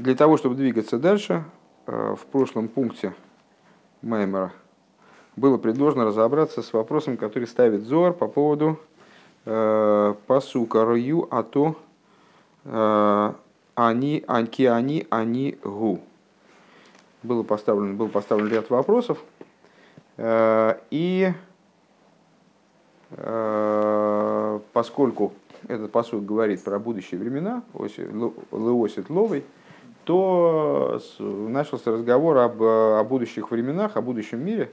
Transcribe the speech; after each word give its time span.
Для 0.00 0.14
того, 0.14 0.38
чтобы 0.38 0.54
двигаться 0.54 0.98
дальше, 0.98 1.44
э, 1.86 2.14
в 2.18 2.24
прошлом 2.24 2.68
пункте 2.68 3.12
Маймера 4.00 4.50
было 5.36 5.58
предложено 5.58 6.06
разобраться 6.06 6.62
с 6.62 6.72
вопросом, 6.72 7.18
который 7.18 7.46
ставит 7.46 7.82
Зор 7.82 8.14
по 8.14 8.26
поводу 8.26 8.80
э, 9.44 10.14
посука 10.26 10.86
Рою, 10.86 11.28
а 11.30 11.42
то 11.42 11.76
э, 12.64 13.32
они, 13.74 14.24
анки 14.26 14.62
они, 14.62 15.06
они 15.10 15.58
гу. 15.62 16.00
Было 17.22 17.42
поставлен, 17.42 17.98
был 17.98 18.08
поставлен 18.08 18.48
ряд 18.48 18.70
вопросов, 18.70 19.18
э, 20.16 20.78
и 20.90 21.30
э, 23.10 24.60
поскольку 24.72 25.34
этот 25.68 25.92
посуд 25.92 26.24
говорит 26.24 26.64
про 26.64 26.78
будущие 26.78 27.20
времена, 27.20 27.62
Леосит 27.74 29.10
Ловой, 29.10 29.44
то 30.04 31.00
начался 31.18 31.92
разговор 31.92 32.38
об, 32.38 32.62
о 32.62 33.04
будущих 33.04 33.50
временах, 33.50 33.96
о 33.96 34.02
будущем 34.02 34.44
мире, 34.44 34.70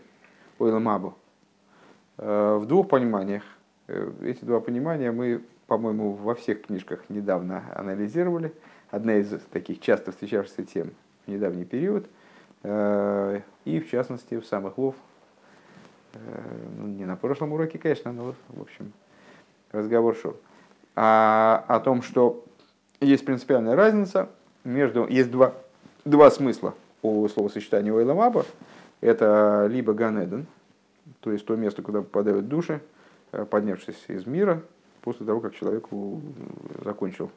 Ойламабу, 0.60 1.16
э, 2.18 2.58
в 2.60 2.66
двух 2.66 2.90
пониманиях. 2.90 3.44
Э, 3.88 4.12
эти 4.24 4.44
два 4.44 4.60
понимания 4.60 5.12
мы, 5.12 5.44
по-моему, 5.68 6.14
во 6.14 6.36
всех 6.36 6.64
книжках 6.64 7.10
недавно 7.10 7.64
анализировали. 7.76 8.54
Одна 8.90 9.16
из 9.16 9.30
таких 9.52 9.80
часто 9.82 10.12
встречавшихся 10.12 10.64
тем 10.64 10.92
в 11.26 11.32
недавний 11.32 11.66
период. 11.66 12.08
Э, 12.64 13.42
и, 13.66 13.80
в 13.80 13.90
частности, 13.90 14.40
в 14.40 14.46
самых 14.46 14.78
Вов. 14.78 14.96
Ну, 16.80 16.88
не 16.88 17.06
на 17.06 17.16
прошлом 17.16 17.54
уроке, 17.54 17.78
конечно, 17.78 18.12
но, 18.12 18.34
в 18.50 18.62
общем, 18.62 18.92
разговор 19.72 20.16
шел. 20.16 20.36
А, 20.96 21.64
о 21.68 21.80
том, 21.80 22.02
что 22.02 22.44
есть 23.00 23.24
принципиальная 23.24 23.76
разница 23.76 24.30
между... 24.68 25.08
Есть 25.08 25.32
два, 25.32 25.54
два 26.06 26.30
смысла 26.30 26.76
у 27.02 27.28
словосочетания 27.28 27.94
Ойламаба. 27.94 28.46
Это 29.02 29.68
либо 29.70 29.94
Ганеден, 29.94 30.46
то 31.22 31.32
есть 31.32 31.46
то 31.46 31.56
место, 31.56 31.82
куда 31.82 32.02
попадают 32.02 32.48
души, 32.48 32.82
э, 33.32 33.46
поднявшись 33.46 34.04
из 34.08 34.26
мира, 34.26 34.62
после 35.02 35.26
того, 35.26 35.40
как 35.40 35.56
человек 35.56 35.86
закончил 36.84 37.32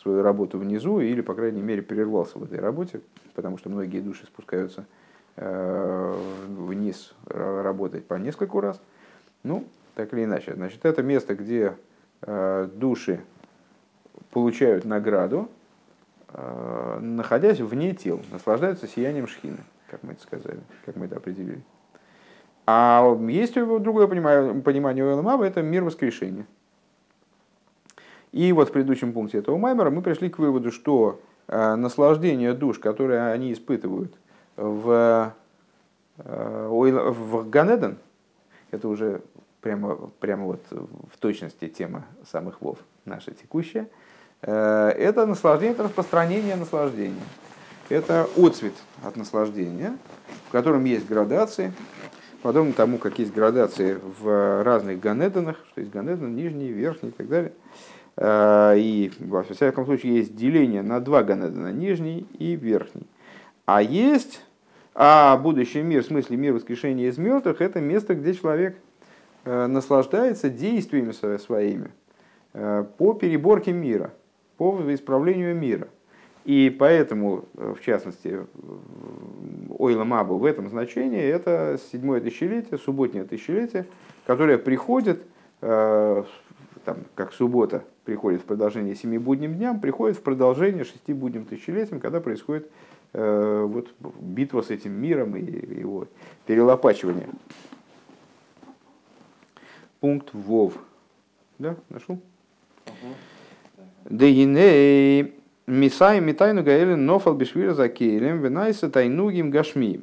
свою 0.00 0.22
работу 0.22 0.58
внизу 0.58 1.00
или, 1.00 1.20
по 1.20 1.34
крайней 1.34 1.62
мере, 1.62 1.82
прервался 1.82 2.38
в 2.38 2.44
этой 2.44 2.60
работе, 2.60 3.00
потому 3.34 3.58
что 3.58 3.68
многие 3.68 4.00
души 4.00 4.24
спускаются 4.26 4.86
э, 5.36 6.16
вниз 6.48 7.12
работать 7.26 8.06
по 8.06 8.14
нескольку 8.14 8.60
раз. 8.60 8.80
Ну, 9.42 9.64
так 9.94 10.12
или 10.14 10.24
иначе. 10.24 10.54
Значит, 10.54 10.84
это 10.84 11.02
место, 11.02 11.34
где 11.34 11.76
э, 12.22 12.68
души 12.72 13.20
получают 14.30 14.84
награду, 14.84 15.48
находясь 17.00 17.60
вне 17.60 17.94
тел, 17.94 18.20
наслаждаются 18.30 18.86
сиянием 18.86 19.26
шхины 19.26 19.58
как 19.90 20.02
мы 20.02 20.12
это 20.12 20.22
сказали, 20.22 20.60
как 20.86 20.96
мы 20.96 21.06
это 21.06 21.16
определили. 21.16 21.62
А 22.66 23.16
есть 23.28 23.54
другое 23.54 24.06
понимание 24.06 25.04
у 25.04 25.10
Эламаба, 25.10 25.44
это 25.44 25.62
мир 25.62 25.82
воскрешения. 25.82 26.46
И 28.32 28.52
вот 28.52 28.68
в 28.68 28.72
предыдущем 28.72 29.12
пункте 29.12 29.38
этого 29.38 29.56
Маймера 29.56 29.90
мы 29.90 30.02
пришли 30.02 30.30
к 30.30 30.38
выводу, 30.38 30.70
что 30.70 31.20
э, 31.48 31.74
наслаждение 31.74 32.52
душ, 32.52 32.78
которые 32.78 33.32
они 33.32 33.52
испытывают 33.52 34.14
в, 34.56 35.34
э, 36.18 36.66
в 36.68 37.50
Ганеден, 37.50 37.98
это 38.70 38.86
уже 38.86 39.22
прямо, 39.60 39.96
прямо 40.20 40.44
вот 40.44 40.64
в 40.70 41.18
точности 41.18 41.66
тема 41.66 42.06
самых 42.24 42.60
вов, 42.60 42.78
наша 43.04 43.32
текущая, 43.32 43.82
э, 43.82 43.86
это 44.42 45.26
наслаждение, 45.26 45.74
это 45.74 45.84
распространение 45.84 46.56
наслаждения 46.56 47.22
это 47.90 48.28
отцвет 48.36 48.72
от 49.02 49.16
наслаждения, 49.16 49.98
в 50.48 50.52
котором 50.52 50.84
есть 50.84 51.06
градации, 51.06 51.72
подобно 52.40 52.72
тому, 52.72 52.98
как 52.98 53.18
есть 53.18 53.34
градации 53.34 53.98
в 54.20 54.62
разных 54.62 55.00
ганедонах, 55.00 55.56
что 55.70 55.80
есть 55.80 55.92
ганедон, 55.92 56.34
нижний, 56.34 56.68
верхний 56.68 57.10
и 57.10 57.12
так 57.12 57.28
далее. 57.28 57.52
А, 58.16 58.74
и 58.74 59.10
во 59.18 59.42
всяком 59.42 59.84
случае 59.84 60.16
есть 60.18 60.36
деление 60.36 60.82
на 60.82 61.00
два 61.00 61.22
ганедона, 61.22 61.72
нижний 61.72 62.26
и 62.38 62.54
верхний. 62.54 63.06
А 63.66 63.82
есть, 63.82 64.44
а 64.94 65.36
будущий 65.36 65.82
мир, 65.82 66.02
в 66.02 66.06
смысле 66.06 66.36
мир 66.36 66.54
воскрешения 66.54 67.08
из 67.08 67.18
мертвых, 67.18 67.60
это 67.60 67.80
место, 67.80 68.14
где 68.14 68.34
человек 68.34 68.76
э, 69.44 69.66
наслаждается 69.66 70.48
действиями 70.48 71.12
своими 71.38 71.90
э, 72.52 72.84
по 72.98 73.14
переборке 73.14 73.72
мира, 73.72 74.12
по 74.60 74.94
исправлению 74.94 75.56
мира– 75.56 75.88
и 76.44 76.74
поэтому, 76.76 77.44
э, 77.56 77.74
в 77.76 77.84
частности, 77.84 78.46
Ойла 79.78 80.04
Мабу 80.04 80.38
в 80.38 80.44
этом 80.44 80.68
значении 80.68 81.22
это 81.22 81.78
седьмое 81.92 82.20
тысячелетие, 82.20 82.78
субботнее 82.78 83.24
тысячелетие, 83.24 83.86
которое 84.26 84.56
приходит, 84.56 85.22
э, 85.60 86.24
там, 86.84 86.96
как 87.14 87.34
суббота 87.34 87.84
приходит 88.04 88.40
в 88.40 88.44
продолжение 88.44 88.94
семи 88.94 89.18
будним 89.18 89.54
дням, 89.54 89.80
приходит 89.80 90.16
в 90.16 90.22
продолжение 90.22 90.84
шести 90.84 91.12
будним 91.12 91.44
тысячелетиям, 91.44 92.00
когда 92.00 92.20
происходит 92.20 92.70
э, 93.12 93.66
вот, 93.68 93.88
битва 94.18 94.62
с 94.62 94.70
этим 94.70 94.92
миром 94.92 95.36
и 95.36 95.42
его 95.42 96.06
перелопачивание. 96.46 97.28
Пункт 100.00 100.30
Вов. 100.32 100.78
Да, 101.58 101.76
нашел? 101.90 102.18
Дегиней 104.08 105.34
Мисай 105.66 106.20
Митайну 106.20 106.62
Гаэлин 106.62 107.04
Нофал 107.04 107.34
Бишвира 107.34 107.74
Закейлем 107.74 108.40
Венайса 108.40 108.90
Тайнугим 108.90 109.50
Гашми. 109.50 110.02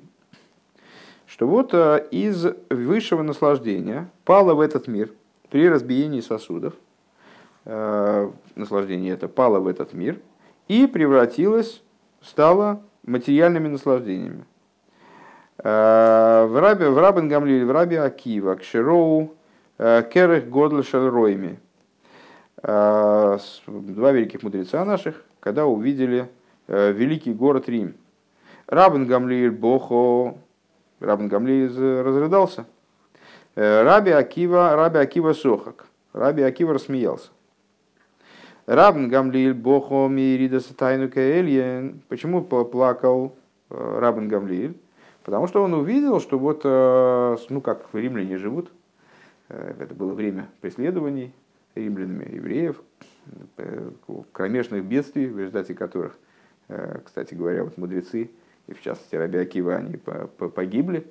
Что 1.25 1.47
вот 1.47 1.73
э, 1.73 2.07
из 2.11 2.45
высшего 2.69 3.21
наслаждения 3.21 4.09
пало 4.23 4.53
в 4.53 4.61
этот 4.61 4.87
мир 4.87 5.11
при 5.49 5.67
разбиении 5.67 6.21
сосудов, 6.21 6.73
э, 7.65 8.31
наслаждение 8.55 9.13
это 9.13 9.27
пало 9.27 9.59
в 9.59 9.67
этот 9.67 9.93
мир 9.93 10.19
и 10.67 10.87
превратилось, 10.87 11.81
стало 12.21 12.81
материальными 13.03 13.67
наслаждениями. 13.67 14.45
Э, 15.57 16.45
в 16.47 16.59
Рабе, 16.61 16.89
в 16.89 16.97
Рабен 16.97 17.27
в 17.65 17.71
Рабе 17.71 18.01
Акива, 18.01 18.55
Кшироу, 18.55 19.33
Керех 19.77 20.49
Годл 20.49 20.81
Шальройми. 20.81 21.59
Два 22.63 24.11
великих 24.11 24.41
мудреца 24.41 24.83
наших, 24.83 25.23
когда 25.39 25.67
увидели 25.67 26.27
э, 26.67 26.91
великий 26.91 27.31
город 27.31 27.69
Рим. 27.69 27.93
Рабин 28.65 29.05
Гамлиэль 29.05 29.51
Бохо, 29.51 30.35
Рабин 30.99 31.27
Гамлиэль 31.27 32.01
разрыдался. 32.01 32.65
Э, 33.55 33.83
Раби 33.83 34.09
Акива, 34.09 34.75
Раби 34.75 34.97
Акива 34.97 35.33
Сохак. 35.33 35.85
Раби 36.13 36.41
Акива 36.41 36.73
рассмеялся. 36.73 37.29
Рабин 38.65 39.07
Гамлиэль 39.07 39.53
Бохо 39.53 40.07
Мирида 40.07 40.59
Сатайну 40.59 41.11
Каэльен. 41.11 42.01
Почему 42.09 42.41
плакал 42.43 43.35
э, 43.69 43.99
Рабин 43.99 44.29
Гамлиэль? 44.29 44.75
Потому 45.23 45.45
что 45.45 45.61
он 45.61 45.75
увидел, 45.75 46.19
что 46.21 46.39
вот, 46.39 46.63
ну 46.63 47.59
как 47.59 47.85
римляне 47.91 48.37
живут, 48.37 48.71
это 49.49 49.93
было 49.93 50.13
время 50.13 50.47
преследований 50.61 51.33
римлянами 51.77 52.35
евреев, 52.35 52.81
Э, 53.57 53.89
кромешных 54.31 54.83
бедствий, 54.83 55.27
в 55.27 55.37
результате 55.37 55.73
которых, 55.73 56.17
э, 56.69 56.99
кстати 57.03 57.33
говоря, 57.33 57.63
вот 57.63 57.77
мудрецы, 57.77 58.29
и 58.67 58.73
в 58.73 58.81
частности 58.81 59.15
Раби 59.15 59.37
Акива, 59.37 59.75
они 59.75 59.97
погибли. 59.97 61.05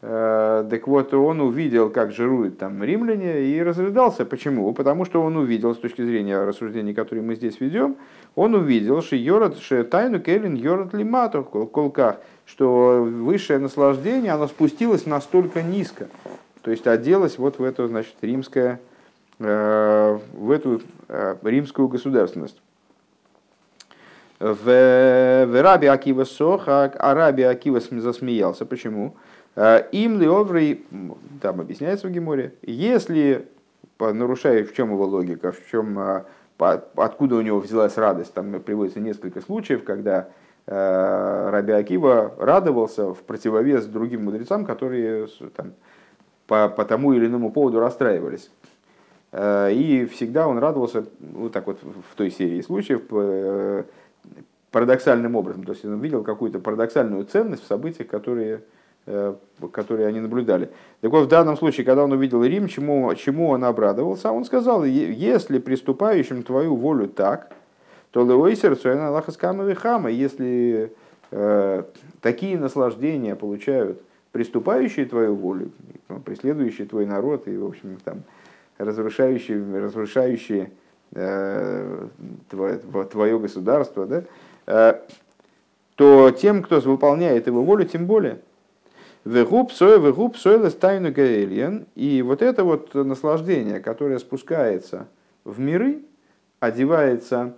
Э, 0.00 0.66
так 0.68 0.86
вот, 0.88 1.14
он 1.14 1.40
увидел, 1.40 1.90
как 1.90 2.12
жируют 2.12 2.58
там 2.58 2.82
римляне, 2.82 3.42
и 3.42 3.62
разрыдался. 3.62 4.24
Почему? 4.24 4.72
Потому 4.72 5.04
что 5.04 5.22
он 5.22 5.36
увидел, 5.36 5.74
с 5.74 5.78
точки 5.78 6.02
зрения 6.02 6.42
рассуждений, 6.42 6.94
которые 6.94 7.24
мы 7.24 7.34
здесь 7.36 7.60
ведем, 7.60 7.96
он 8.34 8.54
увидел, 8.54 9.02
что 9.02 9.14
йорат, 9.16 9.58
что 9.58 9.84
тайну 9.84 10.20
келин 10.20 10.54
йорат 10.54 10.94
лимату 10.94 11.44
колках, 11.44 12.16
что 12.46 13.02
высшее 13.02 13.58
наслаждение, 13.58 14.32
оно 14.32 14.48
спустилось 14.48 15.06
настолько 15.06 15.62
низко. 15.62 16.08
То 16.62 16.70
есть 16.70 16.86
оделось 16.86 17.38
вот 17.38 17.58
в 17.58 17.64
это, 17.64 17.86
значит, 17.88 18.14
римское 18.22 18.80
в 19.42 20.50
эту 20.50 20.80
э, 21.08 21.36
римскую 21.42 21.88
государственность. 21.88 22.60
В, 24.38 25.46
в 25.46 25.62
Раби 25.62 25.86
Акива 25.86 26.24
Сохак, 26.24 26.96
а 26.98 27.14
Раби 27.14 27.42
Акива 27.42 27.80
засмеялся. 27.80 28.66
Почему? 28.66 29.16
Э, 29.56 29.82
Им 29.92 30.20
ли 30.20 30.84
там 31.40 31.60
объясняется 31.60 32.06
в 32.06 32.10
Геморе, 32.10 32.54
если, 32.62 33.48
нарушая, 33.98 34.64
в 34.64 34.72
чем 34.74 34.92
его 34.92 35.04
логика, 35.06 35.52
в 35.52 35.66
чем, 35.70 36.24
откуда 36.58 37.36
у 37.36 37.40
него 37.40 37.58
взялась 37.58 37.96
радость, 37.96 38.34
там 38.34 38.60
приводится 38.60 39.00
несколько 39.00 39.40
случаев, 39.40 39.84
когда 39.84 40.28
Раби 40.66 41.72
Акива 41.72 42.34
радовался 42.38 43.12
в 43.12 43.22
противовес 43.24 43.86
другим 43.86 44.24
мудрецам, 44.24 44.64
которые 44.64 45.26
там, 45.56 45.72
по, 46.46 46.68
по 46.68 46.84
тому 46.84 47.12
или 47.12 47.26
иному 47.26 47.50
поводу 47.50 47.80
расстраивались. 47.80 48.48
Э, 49.32 49.72
и 49.72 50.04
всегда 50.06 50.46
он 50.46 50.58
радовался, 50.58 51.06
вот 51.20 51.52
так 51.52 51.66
вот 51.66 51.78
в 51.82 52.14
той 52.16 52.30
серии 52.30 52.60
случаев, 52.60 53.02
э, 53.10 53.84
парадоксальным 54.70 55.36
образом. 55.36 55.64
То 55.64 55.72
есть 55.72 55.84
он 55.84 56.00
видел 56.00 56.22
какую-то 56.22 56.58
парадоксальную 56.58 57.24
ценность 57.24 57.62
в 57.62 57.66
событиях, 57.66 58.08
которые, 58.08 58.62
э, 59.06 59.34
которые 59.72 60.08
они 60.08 60.20
наблюдали. 60.20 60.70
Так 61.00 61.10
вот, 61.10 61.26
в 61.26 61.28
данном 61.28 61.56
случае, 61.56 61.84
когда 61.84 62.04
он 62.04 62.12
увидел 62.12 62.44
Рим, 62.44 62.68
чему, 62.68 63.14
чему 63.14 63.48
он 63.48 63.64
обрадовался, 63.64 64.30
он 64.30 64.44
сказал, 64.44 64.84
если 64.84 65.58
приступающим 65.58 66.42
твою 66.42 66.76
волю 66.76 67.08
так, 67.08 67.52
то 68.10 68.26
леой 68.26 68.56
сердцу 68.56 68.90
Аллаха 68.90 69.32
хама, 69.74 70.10
если 70.10 70.92
э, 71.30 71.82
такие 72.20 72.58
наслаждения 72.58 73.34
получают 73.34 74.02
приступающие 74.32 75.06
твою 75.06 75.34
волю, 75.34 75.70
преследующие 76.24 76.86
твой 76.86 77.06
народ 77.06 77.48
и, 77.48 77.56
в 77.56 77.66
общем, 77.66 77.98
там, 78.04 78.22
разрушающие, 78.78 79.80
разрушающие 79.80 80.72
э, 81.12 82.06
твое, 82.48 82.78
твое 83.10 83.38
государство, 83.38 84.06
да, 84.06 84.24
э, 84.66 85.00
то 85.94 86.30
тем, 86.30 86.62
кто 86.62 86.80
выполняет 86.80 87.46
его 87.46 87.62
волю, 87.62 87.84
тем 87.84 88.06
более. 88.06 88.40
Вегуб 89.24 89.70
сой, 89.70 90.00
вегуб 90.00 90.36
сой 90.36 90.68
тайну 90.70 91.12
гаэльян. 91.12 91.86
И 91.94 92.22
вот 92.22 92.42
это 92.42 92.64
вот 92.64 92.94
наслаждение, 92.94 93.78
которое 93.78 94.18
спускается 94.18 95.06
в 95.44 95.60
миры, 95.60 96.02
одевается, 96.58 97.54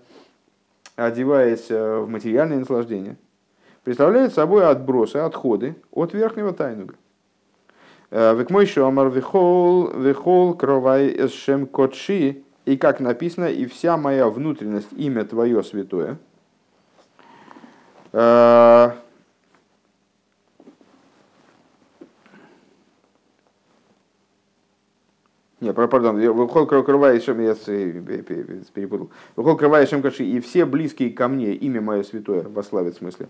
одеваясь 0.96 1.70
в 1.70 2.06
материальное 2.06 2.58
наслаждение, 2.58 3.16
представляет 3.82 4.34
собой 4.34 4.66
отбросы, 4.66 5.16
отходы 5.16 5.76
от 5.90 6.12
верхнего 6.12 6.52
тайнуга. 6.52 6.96
Э, 8.14 8.32
Век 8.36 8.48
мой 8.50 8.64
шомар 8.64 9.08
вихол, 9.08 9.90
вихол 9.90 10.54
кровай 10.54 11.08
эсшем 11.08 11.66
котши, 11.66 12.44
и 12.64 12.76
как 12.76 13.00
написано, 13.00 13.46
и 13.46 13.66
вся 13.66 13.96
моя 13.96 14.28
внутренность, 14.28 14.92
имя 14.92 15.24
твое 15.24 15.64
святое. 15.64 16.16
Э, 18.12 18.92
не, 25.60 25.72
пардон, 25.72 26.20
выхол 26.34 26.66
кроваешем, 26.66 27.40
я 27.40 27.56
перепутал. 27.56 29.10
Выхол 29.34 29.56
кроваешем 29.56 30.02
каши, 30.02 30.22
и 30.22 30.38
все 30.38 30.66
близкие 30.66 31.10
ко 31.10 31.26
мне, 31.26 31.52
имя 31.54 31.80
мое 31.80 32.04
святое, 32.04 32.44
вославит 32.44 32.94
в 32.94 32.98
смысле. 32.98 33.28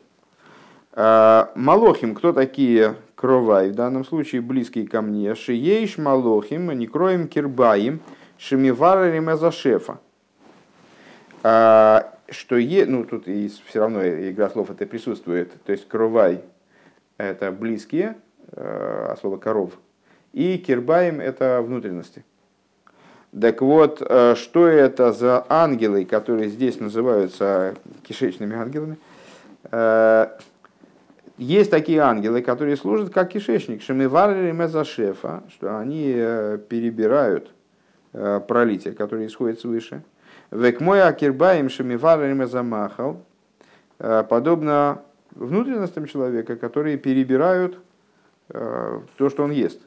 А, 0.97 1.51
Малохим, 1.57 2.15
кто 2.15 2.33
такие 2.33 2.95
кровай, 3.17 3.71
в 3.71 3.75
данном 3.75 4.05
случае 4.05 4.41
близкие 4.43 4.87
ко 4.87 5.03
мне, 5.03 5.35
шиейш 5.35 5.99
малохим, 5.99 6.71
не 6.71 6.87
кроем 6.87 7.27
кирбаим, 7.27 8.01
шемиварарим 8.39 9.29
шефа. 9.51 9.99
А, 11.43 12.15
что 12.31 12.57
е, 12.57 12.87
ну 12.87 13.05
тут 13.05 13.27
и 13.27 13.51
все 13.67 13.81
равно 13.81 14.07
игра 14.07 14.49
слов 14.51 14.71
это 14.71 14.87
присутствует, 14.87 15.53
то 15.65 15.73
есть 15.73 15.89
кровай 15.89 16.43
это 17.19 17.51
близкие, 17.51 18.17
а, 18.53 19.11
а 19.13 19.17
слово 19.21 19.39
коров, 19.39 19.73
и 20.33 20.59
кирбаим 20.59 21.21
это 21.21 21.61
внутренности. 21.61 22.25
Так 23.39 23.63
вот, 23.63 23.97
что 24.37 24.69
это 24.69 25.13
за 25.13 25.45
ангелы, 25.49 26.05
которые 26.05 26.49
здесь 26.49 26.79
называются 26.79 27.75
кишечными 28.05 28.55
ангелами? 28.55 28.97
Есть 31.37 31.73
такие 31.73 31.99
ангелы, 31.99 32.43
которые 32.43 32.77
служат 32.77 33.13
как 33.13 33.31
кишечник, 33.31 33.83
шемиварли 33.83 34.53
мезашефа, 34.53 35.43
что 35.49 35.77
они 35.81 36.13
э, 36.15 36.59
перебирают 36.69 37.51
э, 38.13 38.41
пролитие, 38.47 38.95
которое 38.95 39.27
исходит 39.27 39.59
свыше. 39.59 40.05
Век 40.53 40.81
мой 40.81 41.03
акирбаем 41.03 41.69
шемиварли 41.69 42.33
мезамахал, 42.33 43.25
э, 43.99 44.23
подобно 44.29 45.03
внутренностям 45.33 46.07
человека, 46.07 46.55
которые 46.55 46.99
перебирают 46.99 47.79
то, 48.47 49.31
что 49.31 49.45
он 49.45 49.51
ест, 49.51 49.81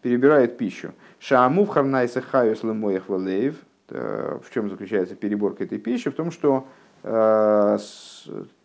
перебирает 0.00 0.56
пищу. 0.56 0.92
Шаамув 1.18 1.68
харнайса 1.68 2.20
хаюс 2.22 2.62
лемоях 2.62 3.08
валеев. 3.08 3.56
В 3.88 4.44
чем 4.54 4.70
заключается 4.70 5.16
переборка 5.16 5.64
этой 5.64 5.78
пищи? 5.78 6.08
В 6.08 6.14
том, 6.14 6.30
что 6.30 6.68
то 7.02 7.78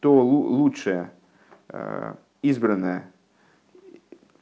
лучшее, 0.04 1.10
избранное 2.42 3.12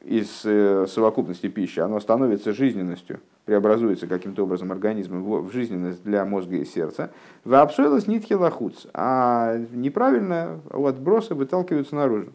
из 0.02 0.42
э, 0.44 0.86
совокупности 0.88 1.48
пищи, 1.48 1.80
оно 1.80 2.00
становится 2.00 2.52
жизненностью, 2.52 3.20
преобразуется 3.44 4.06
каким-то 4.06 4.44
образом 4.44 4.72
организмом 4.72 5.22
в 5.46 5.52
жизненность 5.52 6.02
для 6.04 6.24
мозга 6.24 6.56
и 6.56 6.64
сердца. 6.64 7.10
В 7.44 7.54
абсуэлос 7.54 8.06
нитхи 8.06 8.32
лахуц, 8.32 8.86
а 8.94 9.58
неправильно 9.72 10.60
отбросы 10.70 11.34
выталкиваются 11.34 11.94
наружу. 11.96 12.32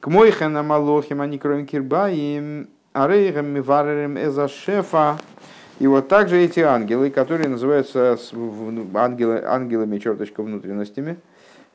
К 0.00 0.08
мойхена 0.08 0.62
малохим, 0.62 1.22
они 1.22 1.38
кроем 1.38 1.66
кирба, 1.66 2.10
им 2.10 2.68
арейгам 2.92 3.46
миваререм 3.46 4.18
эза 4.18 4.48
шефа. 4.48 5.18
И 5.78 5.86
вот 5.86 6.08
также 6.08 6.38
эти 6.38 6.60
ангелы, 6.60 7.10
которые 7.10 7.48
называются 7.48 8.18
ангелы, 8.94 9.42
ангелами, 9.44 9.98
черточка, 9.98 10.42
внутренностями– 10.42 11.16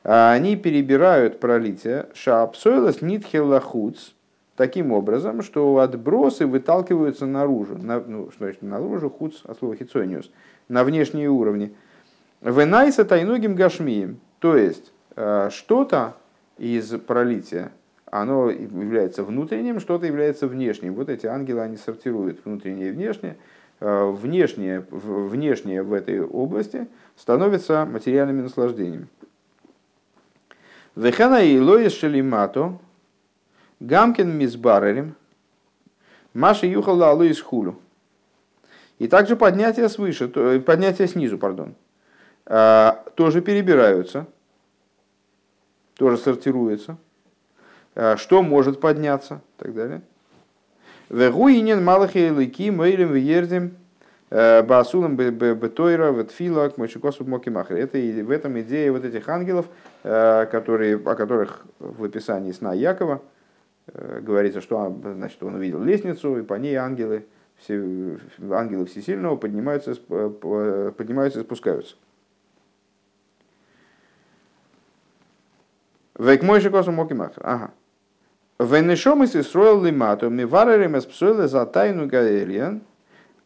они 0.02 0.56
перебирают 0.56 1.38
пролитие 1.38 2.06
шаапсойлас 2.14 3.02
нитхелахуц 3.02 4.12
таким 4.56 4.92
образом, 4.92 5.42
что 5.42 5.78
отбросы 5.78 6.46
выталкиваются 6.46 7.26
наружу, 7.26 7.78
на, 7.78 8.00
ну, 8.00 8.30
что 8.30 8.44
значит 8.44 8.62
наружу, 8.62 9.10
хуц 9.10 9.40
от 9.44 9.58
слова 9.58 9.76
хицониус, 9.76 10.30
на 10.68 10.84
внешние 10.84 11.28
уровни. 11.28 11.74
Венайса 12.40 13.04
тайнугим 13.04 13.54
гашмием, 13.54 14.18
то 14.40 14.56
есть 14.56 14.92
э, 15.16 15.48
что-то 15.52 16.14
из 16.58 16.90
пролития, 16.90 17.72
оно 18.06 18.50
является 18.50 19.22
внутренним, 19.22 19.80
что-то 19.80 20.06
является 20.06 20.46
внешним. 20.46 20.94
Вот 20.94 21.08
эти 21.08 21.26
ангелы, 21.26 21.60
они 21.60 21.76
сортируют 21.76 22.44
внутреннее 22.44 22.88
и 22.88 22.92
внешнее. 22.92 23.36
Э, 23.80 24.10
внешнее, 24.10 24.84
внешнее 24.90 25.82
в 25.82 25.92
этой 25.92 26.20
области 26.20 26.88
становится 27.16 27.84
материальными 27.84 28.42
наслаждениями. 28.42 29.06
Вехана 30.94 31.42
и 31.42 31.58
Лоис 31.58 31.94
Шелимато, 31.94 32.78
Гамкин 33.80 34.30
Мизбарерим, 34.36 35.14
Маша 36.34 36.66
Юхала 36.66 37.10
Алоис 37.10 37.40
Хулю. 37.40 37.78
И 38.98 39.08
также 39.08 39.36
поднятие 39.36 39.88
свыше, 39.88 40.28
поднятие 40.60 41.08
снизу, 41.08 41.38
пардон, 41.38 41.74
а, 42.46 43.04
тоже 43.16 43.40
перебираются, 43.40 44.26
тоже 45.94 46.18
сортируются. 46.18 46.96
А, 47.94 48.16
что 48.16 48.42
может 48.42 48.80
подняться 48.80 49.40
и 49.58 49.62
так 49.62 49.74
далее. 49.74 50.02
Вегуинен 51.08 51.82
малахи 51.84 52.30
лыки 52.30 52.70
мейлем 52.70 53.12
веердем 53.12 53.76
Э, 53.76 53.81
Басулам 54.32 55.16
Бетойра, 55.16 56.10
Ветфила, 56.10 56.72
Мойшикосу 56.78 57.24
Мокимахр. 57.26 57.74
Это 57.74 57.98
в 57.98 58.30
этом 58.30 58.58
идея 58.62 58.90
вот 58.90 59.04
этих 59.04 59.28
ангелов, 59.28 59.66
э, 60.04 60.46
которые, 60.46 60.96
о 60.96 61.14
которых 61.14 61.66
в 61.78 62.02
описании 62.02 62.52
сна 62.52 62.72
Якова 62.72 63.20
э, 63.88 64.20
говорится, 64.22 64.62
что 64.62 64.78
он, 64.78 65.02
значит, 65.02 65.42
он 65.42 65.56
увидел 65.56 65.82
лестницу, 65.82 66.38
и 66.38 66.42
по 66.42 66.54
ней 66.54 66.76
ангелы, 66.76 67.26
все, 67.58 68.16
ангелы 68.50 68.86
Всесильного 68.86 69.36
поднимаются, 69.36 69.94
поднимаются 69.96 71.40
и 71.40 71.42
спускаются. 71.42 71.96
Вейк 76.18 76.42
мой 76.42 76.62
шикосу 76.62 76.90
мокимахр. 76.90 77.42
Ага. 77.44 77.70
Венешом 78.58 79.24
из 79.24 79.36
Исроил 79.36 79.84
лимату, 79.84 80.30
ми 80.30 80.46
варерем 80.46 80.96
из 80.96 81.04
псуэле 81.04 81.48
за 81.48 81.66
тайну 81.66 82.06
гаэриан, 82.06 82.82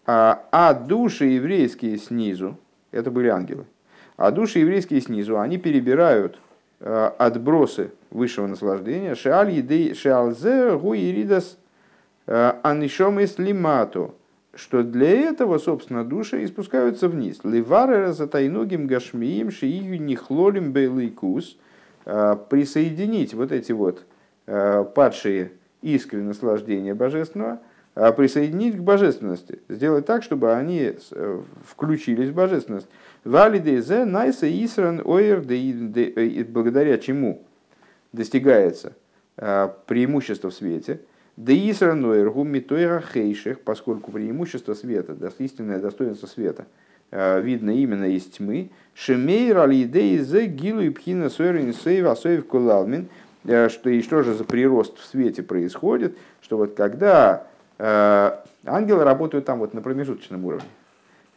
а, 0.07 0.45
а 0.53 0.73
души 0.73 1.25
еврейские 1.27 1.99
снизу, 1.99 2.57
это 2.93 3.11
были 3.11 3.27
ангелы, 3.29 3.65
а 4.17 4.31
души 4.31 4.61
еврейские 4.61 5.01
снизу, 5.01 5.41
они 5.41 5.59
перебирают 5.59 6.39
а, 6.81 7.15
отбросы 7.19 7.91
высшего 8.11 8.47
наслаждения, 8.47 9.17
шеаль 9.17 9.51
едей 9.51 9.95
шеалзе 9.95 10.77
гуиридас 10.77 11.59
а, 12.27 12.61
анишом 12.63 13.19
из 13.19 13.37
лимату, 13.39 14.15
что 14.55 14.85
для 14.85 15.11
этого, 15.11 15.59
собственно, 15.59 16.05
души 16.05 16.43
и 16.43 16.47
спускаются 16.47 17.09
вниз. 17.09 17.41
Ливары 17.43 18.13
за 18.13 18.29
тайногим 18.29 18.87
гашмием 18.87 19.51
шиию 19.51 20.01
нихлолим 20.01 20.73
бейликус, 20.73 21.59
присоединить 22.05 23.35
вот 23.35 23.51
эти 23.51 23.73
вот 23.73 24.05
падшие 24.47 25.51
искры 25.83 26.23
наслаждения 26.23 26.95
божественного– 26.95 27.59
а 27.66 27.66
присоединить 27.97 28.77
к 28.77 28.81
божественности, 28.81 29.61
сделать 29.71 30.05
так, 30.05 30.23
чтобы 30.23 30.53
они 30.53 30.93
э, 31.11 31.41
включились 31.65 32.29
в 32.29 32.35
божественность. 32.35 32.89
Валидейзе 33.25 34.05
найса 34.05 34.47
исран 34.47 35.01
ойр, 35.03 35.41
благодаря 35.41 36.99
чему 36.99 37.43
достигается 38.13 38.93
э, 39.39 39.71
преимущество 39.87 40.51
в 40.51 40.55
свете. 40.55 41.01
Да 41.39 41.55
исран 41.55 42.05
ойр 42.05 42.31
гумитойра 42.31 43.03
хейших, 43.13 43.61
поскольку 43.61 44.13
преимущество 44.13 44.75
света, 44.75 45.17
истинное 45.39 45.79
достоинство 45.79 46.27
света, 46.27 46.67
видно 47.11 47.71
именно 47.71 48.05
из 48.05 48.25
тьмы. 48.25 48.71
Шемейр 48.95 49.59
алидей 49.59 50.19
зе 50.19 50.47
гилу 50.47 50.83
и 50.83 50.91
пхина 50.91 51.31
сойрин 51.31 51.73
сейв 51.73 52.07
асоев 52.07 52.47
кулалмин. 52.47 53.09
Что, 53.45 53.91
и 53.91 54.03
что 54.03 54.23
же 54.23 54.35
за 54.35 54.43
прирост 54.43 54.99
в 54.99 55.05
свете 55.05 55.43
происходит, 55.45 56.17
что 56.41 56.57
вот 56.57 56.75
когда 56.75 57.47
ангелы 57.79 59.05
работают 59.05 59.45
там 59.45 59.59
вот 59.59 59.75
на 59.75 59.83
промежуточном 59.83 60.45
уровне, 60.45 60.69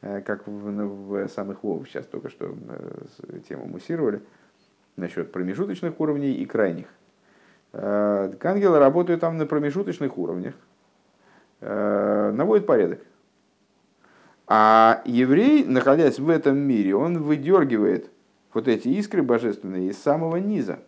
как 0.02 0.48
в, 0.48 0.52
в 0.52 1.28
самых 1.30 1.64
Вов 1.64 1.88
сейчас 1.90 2.06
только 2.06 2.30
что 2.30 2.56
тему 3.48 3.66
муссировали, 3.66 4.22
насчет 4.96 5.32
промежуточных 5.32 6.00
уровней 6.00 6.34
и 6.34 6.46
крайних. 6.46 6.88
Ангелы 7.74 8.80
работают 8.80 9.22
там 9.22 9.38
на 9.38 9.46
промежуточных 9.46 10.18
уровнях, 10.18 10.56
наводят 11.62 12.66
порядок. 12.66 13.02
А 14.48 15.04
еврей, 15.06 15.64
находясь 15.64 16.18
в 16.18 16.28
этом 16.28 16.58
мире, 16.58 16.96
он 16.96 17.22
выдергивает 17.22 18.10
вот 18.52 18.68
эти 18.68 18.88
искры 18.88 19.22
божественные 19.22 19.90
из 19.90 20.00
самого 20.00 20.38
низа, 20.38 20.80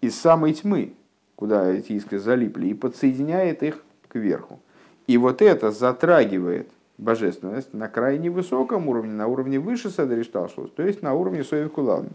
из 0.00 0.18
самой 0.18 0.54
тьмы, 0.54 0.94
куда 1.36 1.70
эти 1.70 1.92
искры 1.92 2.18
залипли, 2.18 2.66
и 2.66 2.74
подсоединяет 2.74 3.62
их 3.62 3.84
к 4.10 4.16
верху. 4.16 4.60
И 5.06 5.16
вот 5.16 5.42
это 5.42 5.70
затрагивает 5.70 6.68
божественность 6.98 7.72
на 7.72 7.88
крайне 7.88 8.30
высоком 8.30 8.88
уровне, 8.88 9.12
на 9.12 9.26
уровне 9.26 9.58
выше 9.58 9.90
Седришталшус, 9.90 10.70
то 10.72 10.82
есть 10.82 11.02
на 11.02 11.14
уровне 11.14 11.44
Соевкулан. 11.44 12.08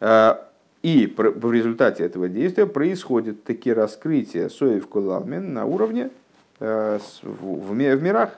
А, 0.00 0.48
и 0.82 1.06
в 1.16 1.52
результате 1.52 2.04
этого 2.04 2.28
действия 2.28 2.66
происходит 2.66 3.44
таки 3.44 3.72
раскрытие 3.72 4.48
Соевкулалмен 4.48 5.52
на 5.52 5.66
уровне 5.66 6.10
Э, 6.60 6.98
в 7.22 7.72
мирах. 7.72 8.30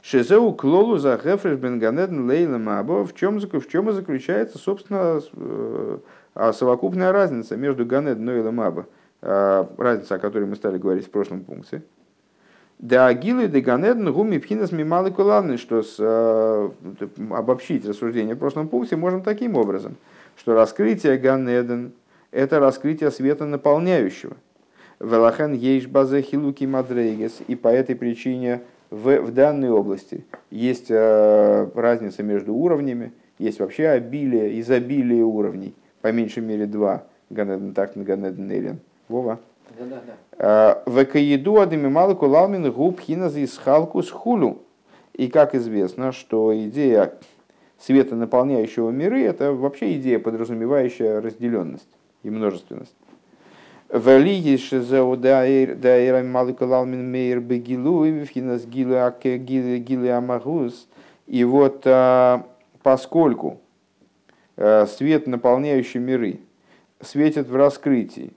Шезеу 0.00 0.52
клолу 0.52 0.98
за 0.98 1.16
гефреш 1.16 1.58
бенганеден 1.58 2.30
лейла 2.30 2.58
мабо. 2.58 3.04
В 3.04 3.12
чем, 3.14 3.40
в 3.40 3.68
чем 3.68 3.90
и 3.90 3.92
заключается, 3.92 4.56
собственно, 4.56 5.20
э, 5.32 5.98
а 6.34 6.52
совокупная 6.52 7.10
разница 7.10 7.56
между 7.56 7.84
ганеден 7.84 8.30
и 8.30 8.50
маба. 8.52 8.86
Э, 9.22 9.64
разница, 9.78 10.16
о 10.16 10.18
которой 10.18 10.44
мы 10.44 10.56
стали 10.56 10.78
говорить 10.78 11.06
в 11.06 11.10
прошлом 11.10 11.42
пункте. 11.44 11.82
Да 12.78 13.06
агилы 13.06 13.48
де 13.48 13.60
ганеден 13.60 14.12
гуми 14.12 14.36
пхинас 14.38 14.70
мималы 14.70 15.10
куланы, 15.10 15.56
что 15.56 15.82
с, 15.82 15.98
обобщить 17.30 17.88
рассуждение 17.88 18.34
в 18.34 18.38
прошлом 18.38 18.68
пункте 18.68 18.96
можем 18.96 19.22
таким 19.22 19.56
образом, 19.56 19.96
что 20.36 20.54
раскрытие 20.54 21.16
ганеден– 21.16 21.92
это 22.30 22.60
раскрытие 22.60 23.10
света 23.10 23.46
наполняющего. 23.46 24.36
Велахен 25.00 25.54
ейш 25.54 25.86
базе 25.86 26.20
хилуки 26.20 26.64
мадрейгес. 26.66 27.40
И 27.48 27.54
по 27.56 27.68
этой 27.68 27.96
причине 27.96 28.60
в, 28.90 29.20
в 29.20 29.32
данной 29.32 29.70
области 29.70 30.26
есть 30.50 30.90
э, 30.90 31.68
разница 31.74 32.22
между 32.22 32.54
уровнями, 32.54 33.12
есть 33.38 33.58
вообще 33.58 33.88
обилие, 33.88 34.60
изобилие 34.60 35.24
уровней, 35.24 35.74
по 36.02 36.12
меньшей 36.12 36.42
мере 36.42 36.66
два. 36.66 37.04
Ганеден 37.30 37.72
так, 37.72 37.92
Ганеден 37.94 38.50
Элен. 38.50 38.80
Вова? 39.08 39.38
Э, 40.38 40.76
в 40.86 41.04
Каеду 41.04 41.60
Адемималу 41.60 42.16
Кулалмин 42.16 42.70
губ 42.72 43.00
хиназ 43.00 43.36
из 43.36 43.56
халку 43.58 44.02
с 44.02 44.10
хулю. 44.10 44.62
И 45.12 45.28
как 45.28 45.54
известно, 45.54 46.12
что 46.12 46.56
идея 46.66 47.14
света, 47.78 48.14
наполняющего 48.14 48.90
миры, 48.90 49.22
это 49.22 49.52
вообще 49.52 49.96
идея, 49.96 50.18
подразумевающая 50.18 51.20
разделенность 51.20 51.88
и 52.22 52.30
множественность. 52.30 52.94
Велиги 53.88 54.56
шизеу 54.56 55.16
даэра 55.16 56.22
маликалалмин 56.22 57.08
мейр 57.10 57.40
бегилу 57.40 58.04
и 58.04 58.24
вхинас 58.24 58.66
гилы 58.66 60.10
амагус. 60.10 60.88
И 61.26 61.44
вот 61.44 61.82
а, 61.86 62.44
поскольку 62.82 63.60
а, 64.56 64.86
свет, 64.86 65.26
наполняющий 65.26 66.00
миры, 66.00 66.40
светит 67.00 67.48
в 67.48 67.54
раскрытии, 67.54 68.32
а, 68.32 68.35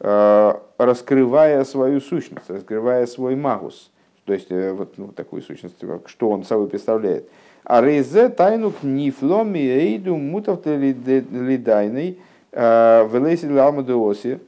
раскрывая 0.00 1.64
свою 1.64 2.00
сущность, 2.00 2.48
раскрывая 2.48 3.06
свой 3.06 3.34
магус, 3.34 3.90
то 4.24 4.32
есть 4.32 4.50
э, 4.50 4.72
вот 4.72 4.96
ну, 4.96 5.08
такую 5.08 5.42
сущность, 5.42 5.76
что 6.06 6.30
он 6.30 6.44
собой 6.44 6.68
представляет. 6.68 7.28
А 7.64 7.82
рейзе 7.82 8.28
тайну 8.28 8.70
книфломи 8.70 9.58
эйду 9.58 10.16
мутов 10.16 10.64
лидайной 10.64 12.18
велейси 12.52 13.46
ламадеоси 13.46 14.38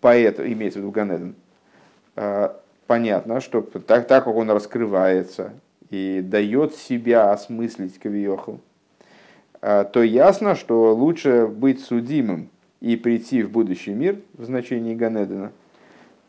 поэт, 0.00 0.40
имеется 0.40 0.80
в 0.80 0.82
виду 0.82 0.90
Ганеден, 0.90 1.34
понятно, 2.86 3.40
что 3.40 3.60
так, 3.62 4.06
так 4.06 4.24
как 4.24 4.34
он 4.34 4.50
раскрывается 4.50 5.52
и 5.90 6.20
дает 6.20 6.74
себя 6.74 7.30
осмыслить 7.30 7.98
Кавиоху, 7.98 8.60
то 9.60 10.02
ясно, 10.02 10.56
что 10.56 10.94
лучше 10.94 11.46
быть 11.46 11.80
судимым 11.84 12.48
и 12.82 12.96
прийти 12.96 13.44
в 13.44 13.50
будущий 13.50 13.92
мир 13.92 14.18
в 14.34 14.44
значении 14.44 14.94
Ганедена. 14.94 15.52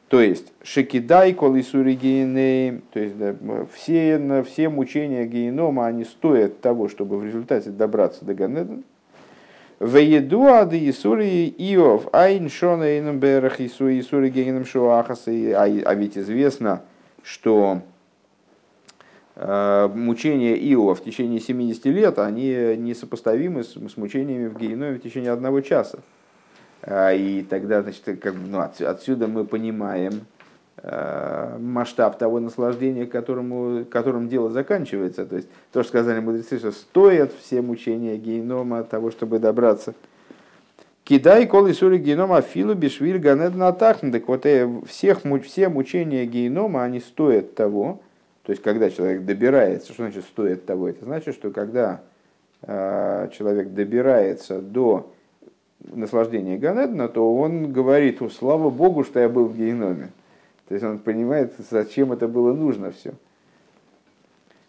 То 0.07 0.21
есть, 0.21 0.53
шекидай 0.61 1.33
колисури 1.33 1.95
гейней, 1.95 2.81
то 2.93 2.99
есть 2.99 3.17
да, 3.17 3.35
все, 3.73 4.43
все 4.43 4.69
мучения 4.69 5.25
генома, 5.25 5.87
они 5.87 6.05
стоят 6.05 6.61
того, 6.61 6.87
чтобы 6.87 7.17
в 7.17 7.25
результате 7.25 7.71
добраться 7.71 8.23
до 8.23 8.35
Ганедена. 8.35 8.83
Веедуа 9.79 10.65
да 10.65 10.77
Исури 10.77 11.49
Иов, 11.57 12.07
Айн 12.13 12.47
Шона 12.49 12.83
Эйном 12.83 13.19
Берах 13.19 13.59
Исури 13.59 14.29
Гегеном 14.29 14.65
Шуахаса. 14.65 15.31
А, 15.31 15.63
а 15.63 15.95
ведь 15.95 16.17
известно, 16.19 16.83
что 17.23 17.81
э, 19.35 19.89
мучения 19.93 20.55
Иова 20.55 20.93
в 20.93 21.03
течение 21.03 21.39
70 21.39 21.85
лет, 21.85 22.19
они 22.19 22.75
несопоставимы 22.77 23.63
с, 23.63 23.73
с 23.73 23.97
мучениями 23.97 24.47
в 24.47 24.57
Геноме 24.57 24.99
в 24.99 25.01
течение 25.01 25.31
одного 25.31 25.61
часа. 25.61 25.99
А, 26.83 27.11
и 27.11 27.41
тогда, 27.43 27.81
значит, 27.81 28.03
как, 28.21 28.35
ну, 28.35 28.59
отсюда 28.59 29.27
мы 29.27 29.45
понимаем, 29.45 30.21
Э, 30.85 31.55
масштаб 31.59 32.17
того 32.17 32.41
наслаждения, 32.41 33.05
которому, 33.05 33.85
которым 33.85 34.27
дело 34.27 34.49
заканчивается. 34.49 35.25
То 35.25 35.37
есть 35.37 35.47
то, 35.71 35.81
что 35.81 35.89
сказали 35.89 36.19
мудрецы, 36.19 36.57
что 36.57 36.73
стоят 36.73 37.31
все 37.39 37.61
мучения 37.61 38.17
генома 38.17 38.83
того, 38.83 39.09
чтобы 39.09 39.39
добраться. 39.39 39.93
Кидай 41.05 41.47
кол 41.47 41.67
и 41.67 41.73
сури 41.73 41.99
генома 41.99 42.41
филу 42.41 42.73
бешвиль 42.73 43.17
ганед 43.17 43.55
натахн. 43.55 44.11
Так 44.11 44.27
вот, 44.27 44.45
э, 44.45 44.69
всех, 44.85 45.21
все 45.45 45.69
мучения 45.69 46.25
генома, 46.25 46.83
они 46.83 46.99
стоят 46.99 47.55
того, 47.55 48.01
то 48.43 48.51
есть 48.51 48.61
когда 48.61 48.89
человек 48.89 49.23
добирается, 49.23 49.93
что 49.93 50.03
значит 50.03 50.25
стоит 50.25 50.65
того? 50.65 50.89
Это 50.89 51.05
значит, 51.05 51.33
что 51.33 51.51
когда 51.51 52.01
э, 52.61 53.29
человек 53.31 53.69
добирается 53.69 54.59
до 54.59 55.12
наслаждения 55.79 56.57
Ганедна, 56.57 57.07
то 57.07 57.35
он 57.35 57.71
говорит, 57.71 58.19
слава 58.31 58.69
Богу, 58.69 59.03
что 59.03 59.19
я 59.19 59.29
был 59.29 59.45
в 59.45 59.57
геноме. 59.57 60.09
То 60.67 60.75
есть 60.75 60.85
он 60.85 60.99
понимает, 60.99 61.53
зачем 61.69 62.13
это 62.13 62.27
было 62.27 62.53
нужно 62.53 62.91
все. 62.91 63.13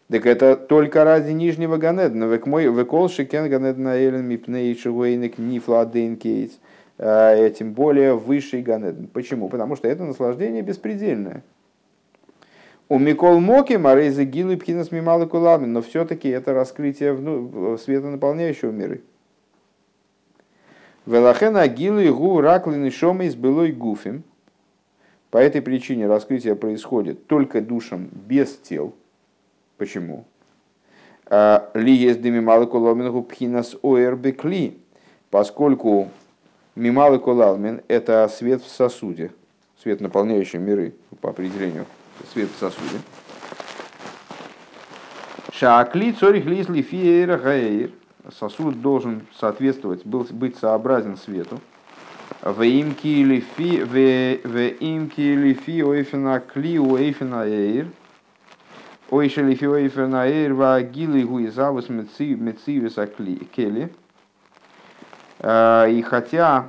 Так 0.08 0.26
это 0.26 0.56
только 0.56 1.04
ради 1.04 1.30
нижнего 1.30 1.76
Ганедна. 1.76 2.24
Векол 2.24 3.08
шикен 3.08 3.48
Ганедна 3.48 3.96
элен 3.98 4.24
мипней 4.26 4.76
шигуэйник 4.76 5.38
нифладейн 5.38 6.16
кейтс. 6.16 6.58
А, 6.98 7.48
тем 7.50 7.72
более 7.72 8.14
высший 8.14 8.62
Ганедн. 8.62 9.06
Почему? 9.06 9.48
Потому 9.48 9.76
что 9.76 9.88
это 9.88 10.04
наслаждение 10.04 10.62
беспредельное. 10.62 11.42
У 12.88 12.98
Микол 12.98 13.40
Моки 13.40 13.74
Морейза 13.74 14.24
Гилы 14.24 14.58
Пхинас 14.58 14.92
Мималы 14.92 15.26
Кулами, 15.26 15.64
но 15.64 15.80
все-таки 15.80 16.28
это 16.28 16.52
раскрытие 16.52 17.78
света 17.78 18.08
наполняющего 18.08 18.70
миры. 18.70 19.00
Велахена 21.06 21.68
Гилы 21.68 22.10
Гу 22.12 22.40
Раклин 22.40 22.84
и 22.86 22.90
Шома 22.90 23.24
из 23.24 23.34
Былой 23.34 23.72
Гуфим– 23.72 24.24
по 25.34 25.38
этой 25.38 25.60
причине 25.62 26.06
раскрытие 26.06 26.54
происходит 26.54 27.26
только 27.26 27.60
душам 27.60 28.08
без 28.12 28.56
тел. 28.56 28.94
Почему? 29.78 30.26
А, 31.26 31.72
ли 31.74 31.92
есть 31.92 32.22
мималы 32.22 32.68
коломин 32.68 33.24
пхинас 33.24 33.74
оэрбекли, 33.82 34.78
поскольку 35.30 36.08
мималы 36.76 37.18
колалмин– 37.18 37.82
это 37.88 38.30
свет 38.32 38.62
в 38.62 38.68
сосуде, 38.68 39.32
свет, 39.82 40.00
наполняющий 40.00 40.60
миры, 40.60 40.94
по 41.20 41.30
определению, 41.30 41.86
свет 42.32 42.48
в 42.56 42.56
сосуде. 42.56 43.00
Шаакли 45.52 46.12
цорих 46.12 46.44
лисли 46.44 46.80
фиера 46.80 47.38
гаэйр. 47.38 47.90
Сосуд 48.30 48.80
должен 48.80 49.26
соответствовать, 49.38 50.06
быть 50.06 50.56
сообразен 50.56 51.16
свету. 51.16 51.60
В 52.40 52.62
имки 52.62 53.22
лифи, 53.22 53.82
в 53.84 54.56
имки 54.80 55.20
лифи 55.20 55.82
ойфена 55.82 56.40
кли 56.40 56.78
ойфена 56.78 57.46
эйр. 57.46 57.88
Ойше 59.10 59.42
лифи 59.42 59.66
ойфена 59.66 60.26
эйр 60.26 60.54
ва 60.54 60.80
гилы 60.80 61.22
гуизавус 61.24 61.88
мецивиса 61.88 63.06
кели. 63.06 63.92
И 65.42 66.02
хотя 66.02 66.68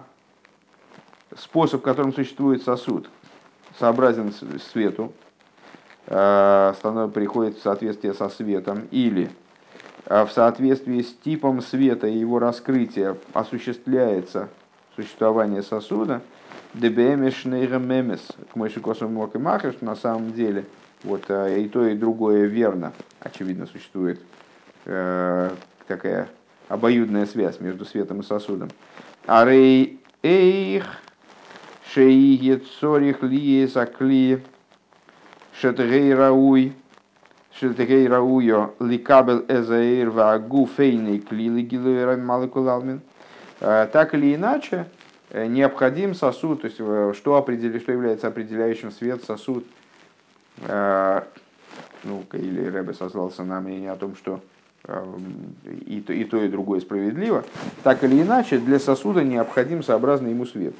способ, 1.37 1.81
которым 1.81 2.13
существует 2.13 2.63
сосуд, 2.63 3.09
сообразен 3.79 4.33
свету, 4.71 5.13
приходит 6.05 7.57
в 7.57 7.61
соответствие 7.61 8.13
со 8.13 8.27
светом, 8.29 8.87
или 8.91 9.29
в 10.05 10.29
соответствии 10.31 11.01
с 11.01 11.13
типом 11.13 11.61
света 11.61 12.07
и 12.07 12.17
его 12.17 12.39
раскрытия 12.39 13.17
осуществляется 13.33 14.49
существование 14.95 15.63
сосуда, 15.63 16.21
нейремемес, 17.45 18.27
к 18.51 18.55
мок 18.55 19.35
и 19.35 19.37
махаш, 19.39 19.75
на 19.81 19.95
самом 19.95 20.33
деле, 20.33 20.65
вот 21.03 21.29
и 21.29 21.69
то, 21.69 21.85
и 21.87 21.95
другое 21.95 22.45
верно, 22.45 22.93
очевидно, 23.19 23.65
существует 23.65 24.21
такая 24.83 26.29
обоюдная 26.67 27.25
связь 27.25 27.59
между 27.59 27.85
светом 27.85 28.19
и 28.21 28.23
сосудом. 28.23 28.69
Арей 29.25 29.99
эйх 30.21 30.85
шеиге 31.91 32.61
цорих 32.79 33.23
лие 33.23 33.67
закли 33.67 34.43
шетгей 35.53 36.13
рауй 36.13 36.73
шетгей 37.59 38.07
рауйо 38.07 38.73
ликабел 38.79 39.45
эзаир 39.47 40.09
вагу 40.09 40.67
фейный 40.67 41.19
кли 41.19 41.49
лигилуэра 41.49 42.17
малыкулалмин. 42.17 43.01
Так 43.59 44.13
или 44.13 44.35
иначе, 44.35 44.85
необходим 45.33 46.13
сосуд, 46.13 46.61
то 46.61 46.67
есть 46.67 46.77
что, 47.17 47.35
определяет, 47.35 47.81
что 47.83 47.91
является 47.91 48.27
определяющим 48.27 48.91
свет, 48.91 49.23
сосуд, 49.23 49.65
ну, 50.67 52.23
или 52.33 52.65
Рэбе 52.65 52.93
сослался 52.93 53.43
на 53.43 53.61
мнение 53.61 53.91
о 53.91 53.95
том, 53.95 54.15
что 54.15 54.41
и 55.65 55.99
то, 56.05 56.13
и 56.13 56.23
то, 56.25 56.37
и 56.37 56.47
другое 56.47 56.79
справедливо, 56.79 57.43
так 57.81 58.03
или 58.03 58.21
иначе 58.21 58.59
для 58.59 58.77
сосуда 58.77 59.23
необходим 59.23 59.81
сообразный 59.81 60.29
ему 60.31 60.45
свет. 60.45 60.75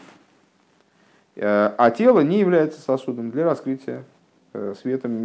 А 1.37 1.91
тело 1.91 2.19
не 2.19 2.39
является 2.39 2.79
сосудом 2.81 3.31
для 3.31 3.45
раскрытия 3.45 4.03
светом 4.81 5.23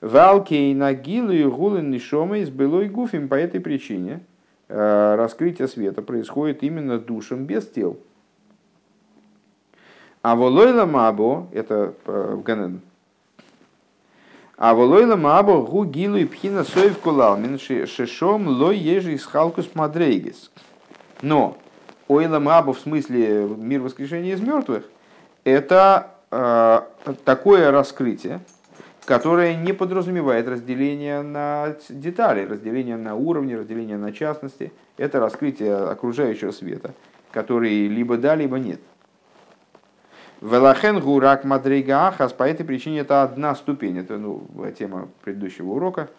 малокулавным. 0.00 0.12
Валкей 0.12 0.74
нагилу 0.74 1.32
и 1.32 1.44
гулын 1.44 1.90
нишома 1.90 2.38
из 2.38 2.50
былой 2.50 2.88
гуфим 2.88 3.28
по 3.28 3.34
этой 3.34 3.60
причине 3.60 4.20
э, 4.68 5.14
раскрытие 5.16 5.68
света 5.68 6.02
происходит 6.02 6.62
именно 6.62 6.98
душем 6.98 7.44
без 7.44 7.66
тел. 7.66 7.98
А 10.22 10.34
волойла 10.34 10.86
мабо, 10.86 11.46
это 11.52 11.94
в 12.04 12.42
Ганен, 12.42 12.80
а 14.56 14.74
волойла 14.74 15.16
мабо 15.16 15.62
гу 15.62 15.84
гилу 15.84 16.16
и 16.16 16.24
пхина 16.24 16.64
соев 16.64 16.98
кулалмин 16.98 17.58
шешом 17.58 18.48
лой 18.48 18.78
ежи 18.78 19.12
из 19.12 19.24
халкус 19.24 19.70
мадрейгис. 19.74 20.50
Но 21.22 21.56
ойла 22.08 22.38
мабо 22.38 22.72
в 22.72 22.80
смысле 22.80 23.46
мир 23.56 23.82
воскрешения 23.82 24.34
из 24.34 24.40
мертвых 24.40 24.84
это 25.44 26.10
э, 26.30 26.80
такое 27.24 27.70
раскрытие, 27.70 28.40
которое 29.06 29.54
не 29.54 29.72
подразумевает 29.72 30.48
разделение 30.48 31.22
на 31.22 31.76
детали, 31.88 32.44
разделение 32.44 32.96
на 32.96 33.14
уровни, 33.14 33.54
разделение 33.54 33.96
на 33.96 34.12
частности. 34.12 34.72
Это 34.98 35.20
раскрытие 35.20 35.74
окружающего 35.74 36.50
света, 36.50 36.92
который 37.30 37.86
либо 37.86 38.16
да, 38.18 38.34
либо 38.34 38.58
нет. 38.58 38.80
Велахен 40.40 41.00
гурак 41.00 41.44
мадрейга 41.44 42.08
ахас, 42.08 42.32
по 42.32 42.42
этой 42.42 42.66
причине 42.66 43.00
это 43.00 43.22
одна 43.22 43.54
ступень. 43.54 43.96
Это 43.96 44.18
ну, 44.18 44.46
тема 44.76 45.08
предыдущего 45.22 45.72
урока, 45.72 46.10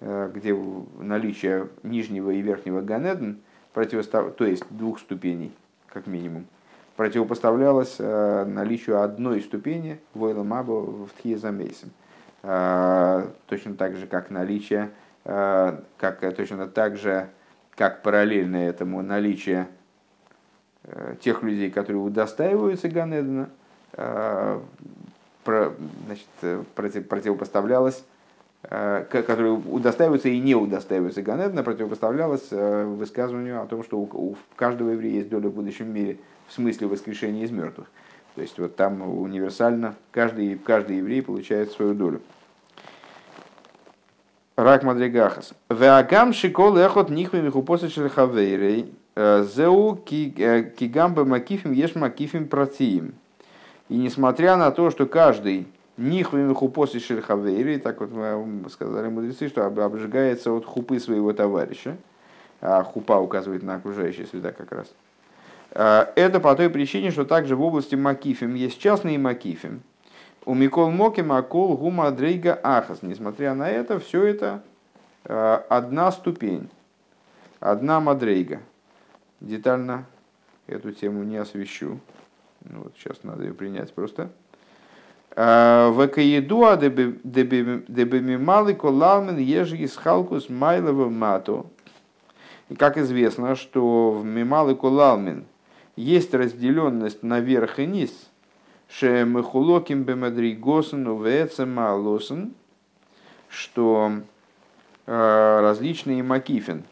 э, 0.00 0.30
где 0.32 0.56
наличие 0.98 1.68
нижнего 1.82 2.30
и 2.30 2.40
верхнего 2.40 2.80
ганедн, 2.80 3.32
противостав... 3.74 4.34
то 4.34 4.46
есть 4.46 4.64
двух 4.70 5.00
ступеней, 5.00 5.52
как 5.88 6.06
минимум, 6.06 6.46
противопоставлялось 6.96 7.96
э, 7.98 8.44
наличию 8.44 9.02
одной 9.02 9.42
ступени 9.42 9.98
в 10.14 10.32
Мабо 10.42 10.80
в 10.80 11.10
Тхиезамейсом. 11.18 11.90
Точно 12.42 13.74
так 13.76 13.96
же, 13.96 14.06
как 14.06 14.30
наличие, 14.30 14.90
как, 15.24 16.20
точно 16.36 16.68
так 16.68 16.96
же, 16.96 17.28
как 17.74 18.02
параллельно 18.02 18.56
этому 18.56 19.02
наличие 19.02 19.66
тех 21.20 21.42
людей, 21.42 21.70
которые 21.70 22.00
удостаиваются 22.00 22.88
Ганедана, 22.88 23.48
Э, 25.46 25.70
значит, 26.06 26.26
э, 26.42 26.62
против, 26.74 27.08
противопоставлялось, 27.08 28.04
э, 28.64 29.04
которые 29.10 29.52
удостаиваются 29.52 30.28
и 30.28 30.40
не 30.40 30.54
удостаиваются 30.54 31.22
Ганедна, 31.22 31.62
противопоставлялось 31.62 32.50
высказыванию 32.50 33.62
о 33.62 33.66
том, 33.66 33.84
что 33.84 33.98
у 33.98 34.36
каждого 34.56 34.90
еврея 34.90 35.14
есть 35.14 35.28
доля 35.28 35.48
в 35.48 35.54
будущем 35.54 35.92
мире 35.92 36.18
в 36.48 36.52
смысле 36.52 36.88
воскрешения 36.88 37.44
из 37.44 37.50
мертвых. 37.50 37.86
То 38.36 38.42
есть 38.42 38.58
вот 38.58 38.76
там 38.76 39.00
универсально 39.02 39.96
каждый, 40.12 40.56
каждый 40.58 40.98
еврей 40.98 41.22
получает 41.22 41.72
свою 41.72 41.94
долю. 41.94 42.20
Рак 44.56 44.84
Мадригахас. 44.84 45.54
Веагам 45.70 46.34
шикол 46.34 46.76
эхот 46.76 47.08
нихвы 47.10 47.40
михупоса 47.40 47.88
шельхавейрей. 47.88 48.94
Зеу 49.16 49.96
кигамбе 49.96 51.24
макифим 51.24 51.72
еш 51.72 51.94
макифим 51.94 52.46
протиим. 52.46 53.14
И 53.88 53.96
несмотря 53.96 54.56
на 54.56 54.70
то, 54.70 54.90
что 54.90 55.06
каждый 55.06 55.66
нихвами 55.96 56.52
хупоси 56.52 56.98
шельхавейри, 56.98 57.78
так 57.78 58.00
вот 58.00 58.10
мы 58.10 58.68
сказали 58.68 59.08
мудрецы, 59.08 59.48
что 59.48 59.64
обжигается 59.64 60.52
от 60.52 60.66
хупы 60.66 61.00
своего 61.00 61.32
товарища, 61.32 61.96
а 62.60 62.82
хупа 62.82 63.14
указывает 63.14 63.62
на 63.62 63.76
окружающие 63.76 64.26
среда 64.26 64.52
как 64.52 64.72
раз. 64.72 64.92
А, 65.72 66.12
это 66.16 66.40
по 66.40 66.54
той 66.54 66.70
причине, 66.70 67.10
что 67.10 67.24
также 67.24 67.56
в 67.56 67.62
области 67.62 67.94
макифим 67.94 68.54
есть 68.54 68.78
частные 68.80 69.18
макифим. 69.18 69.82
У 70.44 70.54
Микол 70.54 70.90
Моки 70.90 71.22
Макол 71.22 71.76
Гума 71.76 72.10
Дрейга 72.10 72.58
Ахас. 72.62 73.02
Несмотря 73.02 73.54
на 73.54 73.68
это, 73.68 73.98
все 73.98 74.24
это 74.24 74.62
а, 75.24 75.64
одна 75.68 76.12
ступень, 76.12 76.68
одна 77.60 78.00
мадрейга. 78.00 78.60
Детально 79.40 80.06
эту 80.66 80.92
тему 80.92 81.24
не 81.24 81.36
освещу. 81.36 81.98
Ну, 82.64 82.82
вот 82.84 82.94
сейчас 82.96 83.22
надо 83.22 83.44
ее 83.44 83.54
принять 83.54 83.92
просто. 83.92 84.30
А, 85.34 85.90
Вакаедуа 85.90 86.76
дебемималы 86.76 88.74
колалмен 88.74 89.38
ежи 89.38 89.76
из 89.78 89.96
халкус 89.96 90.48
майлова 90.48 91.08
мату. 91.08 91.66
И 92.68 92.74
как 92.74 92.98
известно, 92.98 93.54
что 93.54 94.12
в 94.12 94.24
мималы 94.24 94.74
колалмен 94.74 95.44
есть 95.96 96.34
разделенность 96.34 97.22
на 97.22 97.40
верх 97.40 97.78
и 97.78 97.86
низ, 97.86 98.30
ше 98.88 99.24
мехулоким 99.24 100.04
бемадригосен 100.04 101.06
увецема 101.08 101.94
лосен, 101.94 102.54
что 103.48 104.12
а, 105.06 105.62
различные 105.62 106.22
макифин 106.22 106.84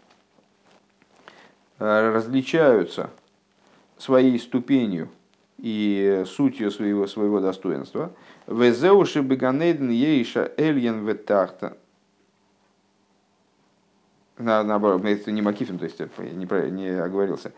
а, 1.79 2.13
различаются 2.13 3.11
своей 3.99 4.39
ступенью 4.39 5.09
и 5.59 6.25
сутью 6.27 6.71
своего, 6.71 7.07
своего 7.07 7.41
достоинства. 7.41 8.13
Везеуши 8.47 9.21
беганейден 9.21 9.91
ейша 9.91 10.53
эльен 10.57 11.07
ветахта. 11.07 11.77
Наоборот, 14.37 15.05
это 15.05 15.31
не 15.31 15.43
Макифин, 15.43 15.79
то 15.79 15.85
есть 15.85 16.01
я 16.01 16.09
не, 16.19 16.71
не 16.73 16.89
оговорился. 16.89 17.53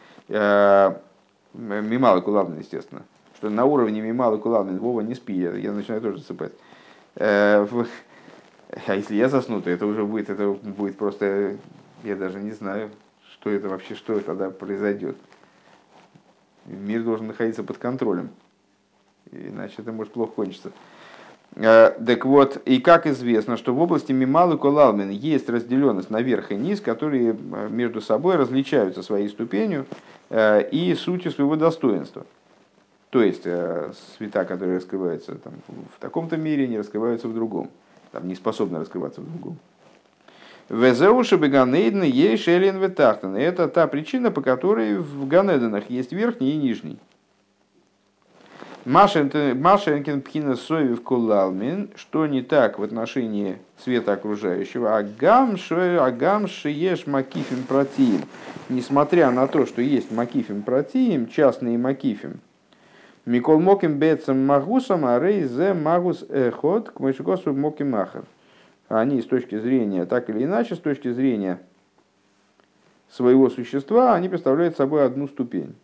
Мималы 1.57 2.21
Кулавин, 2.21 2.59
естественно. 2.59 3.03
Что 3.37 3.51
на 3.51 3.65
уровне 3.65 4.01
Мималы 4.01 4.39
Кулавин, 4.39 4.79
Вова, 4.79 5.01
не 5.01 5.15
спи, 5.15 5.35
я, 5.35 5.53
я 5.53 5.73
начинаю 5.73 6.01
тоже 6.01 6.19
засыпать. 6.19 6.53
Э, 7.17 7.67
а 8.87 8.95
если 8.95 9.15
я 9.15 9.29
засну, 9.29 9.61
то 9.61 9.71
это 9.71 9.87
уже 9.87 10.05
будет, 10.05 10.31
это 10.31 10.51
будет 10.51 10.97
просто, 10.97 11.57
я 12.05 12.17
даже 12.17 12.41
не 12.41 12.53
знаю, 12.53 12.91
что 13.33 13.51
это 13.51 13.69
вообще, 13.69 13.95
что 13.95 14.19
тогда 14.21 14.51
произойдет. 14.51 15.17
Мир 16.67 17.03
должен 17.03 17.29
находиться 17.29 17.63
под 17.63 17.79
контролем. 17.79 18.31
Иначе 19.31 19.75
это 19.79 19.93
может 19.93 20.13
плохо 20.13 20.33
кончиться. 20.33 20.73
Э, 21.55 21.93
так 22.05 22.25
вот, 22.25 22.61
и 22.65 22.81
как 22.81 23.07
известно, 23.07 23.57
что 23.57 23.75
в 23.75 23.81
области 23.81 24.13
Мимал 24.13 24.55
и 24.55 24.59
Колалмин 24.59 25.11
есть 25.11 25.49
разделенность 25.49 26.11
на 26.11 26.21
верх 26.21 26.53
и 26.53 26.57
низ, 26.57 26.81
которые 26.81 27.31
э, 27.35 27.69
между 27.71 28.01
собой 28.01 28.37
различаются 28.37 29.03
своей 29.03 29.29
ступенью 29.29 29.87
и 30.31 30.97
сутью 30.99 31.31
своего 31.31 31.57
достоинства. 31.57 32.27
То 33.11 33.23
есть 33.23 33.43
света, 34.17 34.45
которые 34.45 34.77
раскрываются 34.77 35.37
там, 35.37 35.55
в 35.69 36.01
таком-то 36.01 36.37
мире, 36.37 36.67
не 36.67 36.79
раскрываются 36.79 37.29
в 37.29 37.35
другом, 37.35 37.71
там, 38.13 38.27
не 38.29 38.35
способны 38.35 38.79
раскрываться 38.79 39.21
в 39.21 39.31
другом. 39.31 39.59
Везеуши 40.69 41.37
Беганейден 41.37 42.03
ей 42.03 42.37
шелен 42.37 42.79
ветахтен. 42.79 43.37
Это 43.37 43.69
та 43.69 43.87
причина, 43.87 44.33
по 44.33 44.43
которой 44.43 44.99
в 44.99 45.29
Ганеденах 45.29 45.89
есть 45.89 46.13
верхний 46.13 46.51
и 46.53 46.57
нижний. 46.57 46.99
Машенкин 48.87 50.23
пхина 50.23 50.55
соев 50.55 51.03
кулалмин, 51.03 51.91
что 51.97 52.27
не 52.29 52.41
так 52.41 52.79
в 52.79 52.85
отношении 52.85 53.59
света 53.83 54.13
окружающего, 54.13 54.97
а 54.97 54.99
агам 54.99 55.57
шиеш 55.57 57.07
макифим 57.09 57.65
протиим. 57.65 58.23
Несмотря 58.69 59.33
на 59.33 59.49
то, 59.49 59.67
что 59.67 59.83
есть 59.83 60.13
макифим 60.13 60.63
протиим, 60.63 61.27
частные 61.27 61.77
макифим, 61.79 62.39
Микол 63.25 63.59
Моким 63.59 63.99
Бецам 63.99 64.47
Магусом, 64.47 65.05
а 65.05 65.19
Рей 65.19 65.43
Зе 65.43 65.75
Магус 65.75 66.25
Эхот 66.29 66.91
к 66.91 67.01
Мышекосу 67.01 67.53
Моким 67.53 67.91
Махар. 67.91 68.23
Они 68.87 69.21
с 69.21 69.25
точки 69.25 69.59
зрения, 69.59 70.07
так 70.07 70.31
или 70.31 70.45
иначе, 70.45 70.77
с 70.77 70.79
точки 70.79 71.11
зрения 71.11 71.59
своего 73.11 73.51
существа, 73.51 74.15
они 74.15 74.29
представляют 74.29 74.77
собой 74.77 75.05
одну 75.05 75.27
ступень. 75.27 75.75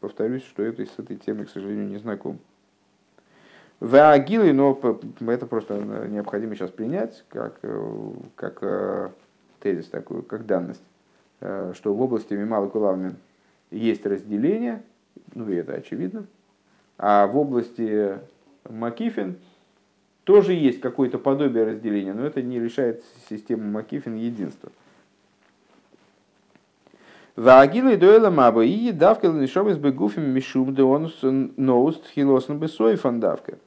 Повторюсь, 0.00 0.44
что 0.44 0.62
это 0.62 0.84
с 0.84 0.98
этой 0.98 1.16
темой, 1.16 1.46
к 1.46 1.50
сожалению, 1.50 1.88
не 1.88 1.98
знаком. 1.98 2.38
Ваагилы, 3.80 4.52
но 4.52 4.78
это 5.26 5.46
просто 5.46 5.74
необходимо 6.08 6.54
сейчас 6.56 6.70
принять 6.70 7.24
как, 7.28 7.60
как 8.34 9.12
тезис 9.60 9.86
такой, 9.86 10.22
как 10.22 10.46
данность, 10.46 10.82
что 11.38 11.94
в 11.94 12.00
области 12.00 12.34
Мимала 12.34 12.68
Кулавмин 12.68 13.16
есть 13.70 14.04
разделение, 14.04 14.82
ну 15.34 15.48
и 15.48 15.54
это 15.54 15.74
очевидно, 15.74 16.26
а 16.96 17.26
в 17.28 17.36
области 17.36 18.18
Макифин 18.68 19.38
тоже 20.24 20.54
есть 20.54 20.80
какое-то 20.80 21.18
подобие 21.18 21.64
разделения, 21.64 22.14
но 22.14 22.26
это 22.26 22.42
не 22.42 22.58
решает 22.58 23.04
систему 23.28 23.70
Макифин 23.70 24.16
единства. 24.16 24.70
Ваагилы 27.38 27.96
дуэла 27.96 28.30
маба 28.30 28.64
и 28.64 28.90
давка 28.90 29.28
лишов 29.28 29.68
из 29.68 29.76
бегуфим 29.78 30.24
мишум 30.24 30.74
де 30.74 30.82
он 30.82 31.08
ноуст 31.56 32.04
хилосн 32.08 32.54
бесой 32.54 32.96
фандавка. 32.96 33.58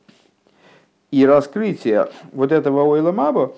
И 1.09 1.25
раскрытие 1.25 2.09
вот 2.33 2.51
этого 2.51 2.83
ойла 2.83 3.13
маба 3.13 3.55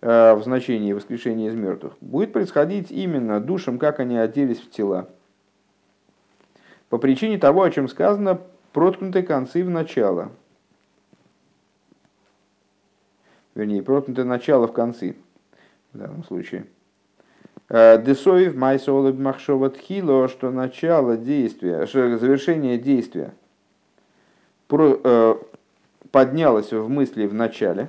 э, 0.00 0.32
в 0.32 0.42
значении 0.42 0.94
воскрешения 0.94 1.50
из 1.50 1.54
мертвых 1.54 1.92
будет 2.00 2.32
происходить 2.32 2.90
именно 2.90 3.38
душам, 3.38 3.78
как 3.78 4.00
они 4.00 4.16
оделись 4.16 4.60
в 4.60 4.70
тела. 4.70 5.10
По 6.88 6.96
причине 6.96 7.36
того, 7.36 7.64
о 7.64 7.70
чем 7.70 7.88
сказано, 7.88 8.40
проткнуты 8.72 9.22
концы 9.22 9.62
в 9.62 9.68
начало. 9.68 10.32
Вернее, 13.54 13.82
проткнуты 13.82 14.24
начало 14.24 14.68
в 14.68 14.72
концы 14.72 15.16
в 15.92 15.98
данном 15.98 16.24
случае. 16.24 16.64
Э, 17.74 17.96
Десоев 17.96 18.54
майсолаб 18.54 19.18
махшова 19.18 19.70
тхило, 19.70 20.28
что 20.28 20.50
начало 20.50 21.16
действия, 21.16 21.86
что 21.86 22.18
завершение 22.18 22.76
действия 22.76 23.32
э, 24.68 25.34
поднялось 26.10 26.70
в 26.70 26.88
мысли 26.90 27.26
в 27.26 27.32
начале. 27.32 27.88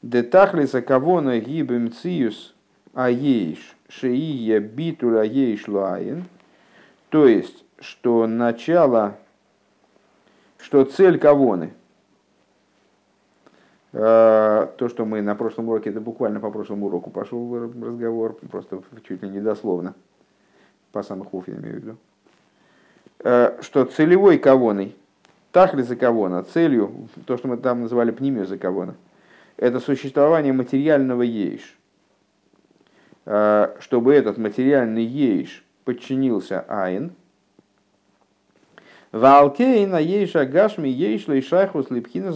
Детахлиса 0.00 0.80
кавона 0.80 1.40
гибем 1.40 1.92
циюс 1.92 2.54
аейш 2.94 3.58
шеия 3.90 4.60
битуля 4.60 5.20
аейш 5.20 5.68
луаин. 5.68 6.24
То 7.10 7.28
есть, 7.28 7.64
что 7.80 8.26
начало 8.26 9.18
что 10.56 10.84
цель 10.84 11.18
кавоны, 11.18 11.74
то, 13.94 14.88
что 14.88 15.04
мы 15.04 15.22
на 15.22 15.36
прошлом 15.36 15.68
уроке, 15.68 15.90
это 15.90 16.00
буквально 16.00 16.40
по 16.40 16.50
прошлому 16.50 16.86
уроку 16.86 17.10
пошел 17.10 17.56
разговор, 17.60 18.36
просто 18.50 18.82
чуть 19.06 19.22
ли 19.22 19.28
не 19.28 19.40
дословно, 19.40 19.94
по 20.90 21.04
самых 21.04 21.32
уф 21.32 21.46
я 21.46 21.54
имею 21.54 21.74
в 21.74 21.76
виду, 21.76 21.96
э, 23.20 23.56
что 23.60 23.84
целевой 23.84 24.38
кавоной, 24.38 24.96
тахли 25.52 25.82
за 25.82 25.94
кавона, 25.94 26.42
целью, 26.42 27.08
то, 27.24 27.36
что 27.36 27.46
мы 27.46 27.56
там 27.56 27.82
называли 27.82 28.10
пнимию 28.10 28.46
за 28.46 28.58
кавона, 28.58 28.96
это 29.56 29.78
существование 29.78 30.52
материального 30.52 31.22
ейш, 31.22 31.78
э, 33.26 33.76
чтобы 33.78 34.12
этот 34.12 34.38
материальный 34.38 35.04
ейш 35.04 35.64
подчинился 35.84 36.64
айн– 36.66 37.12
Валкейна 39.14 39.98
ейша 39.98 40.44
гашми 40.44 40.88
ейш 40.88 41.28
лейшайхус 41.28 41.88
лепхина 41.88 42.32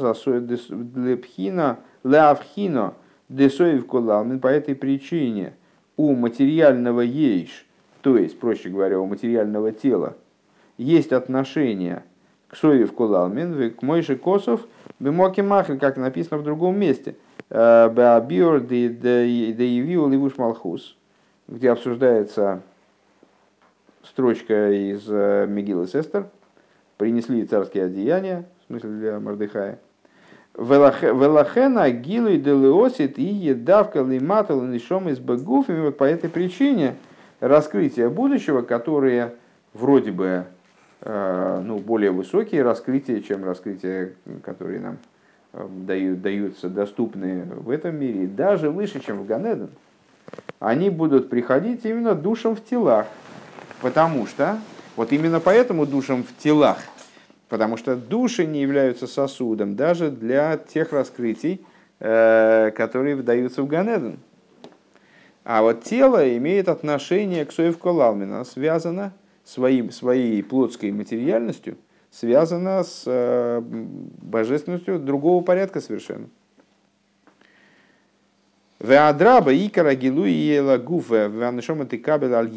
лепхина 0.95 1.79
леавхино 2.05 2.95
десоев 3.29 3.85
колалмин. 3.85 4.39
По 4.39 4.47
этой 4.47 4.77
причине 4.77 5.55
у 5.97 6.15
материального 6.15 7.01
ейш, 7.01 7.67
то 8.01 8.17
есть, 8.17 8.39
проще 8.39 8.69
говоря, 8.69 9.01
у 9.01 9.07
материального 9.07 9.73
тела, 9.73 10.15
есть 10.77 11.13
отношение 11.13 12.05
к 12.47 12.55
соев 12.55 12.93
колалмин, 12.95 13.73
к 13.73 13.83
мойши 13.83 14.15
косов, 14.15 14.61
бемоки 15.01 15.41
махр, 15.41 15.79
как 15.79 15.97
написано 15.97 16.39
в 16.39 16.45
другом 16.45 16.79
месте. 16.79 17.17
Беабиор 17.51 18.61
деевиу 18.61 20.09
ливуш 20.09 20.39
малхус, 20.39 20.97
где 21.49 21.73
обсуждается 21.73 22.63
строчка 24.05 24.71
из 24.71 25.09
Мегилы 25.09 25.89
Сестер– 25.89 26.29
принесли 26.99 27.45
царские 27.47 27.85
одеяния, 27.85 28.45
в 28.65 28.67
смысле 28.67 28.91
для 28.91 29.21
Мордыхая. 29.21 29.79
Велахена 30.55 31.91
гилу 31.91 32.31
и 32.31 32.37
делеосит 32.37 33.19
и 33.19 33.23
едавка 33.23 34.03
лиматал 34.03 34.61
нишом 34.63 35.09
из 35.09 35.21
багуфами. 35.21 35.83
Вот 35.83 35.97
по 35.97 36.05
этой 36.05 36.29
причине 36.29 36.97
раскрытия 37.39 38.09
будущего, 38.11 38.63
которые 38.63 39.35
вроде 39.73 40.11
бы 40.11 40.45
э, 41.03 41.63
ну, 41.65 41.79
более 41.79 42.11
высокие 42.11 42.63
раскрытия, 42.63 43.21
чем 43.21 43.45
раскрытия, 43.45 44.15
которые 44.43 44.81
нам 44.81 44.99
э, 45.53 45.65
дают, 45.87 46.23
даются 46.23 46.69
доступны 46.69 47.45
в 47.45 47.71
этом 47.71 47.95
мире, 47.95 48.27
даже 48.27 48.71
выше, 48.71 48.99
чем 48.99 49.19
в 49.19 49.27
Ганеден, 49.27 49.71
они 50.59 50.91
будут 50.91 51.31
приходить 51.31 51.85
именно 51.85 52.17
душам 52.17 52.57
в 52.57 52.65
телах. 52.65 53.07
Потому 53.81 54.27
что 54.27 54.59
вот 54.99 55.13
именно 55.13 55.39
поэтому 55.39 55.87
душам 55.87 56.25
в 56.25 56.43
телах, 56.43 56.79
потому 57.49 57.77
что 57.77 57.95
души 57.95 58.45
не 58.47 58.63
являются 58.63 59.07
сосудом 59.07 59.77
даже 59.77 60.11
для 60.11 60.57
тех 60.57 60.93
раскрытий, 60.93 61.65
э, 62.01 62.73
которые 62.73 63.15
выдаются 63.15 63.63
в 63.63 63.69
Ганеден. 63.69 64.19
А 65.45 65.63
вот 65.63 65.85
тело 65.85 66.37
имеет 66.37 66.69
отношение 66.69 67.45
к 67.45 67.53
Соев 67.53 67.79
Колалмина, 67.79 68.43
связано 68.43 69.13
своим, 69.45 69.93
своей 69.93 70.43
плотской 70.43 70.91
материальностью, 70.91 71.77
связано 72.11 72.83
с 72.83 73.05
э, 73.07 73.63
божественностью 73.63 74.99
другого 74.99 75.45
порядка 75.45 75.81
совершенно. 75.81 76.29
Веадраба 78.81 79.53
икара 79.55 79.97
гилу 79.97 80.25
и 80.25 80.31
елагуф 80.31 81.09
ваншома 81.09 81.85
ты 81.85 81.99
кабель 81.99 82.33
аль 82.33 82.49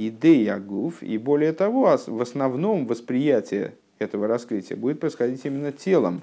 гуф. 0.62 1.02
И 1.02 1.18
более 1.18 1.52
того, 1.52 1.98
в 2.06 2.22
основном 2.22 2.86
восприятие 2.86 3.74
этого 3.98 4.28
раскрытия 4.28 4.78
будет 4.78 5.00
происходить 5.00 5.44
именно 5.46 5.72
телом. 5.72 6.22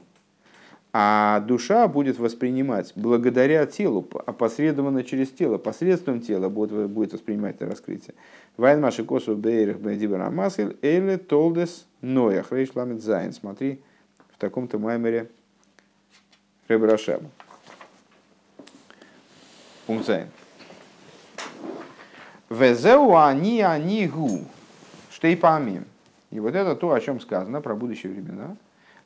А 0.93 1.41
душа 1.41 1.87
будет 1.87 2.19
воспринимать 2.19 2.93
благодаря 2.95 3.67
телу, 3.67 4.09
опосредованно 4.25 5.05
через 5.05 5.29
тело, 5.29 5.59
посредством 5.59 6.21
тела 6.21 6.49
будет, 6.49 6.89
будет 6.89 7.13
воспринимать 7.13 7.57
это 7.57 7.67
раскрытие. 7.67 8.15
ועיין 8.57 8.81
מה 8.81 9.05
שכתוב 9.05 9.37
באורך 9.37 9.77
בדיבור 9.79 10.31
המתחיל 10.31 10.77
אלה 10.81 11.19
תולדות 11.19 11.87
נח 12.01 12.53
ריש 12.53 12.71
למד 12.75 13.03
זיין. 13.03 13.33
Смотри 13.33 13.81
в 14.35 14.39
таком-то 14.39 14.79
маймере 14.79 15.29
Ребе 16.69 16.89
Рашаба. 16.89 17.31
Пункт 19.89 20.11
וזהו 22.51 23.17
אני 23.17 23.63
אני 23.63 24.07
הוא. 24.07 24.45
שתי 25.11 25.41
פעמים. 25.41 25.87
И 26.31 26.41
вот 26.41 26.55
это 26.55 26.77
то, 26.77 26.93
о 26.93 27.01
чем 27.01 27.21
сказано 27.21 27.63
про 27.63 27.75
будущие 27.75 28.13
времена. 28.13 28.55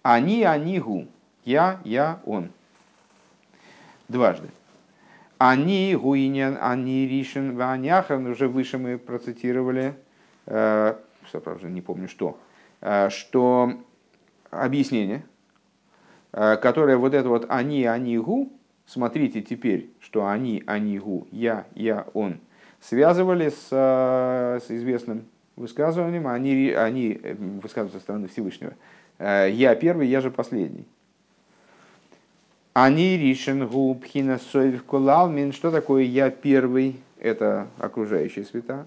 אני 0.03 0.43
אני 0.43 0.81
הוא. 0.81 1.07
Я, 1.45 1.79
я, 1.85 2.19
он. 2.27 2.51
Дважды. 4.09 4.49
Они 5.39 5.95
гуинян, 5.95 6.59
они 6.61 7.07
ришен, 7.07 7.57
ваняхан. 7.57 8.27
Уже 8.27 8.49
выше 8.49 8.79
мы 8.79 8.99
процитировали, 8.99 9.95
э, 10.47 10.97
не 11.63 11.81
помню 11.81 12.09
что, 12.09 12.41
э, 12.81 13.09
что 13.09 13.75
объяснение, 14.51 15.25
э, 16.33 16.57
которое 16.57 16.97
вот 16.97 17.15
это 17.15 17.29
вот 17.29 17.47
они, 17.49 17.85
они 17.85 18.19
гу, 18.19 18.53
смотрите 18.93 19.41
теперь, 19.41 19.91
что 20.01 20.27
они, 20.27 20.63
они, 20.67 20.99
гу, 20.99 21.27
я, 21.33 21.67
я, 21.75 22.07
он, 22.13 22.39
связывали 22.81 23.49
с, 23.49 23.69
э, 23.71 24.61
с 24.65 24.71
известным 24.71 25.25
высказыванием, 25.57 26.27
они, 26.29 26.71
они 26.71 27.19
э, 27.23 27.35
высказываются 27.35 27.99
со 27.99 28.03
стороны 28.03 28.29
Всевышнего. 28.29 28.75
Э, 29.19 29.49
я 29.51 29.75
первый, 29.77 30.09
я 30.09 30.21
же 30.21 30.31
последний. 30.31 30.87
Они 32.75 33.17
ришен 33.17 33.67
гу 33.67 33.95
пхина. 33.95 34.39
Что 34.39 35.71
такое 35.71 36.03
я 36.03 36.31
первый? 36.31 37.01
Это 37.19 37.69
окружающие 37.79 38.45
света. 38.45 38.87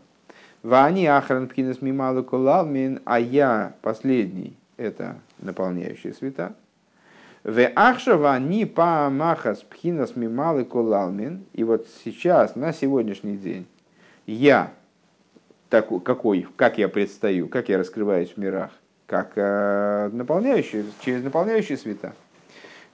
Вани 0.61 1.05
ахран 1.05 1.47
пхинас 1.47 1.81
мималу 1.81 2.23
кулалмин, 2.23 3.01
а 3.05 3.19
я 3.19 3.73
последний. 3.81 4.55
Это 4.77 5.17
наполняющие 5.39 6.13
света. 6.13 6.55
В 7.45 7.71
Ахшава 7.75 8.39
ни 8.39 8.65
па 8.65 9.07
махас 9.11 9.59
пхинас 9.59 10.15
мималы 10.15 10.65
колалмин. 10.65 11.45
И 11.53 11.63
вот 11.63 11.85
сейчас, 12.03 12.55
на 12.55 12.73
сегодняшний 12.73 13.37
день, 13.37 13.67
я 14.25 14.71
такой, 15.69 15.99
какой, 15.99 16.47
как 16.55 16.79
я 16.79 16.89
предстаю, 16.89 17.47
как 17.47 17.69
я 17.69 17.77
раскрываюсь 17.77 18.31
в 18.31 18.37
мирах, 18.37 18.71
как 19.05 19.33
э, 19.35 20.09
наполняющие, 20.11 20.85
через 21.01 21.23
наполняющие 21.23 21.77
света. 21.77 22.15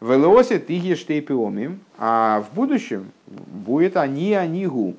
В 0.01 0.11
Элосе 0.11 0.59
тиги 0.59 0.95
штейпиомим, 0.95 1.79
а 1.97 2.41
в 2.41 2.53
будущем 2.53 3.13
будет 3.27 3.95
они, 3.95 4.33
они 4.33 4.67
гу. 4.67 4.97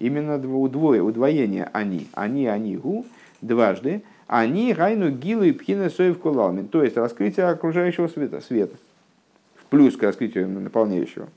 Именно 0.00 0.38
удвое, 0.58 1.02
удвоение 1.02 1.70
они. 1.72 2.08
Они, 2.14 2.48
они 2.48 2.76
гу 2.76 3.06
дважды. 3.42 4.02
Они 4.26 4.72
гайну 4.72 5.10
гилу 5.10 5.44
и 5.44 5.52
пхина 5.52 5.88
соев 5.88 6.18
кулалмин. 6.18 6.66
То 6.66 6.82
есть 6.82 6.96
раскрытие 6.96 7.46
окружающего 7.46 8.08
света. 8.08 8.40
света. 8.40 8.76
Плюс 9.70 9.96
к 9.96 10.02
раскрытию 10.02 10.48
наполняющего. 10.48 11.28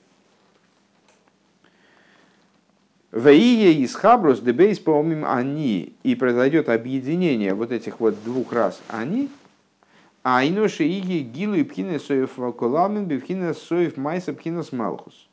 Ваие 3.12 3.74
из 3.74 3.94
Хабрус 3.94 4.40
дебейс 4.40 4.80
помим 4.80 5.26
они, 5.26 5.94
и 6.04 6.16
произойдет 6.16 6.70
объединение 6.70 7.54
вот 7.54 7.74
этих 7.74 8.00
вот 8.00 8.24
двух 8.24 8.54
раз 8.54 8.82
они, 8.88 9.30
а 10.24 10.46
иноши 10.46 10.86
иги 10.86 11.20
гилу 11.20 11.56
и 11.56 11.64
пхина 11.64 12.00
соев 12.00 12.40
коламин 12.58 13.06
бифхина 13.06 13.54
соев 13.54 13.98
майса 13.98 14.34
пхина 14.34 14.64
малхус. 14.72 15.28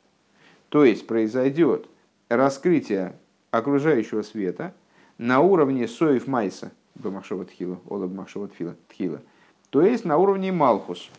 То 0.67 0.83
есть 0.83 1.07
произойдет 1.07 1.87
раскрытие 2.27 3.13
окружающего 3.49 4.23
света 4.23 4.73
на 5.17 5.39
уровне 5.39 5.87
соев 5.87 6.27
майса, 6.27 6.71
бамахшова 6.95 7.45
тхила, 7.45 7.79
ола 7.87 8.07
бамахшова 8.07 8.49
тхила, 8.89 9.21
то 9.69 9.81
есть 9.81 10.03
на 10.03 10.17
уровне 10.17 10.51
малхус. 10.51 11.09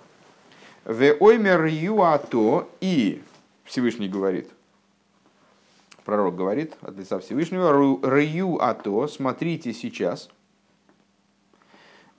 В 0.91 1.17
оймер 1.21 1.67
юато 1.67 2.67
и 2.81 3.23
Всевышний 3.65 4.09
говорит– 4.09 4.51
пророк 6.05 6.35
говорит 6.35 6.75
от 6.83 6.97
лица 6.97 7.21
Всевышнего, 7.21 7.71
«Раю 8.03 8.59
ато, 8.61 9.07
смотрите 9.07 9.73
сейчас». 9.73 10.29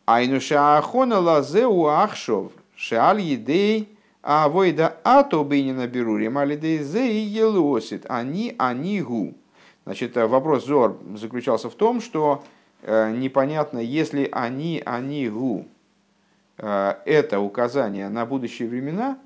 Айнуша 0.05 0.77
ахона 0.77 1.19
лазеу 1.19 1.87
ахшов, 1.87 2.53
шеаль 2.73 3.19
едей, 3.19 3.89
а 4.23 4.47
войда 4.47 4.95
ато 5.03 5.43
бейнина 5.43 5.87
берурим, 5.87 6.37
алидей 6.37 6.77
зей 6.77 7.25
елосит, 7.25 8.05
они, 8.07 8.55
они 8.57 9.01
гу. 9.01 9.33
Значит, 9.83 10.15
вопрос 10.15 10.65
Зор 10.65 10.97
заключался 11.17 11.69
в 11.69 11.75
том, 11.75 11.99
что 11.99 12.45
э, 12.83 13.11
непонятно, 13.11 13.79
если 13.79 14.29
они, 14.31 14.81
они 14.85 15.27
гу, 15.27 15.65
э, 15.65 15.80
это 16.61 17.39
указание 17.39 18.07
на 18.09 18.25
будущие 18.25 18.67
времена, 18.69 19.17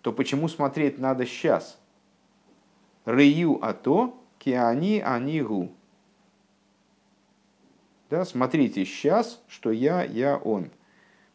то 0.00 0.12
почему 0.12 0.48
смотреть 0.48 0.98
надо 0.98 1.26
сейчас? 1.26 1.78
Рию 3.04 3.58
ато, 3.62 4.14
киани 4.38 5.00
анигу. 5.00 5.72
Да, 8.10 8.24
смотрите 8.24 8.84
сейчас, 8.86 9.42
что 9.48 9.70
я, 9.70 10.02
я 10.02 10.38
он. 10.38 10.70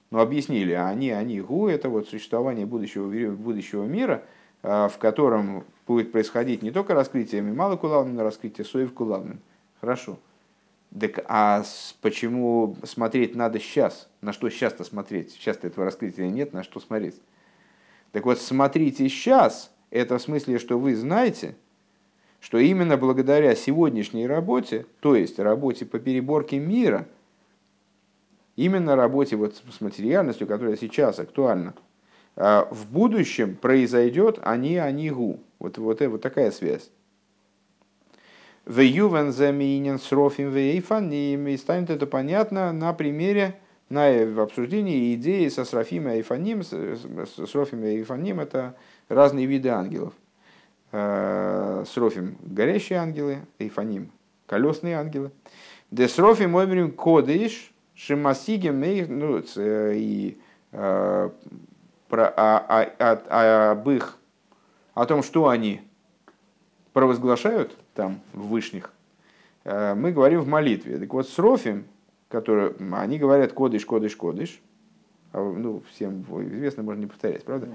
Но 0.09 0.21
объяснили, 0.21 0.73
они, 0.73 1.11
они, 1.11 1.41
гу, 1.41 1.67
это 1.67 1.89
вот 1.89 2.07
существование 2.07 2.65
будущего, 2.65 3.07
будущего 3.31 3.85
мира, 3.85 4.23
а, 4.61 4.87
в 4.87 4.97
котором 4.97 5.65
будет 5.87 6.11
происходить 6.11 6.61
не 6.61 6.71
только 6.71 6.93
раскрытие 6.93 7.41
Мимала 7.41 7.75
Кулавна, 7.77 8.13
но 8.13 8.23
раскрытие 8.23 8.65
Соев 8.65 8.93
Кулавна. 8.93 9.37
Хорошо. 9.81 10.17
Так, 10.99 11.25
а 11.27 11.63
почему 12.01 12.77
смотреть 12.83 13.35
надо 13.35 13.59
сейчас? 13.59 14.07
На 14.21 14.31
что 14.31 14.49
сейчас-то 14.49 14.83
смотреть? 14.83 15.31
Сейчас-то 15.31 15.67
этого 15.67 15.85
раскрытия 15.85 16.29
нет, 16.29 16.53
на 16.53 16.63
что 16.63 16.79
смотреть? 16.79 17.15
Так 18.11 18.25
вот, 18.25 18.39
смотрите 18.39 19.09
сейчас, 19.09 19.71
это 19.89 20.17
в 20.17 20.21
смысле, 20.21 20.59
что 20.59 20.77
вы 20.77 20.95
знаете, 20.95 21.55
что 22.39 22.59
именно 22.59 22.95
благодаря 22.95 23.55
сегодняшней 23.55 24.27
работе, 24.27 24.85
то 24.99 25.15
есть 25.15 25.39
работе 25.39 25.85
по 25.85 25.97
переборке 25.97 26.59
мира, 26.59 27.07
именно 28.55 28.95
работе 28.95 29.35
вот 29.35 29.55
с 29.55 29.81
материальностью, 29.81 30.45
которая 30.45 30.75
сейчас 30.75 31.17
актуальна, 31.17 31.73
а, 32.35 32.67
в 32.69 32.91
будущем 32.91 33.55
произойдет 33.55 34.39
они, 34.43 34.77
они 34.77 35.09
гу. 35.09 35.39
Вот, 35.57 35.77
вот, 35.79 36.01
вот 36.01 36.21
такая 36.21 36.51
связь. 36.51 36.91
В 38.65 38.79
ювен 38.79 39.31
заменен 39.31 39.99
с 39.99 40.11
рофим 40.11 40.51
вейфаним. 40.51 41.47
И 41.47 41.57
станет 41.57 41.89
это 41.89 42.07
понятно 42.07 42.71
на 42.71 42.93
примере, 42.93 43.59
на 43.89 44.07
обсуждении 44.41 45.13
идеи 45.15 45.47
со 45.49 45.65
срофим 45.65 46.07
и 46.07 46.11
айфаним. 46.11 46.63
С 46.63 46.73
и 46.73 47.97
айфаним 47.97 48.39
это 48.39 48.75
разные 49.09 49.45
виды 49.45 49.69
ангелов. 49.69 50.13
Э, 50.93 51.83
Срофим– 51.87 52.37
горящие 52.43 52.99
ангелы, 52.99 53.39
Эйфаним– 53.57 54.11
колесные 54.45 54.95
ангелы. 54.95 55.31
Десрофим 55.89 56.55
оберем 56.55 56.91
кодыш, 56.91 57.73
шимасигем, 57.95 58.79
ну, 59.17 59.43
э, 59.55 59.93
и 59.95 60.37
э, 60.71 61.29
про, 62.09 62.33
а, 62.37 62.65
а, 62.69 62.91
а, 62.99 63.23
а, 63.27 63.71
об 63.71 63.89
их, 63.89 64.19
о 64.93 65.07
том, 65.07 65.23
что 65.23 65.49
они 65.49 65.81
провозглашают 66.93 67.75
там, 67.93 68.21
в 68.33 68.47
Вышних, 68.47 68.91
мы 69.65 70.11
говорим 70.11 70.41
в 70.41 70.47
молитве. 70.47 70.97
Так 70.97 71.13
вот, 71.13 71.29
Срофим, 71.29 71.85
которые, 72.29 72.73
они 72.91 73.17
говорят 73.17 73.53
кодыш, 73.53 73.85
кодыш, 73.85 74.15
кодыш, 74.15 74.61
ну, 75.33 75.81
всем 75.89 76.25
известно, 76.47 76.83
можно 76.83 77.01
не 77.01 77.07
повторять, 77.07 77.43
правда? 77.43 77.69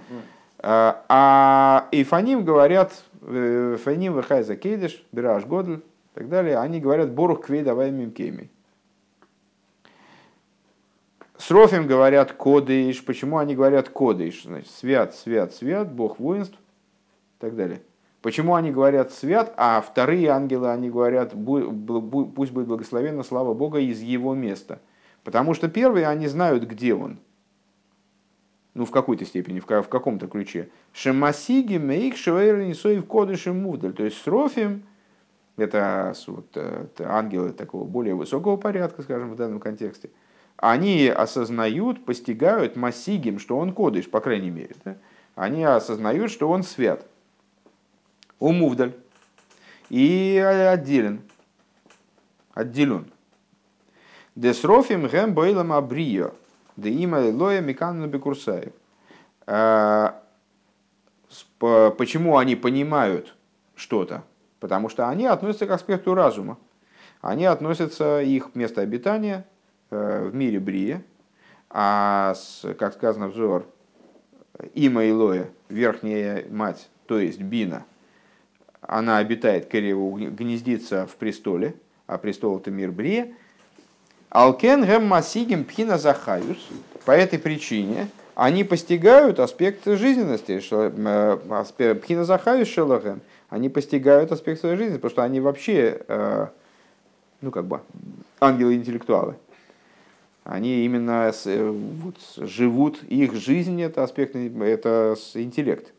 А, 0.60 1.04
а 1.08 1.88
Эйфаним 1.92 2.44
говорят, 2.44 2.92
Фаним 3.20 4.14
Вахайза 4.14 4.56
Кейдеш, 4.56 5.04
Бираж 5.12 5.44
Годль 5.44 5.76
и 5.76 6.14
так 6.14 6.28
далее, 6.28 6.58
они 6.58 6.80
говорят 6.80 7.12
Борух 7.12 7.46
Квей 7.46 7.62
давай 7.62 7.90
мимкеми. 7.90 8.50
С 11.36 11.50
Рофим 11.52 11.86
говорят 11.86 12.32
Кодыш. 12.32 13.04
Почему 13.04 13.38
они 13.38 13.54
говорят 13.54 13.88
Кодыш? 13.88 14.42
Значит, 14.42 14.70
свят, 14.72 15.14
свят, 15.14 15.54
свят, 15.54 15.92
Бог 15.92 16.18
воинств 16.18 16.56
и 16.56 17.40
так 17.40 17.54
далее. 17.54 17.80
Почему 18.28 18.56
они 18.56 18.70
говорят 18.70 19.10
свят, 19.10 19.54
а 19.56 19.80
вторые 19.80 20.28
ангелы, 20.28 20.70
они 20.70 20.90
говорят, 20.90 21.32
пусть 21.32 22.52
будет 22.52 22.66
благословена 22.66 23.24
слава 23.24 23.54
Бога 23.54 23.78
из 23.78 24.02
его 24.02 24.34
места. 24.34 24.80
Потому 25.24 25.54
что 25.54 25.66
первые, 25.66 26.06
они 26.06 26.26
знают, 26.26 26.64
где 26.64 26.92
он 26.92 27.20
ну, 28.74 28.84
в 28.84 28.90
какой-то 28.90 29.24
степени, 29.24 29.60
в, 29.60 29.64
каком-то 29.64 30.26
ключе. 30.26 30.68
Шемасиги 30.92 31.78
мейк 31.78 32.18
швейр 32.18 33.00
в 33.00 33.06
кодышем 33.06 33.62
мувдаль. 33.62 33.94
То 33.94 34.04
есть 34.04 34.18
с 34.18 34.26
Рофим, 34.26 34.82
это, 35.56 36.12
вот, 36.26 36.48
э, 36.54 36.84
ангелы 36.98 37.54
такого 37.54 37.84
более 37.84 38.14
высокого 38.14 38.58
порядка, 38.58 39.00
скажем, 39.00 39.32
в 39.32 39.36
данном 39.36 39.58
контексте, 39.58 40.10
они 40.58 41.08
осознают, 41.08 42.04
постигают 42.04 42.76
массигим, 42.76 43.38
что 43.38 43.56
он 43.56 43.72
кодыш, 43.72 44.10
по 44.10 44.20
крайней 44.20 44.50
мере. 44.50 44.76
Да? 44.84 44.98
Они 45.34 45.64
осознают, 45.64 46.30
что 46.30 46.50
он 46.50 46.62
свят. 46.62 47.06
Умувдаль. 48.38 48.94
И 49.90 50.38
отделен. 50.38 51.22
Отделен. 52.54 53.10
Десрофим 54.34 55.06
гэм 55.06 55.34
бойлам 55.34 55.72
абрио. 55.72 56.32
Да 56.76 56.88
има 56.88 57.20
лоя 57.30 57.60
микан 57.60 58.08
бекурсаев. 58.08 58.72
А, 59.46 60.22
почему 61.58 62.36
они 62.36 62.54
понимают 62.54 63.34
что-то? 63.74 64.22
Потому 64.60 64.88
что 64.88 65.08
они 65.08 65.26
относятся 65.26 65.66
к 65.66 65.70
аспекту 65.70 66.14
разума. 66.14 66.58
Они 67.20 67.46
относятся, 67.46 68.20
их 68.20 68.54
место 68.54 68.80
обитания 68.80 69.46
э, 69.90 70.28
в 70.28 70.34
мире 70.34 70.60
Брия, 70.60 71.02
а, 71.70 72.34
как 72.78 72.94
сказано 72.94 73.28
взор, 73.28 73.66
Има 74.74 75.04
и 75.04 75.12
Лоя, 75.12 75.50
верхняя 75.68 76.46
мать, 76.48 76.88
то 77.06 77.18
есть 77.18 77.40
Бина, 77.40 77.84
она 78.80 79.18
обитает, 79.18 79.70
гнездится 79.70 81.06
в 81.06 81.16
престоле, 81.16 81.74
а 82.06 82.18
престол 82.18 82.58
это 82.58 82.70
мир 82.70 82.90
Брия, 82.90 83.28
Алкен 84.30 84.84
гэм 84.84 85.06
масигим 85.06 85.64
пхина 85.64 85.98
захаюс. 85.98 86.58
По 87.04 87.12
этой 87.12 87.38
причине 87.38 88.08
они 88.34 88.62
постигают 88.62 89.40
аспект 89.40 89.86
жизненности. 89.86 90.60
Э, 90.70 91.94
пхина 91.94 92.24
захаюс 92.24 92.68
шелахэм. 92.68 93.20
Они 93.48 93.70
постигают 93.70 94.30
аспект 94.30 94.60
своей 94.60 94.76
жизни, 94.76 94.96
потому 94.96 95.10
что 95.10 95.22
они 95.22 95.40
вообще, 95.40 96.02
э, 96.06 96.46
ну 97.40 97.50
как 97.50 97.64
бы, 97.66 97.80
ангелы-интеллектуалы. 98.40 99.36
Они 100.44 100.84
именно 100.84 101.32
э, 101.44 101.70
вот, 101.70 102.16
живут, 102.36 103.02
их 103.04 103.34
жизнь 103.34 103.80
это 103.82 104.02
аспект, 104.02 104.36
это 104.36 105.16
интеллект. 105.34 105.92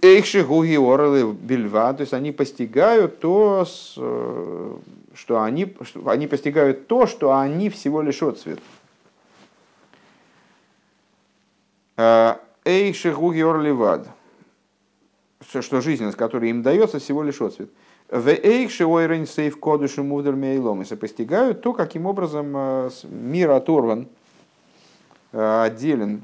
Эйхши 0.00 0.44
гуги 0.44 0.76
орлы 0.76 1.32
бельва, 1.32 1.92
то 1.92 2.02
есть 2.02 2.12
они 2.12 2.30
постигают 2.30 3.18
то, 3.18 3.64
что 3.64 5.42
они, 5.42 5.74
что 5.82 6.08
они 6.08 6.26
постигают 6.28 6.86
то, 6.86 7.06
что 7.06 7.36
они 7.36 7.68
всего 7.68 8.00
лишь 8.00 8.22
отцвет. 8.22 8.60
А, 11.96 12.40
Эйши 12.64 13.12
гуги 13.12 13.40
орливад, 13.40 14.08
что 15.44 15.80
жизненность, 15.80 16.16
которая 16.16 16.50
им 16.50 16.62
дается, 16.62 17.00
всего 17.00 17.24
лишь 17.24 17.40
отцвет. 17.40 17.70
В 18.08 18.28
эйкши 18.28 18.86
ойрен 18.86 19.26
сейф 19.26 19.58
кодушу 19.58 20.02
мувдер 20.02 20.34
мейломиса 20.34 20.96
постигают 20.96 21.60
то, 21.60 21.74
каким 21.74 22.06
образом 22.06 22.90
мир 23.04 23.50
оторван, 23.50 24.08
отделен, 25.32 26.22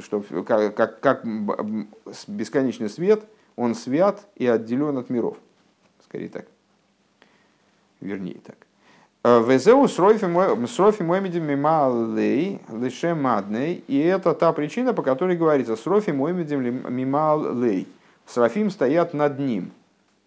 что 0.00 0.22
как, 0.44 0.74
как, 0.74 1.00
как 1.00 1.24
бесконечный 2.28 2.88
свет, 2.88 3.24
он 3.56 3.74
свят 3.74 4.26
и 4.36 4.46
отделен 4.46 4.98
от 4.98 5.10
миров. 5.10 5.38
Скорее 6.04 6.28
так. 6.28 6.46
Вернее 8.00 8.38
так. 8.44 8.56
Везеу 9.24 9.88
срофи 9.88 11.02
моймидим 11.02 11.44
мималей 11.44 12.60
лише 12.70 13.14
мадней. 13.14 13.82
И 13.88 13.98
это 13.98 14.34
та 14.34 14.52
причина, 14.52 14.94
по 14.94 15.02
которой 15.02 15.36
говорится 15.36 15.74
срофи 15.74 16.10
моймидим 16.10 16.62
мималей. 16.94 17.88
Срафим 18.26 18.70
стоят 18.70 19.14
над 19.14 19.40
ним. 19.40 19.72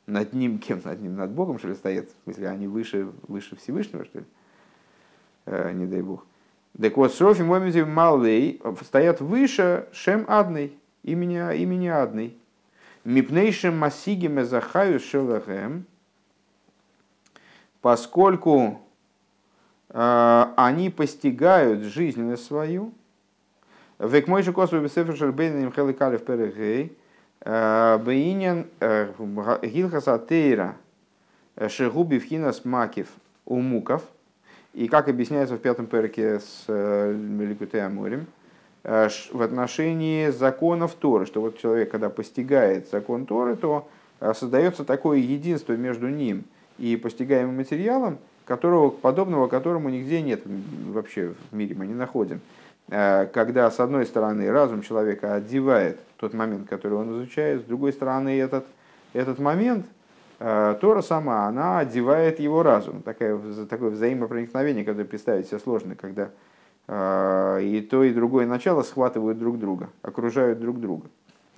Над 0.06 0.34
ним 0.34 0.60
кем? 0.60 0.82
Над 0.84 1.02
ним? 1.02 1.16
Над 1.16 1.32
Богом, 1.32 1.60
что 1.60 1.68
ли, 1.68 1.76
стоят? 1.76 2.10
В 2.10 2.24
смысле, 2.24 2.50
они 2.50 2.68
выше, 2.68 3.10
выше 3.28 3.56
Всевышнего, 3.56 4.06
что 4.06 4.20
ли? 4.20 4.26
Э, 5.46 5.72
не 5.72 5.86
дай 5.86 6.02
Бог. 6.02 6.26
Так 6.82 6.98
вот, 6.98 7.14
срофи 7.14 7.42
моймидим 7.42 7.92
малей 7.92 8.62
стоят 8.84 9.22
выше 9.22 9.88
Шем 9.92 10.26
Адной, 10.28 10.74
имени, 11.04 11.58
имени 11.58 11.88
Адной. 11.88 12.36
Мипнейшим 13.04 13.78
масигиме 13.78 14.44
захаю 14.44 15.00
шелахем, 15.00 15.86
поскольку 17.82 18.82
Э, 19.90 20.54
они 20.56 20.90
постигают 20.90 21.82
жизненность 21.84 22.46
свою. 22.46 22.94
Век 23.98 24.28
мой 24.28 24.44
же 24.44 24.54
косу 24.54 24.80
бесефер 24.80 25.16
шербейн 25.16 25.72
хелы 25.72 25.94
калев 25.94 26.24
перегей. 26.24 26.98
Э, 27.42 27.98
бейнин 27.98 28.68
э, 28.80 29.12
гилхаса 29.64 30.20
тейра 30.20 30.76
шегуби 31.68 32.20
вхинас 32.20 32.66
макив 32.66 33.08
умуков. 33.46 34.04
И 34.74 34.88
как 34.88 35.08
объясняется 35.08 35.56
в 35.56 35.60
пятом 35.60 35.88
перке 35.88 36.40
с 36.40 36.66
Меликутея 36.68 37.90
морем, 37.90 38.28
в 38.84 39.42
отношении 39.42 40.30
законов 40.30 40.94
Торы, 40.94 41.26
что 41.26 41.42
вот 41.42 41.58
человек, 41.58 41.92
когда 41.92 42.10
постигает 42.10 42.90
закон 42.90 43.26
Торы, 43.26 43.56
то 43.56 43.90
создается 44.36 44.86
такое 44.86 45.18
единство 45.18 45.74
между 45.74 46.08
ним 46.08 46.46
и 46.78 46.96
постигаемым 46.96 47.58
материалом, 47.58 48.20
которого, 48.46 48.90
подобного 48.90 49.48
которому 49.48 49.90
нигде 49.90 50.22
нет 50.22 50.42
вообще 50.88 51.34
в 51.52 51.56
мире, 51.56 51.76
мы 51.76 51.86
не 51.88 51.94
находим. 51.94 52.42
Э, 52.90 53.28
когда, 53.28 53.70
с 53.70 53.80
одной 53.80 54.06
стороны, 54.06 54.50
разум 54.52 54.82
человека 54.82 55.36
одевает 55.36 56.00
тот 56.18 56.34
момент, 56.34 56.68
который 56.68 56.98
он 56.98 57.12
изучает, 57.16 57.62
с 57.62 57.64
другой 57.66 57.94
стороны, 57.94 58.40
этот, 58.40 58.66
этот 59.14 59.38
момент, 59.38 59.86
э, 59.86 59.99
Тора 60.40 61.02
сама, 61.02 61.48
она 61.48 61.80
одевает 61.80 62.40
его 62.40 62.64
разум. 62.64 63.02
Такое, 63.02 63.38
такое 63.70 63.90
взаимопроникновение, 63.90 64.86
которое 64.86 65.06
представить 65.06 65.48
себе 65.48 65.60
сложно, 65.60 65.96
когда 65.96 66.30
э, 66.88 67.60
и 67.62 67.82
то, 67.82 68.04
и 68.06 68.14
другое 68.14 68.46
начало 68.46 68.84
схватывают 68.84 69.38
друг 69.38 69.60
друга, 69.60 69.90
окружают 70.02 70.62
друг 70.62 70.80
друга. 70.80 71.08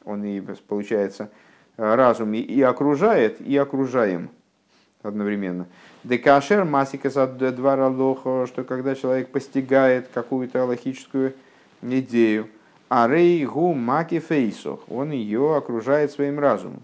Он 0.03 0.23
и, 0.23 0.41
получается, 0.67 1.29
разум 1.77 2.33
и 2.33 2.61
окружает, 2.61 3.39
и 3.39 3.55
окружаем 3.55 4.31
одновременно. 5.03 5.67
Декашер 6.03 6.65
масика 6.65 7.09
за 7.09 7.27
два 7.27 7.87
лохо, 7.87 8.45
что 8.47 8.63
когда 8.63 8.95
человек 8.95 9.29
постигает 9.29 10.09
какую-то 10.13 10.65
логическую 10.65 11.33
идею, 11.81 12.47
а 12.89 13.07
рей 13.07 13.45
гу 13.45 13.73
маки 13.73 14.19
фейсох, 14.19 14.81
он 14.89 15.11
ее 15.11 15.55
окружает 15.55 16.11
своим 16.11 16.39
разумом. 16.39 16.81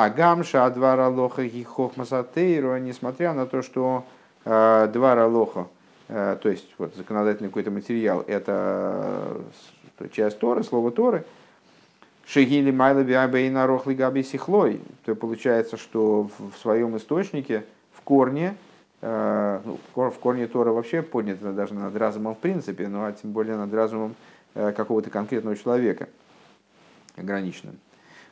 А 0.00 0.10
гамша 0.10 0.64
адвара 0.64 1.08
лоха 1.08 1.44
гихох 1.44 1.96
масатейру, 1.96 2.78
несмотря 2.78 3.32
на 3.32 3.46
то, 3.46 3.62
что 3.62 4.04
э, 4.44 4.88
два 4.92 5.26
лоха, 5.26 5.66
э, 6.06 6.36
то 6.40 6.48
есть 6.48 6.72
вот 6.78 6.94
законодательный 6.94 7.48
какой-то 7.48 7.72
материал, 7.72 8.22
это 8.28 9.40
часть 10.12 10.38
Торы, 10.38 10.62
слово 10.62 10.92
Торы, 10.92 11.24
Шегили 12.26 12.70
майла 12.70 13.02
биабейна 13.02 13.66
рохли 13.66 13.94
габи 13.94 14.22
сихлой, 14.22 14.80
то 15.04 15.16
получается, 15.16 15.76
что 15.76 16.30
в 16.38 16.56
своем 16.58 16.96
источнике– 16.96 17.64
корне, 18.08 18.56
э, 19.02 19.60
ну, 19.64 19.78
в 20.10 20.18
корне 20.18 20.46
Тора 20.46 20.70
вообще 20.70 21.02
поднято 21.02 21.52
даже 21.52 21.74
над 21.74 21.94
разумом 21.94 22.34
в 22.34 22.38
принципе, 22.38 22.88
ну 22.88 23.04
а 23.04 23.12
тем 23.12 23.32
более 23.32 23.56
над 23.56 23.74
разумом 23.74 24.14
какого-то 24.54 25.10
конкретного 25.10 25.56
человека 25.56 26.08
ограниченным. 27.16 27.78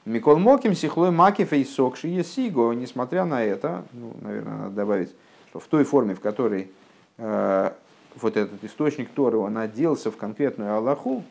Микол 0.06 0.38
Моким, 0.38 0.76
Сихлой 0.76 1.10
Макиф 1.10 1.52
и 1.52 1.64
Сокши 1.64 2.06
Есиго, 2.06 2.70
несмотря 2.70 3.24
на 3.24 3.42
это, 3.42 3.84
ну, 3.92 4.12
наверное, 4.20 4.56
надо 4.56 4.70
добавить, 4.70 5.10
что 5.50 5.58
в 5.58 5.66
той 5.66 5.82
форме, 5.82 6.14
в 6.14 6.20
которой 6.20 6.70
э, 7.18 7.70
вот 8.14 8.36
этот 8.36 8.62
источник 8.62 9.10
Торы, 9.10 9.36
он 9.36 9.58
оделся 9.58 10.12
в 10.12 10.16
конкретную 10.16 10.76
Аллаху, 10.76 11.24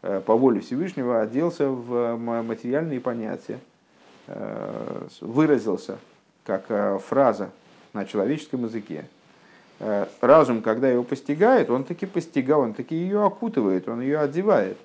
э, 0.00 0.22
по 0.24 0.34
воле 0.36 0.62
Всевышнего 0.62 1.20
оделся 1.20 1.68
в 1.68 2.16
материальные 2.16 2.98
понятия, 2.98 3.60
э, 4.26 5.06
выразился 5.20 5.98
как 6.44 6.64
э, 6.70 6.98
фраза 7.06 7.50
на 7.92 8.06
человеческом 8.06 8.64
языке. 8.64 9.04
Э, 9.80 10.06
разум, 10.22 10.62
когда 10.62 10.88
его 10.88 11.02
постигает, 11.02 11.68
он 11.68 11.84
таки 11.84 12.06
постигал, 12.06 12.62
он 12.62 12.72
таки 12.72 12.94
ее 12.94 13.22
окутывает, 13.22 13.86
он 13.86 14.00
ее 14.00 14.18
одевает. 14.18 14.78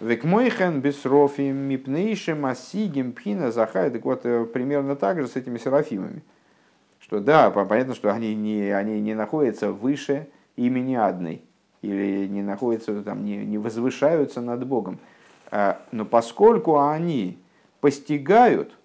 Век 0.00 0.24
мойхен 0.24 0.80
бесрофим 0.82 1.56
мипнейшим 1.56 2.44
асигим 2.44 3.12
пхина 3.12 3.50
захай. 3.50 3.90
Так 3.90 4.04
вот, 4.04 4.26
э, 4.26 4.44
примерно 4.44 4.94
так 4.94 5.20
же 5.20 5.26
с 5.26 5.36
этими 5.36 5.56
серафимами. 5.56 6.22
Что 7.00 7.20
да, 7.20 7.50
понятно, 7.50 7.94
что 7.94 8.12
они 8.12 8.34
не, 8.34 8.70
они 8.70 9.00
не 9.00 9.14
находятся 9.14 9.72
выше 9.72 10.28
имени 10.56 10.94
одной. 10.94 11.42
Или 11.80 12.26
не 12.26 12.42
находятся 12.42 13.02
там, 13.02 13.24
не, 13.24 13.36
не 13.38 13.56
возвышаются 13.56 14.42
над 14.42 14.66
Богом. 14.66 14.98
Э, 15.50 15.76
но 15.92 16.04
поскольку 16.04 16.78
они 16.78 17.38
постигают 17.80 18.76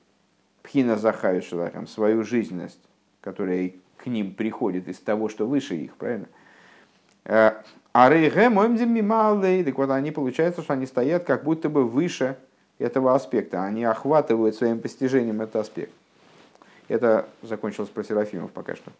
пхина 0.63 0.95
захаю 0.95 1.41
шелахам, 1.41 1.87
свою 1.87 2.23
жизненность, 2.23 2.79
которая 3.19 3.73
к 3.97 4.05
ним 4.05 4.33
приходит 4.33 4.87
из 4.87 4.99
того, 4.99 5.27
что 5.27 5.45
выше 5.45 5.75
их, 5.75 5.95
правильно? 5.95 6.27
А 7.93 8.09
мималей, 8.09 9.63
так 9.63 9.77
вот 9.77 9.89
они 9.89 10.11
получается, 10.11 10.61
что 10.61 10.73
они 10.73 10.85
стоят 10.85 11.25
как 11.25 11.43
будто 11.43 11.69
бы 11.69 11.85
выше 11.85 12.37
этого 12.79 13.13
аспекта, 13.13 13.63
они 13.63 13.83
охватывают 13.83 14.55
своим 14.55 14.79
постижением 14.79 15.41
этот 15.41 15.57
аспект. 15.57 15.91
Это 16.87 17.27
закончилось 17.41 17.89
про 17.89 18.03
Серафимов 18.03 18.51
пока 18.51 18.75
что. 18.75 18.91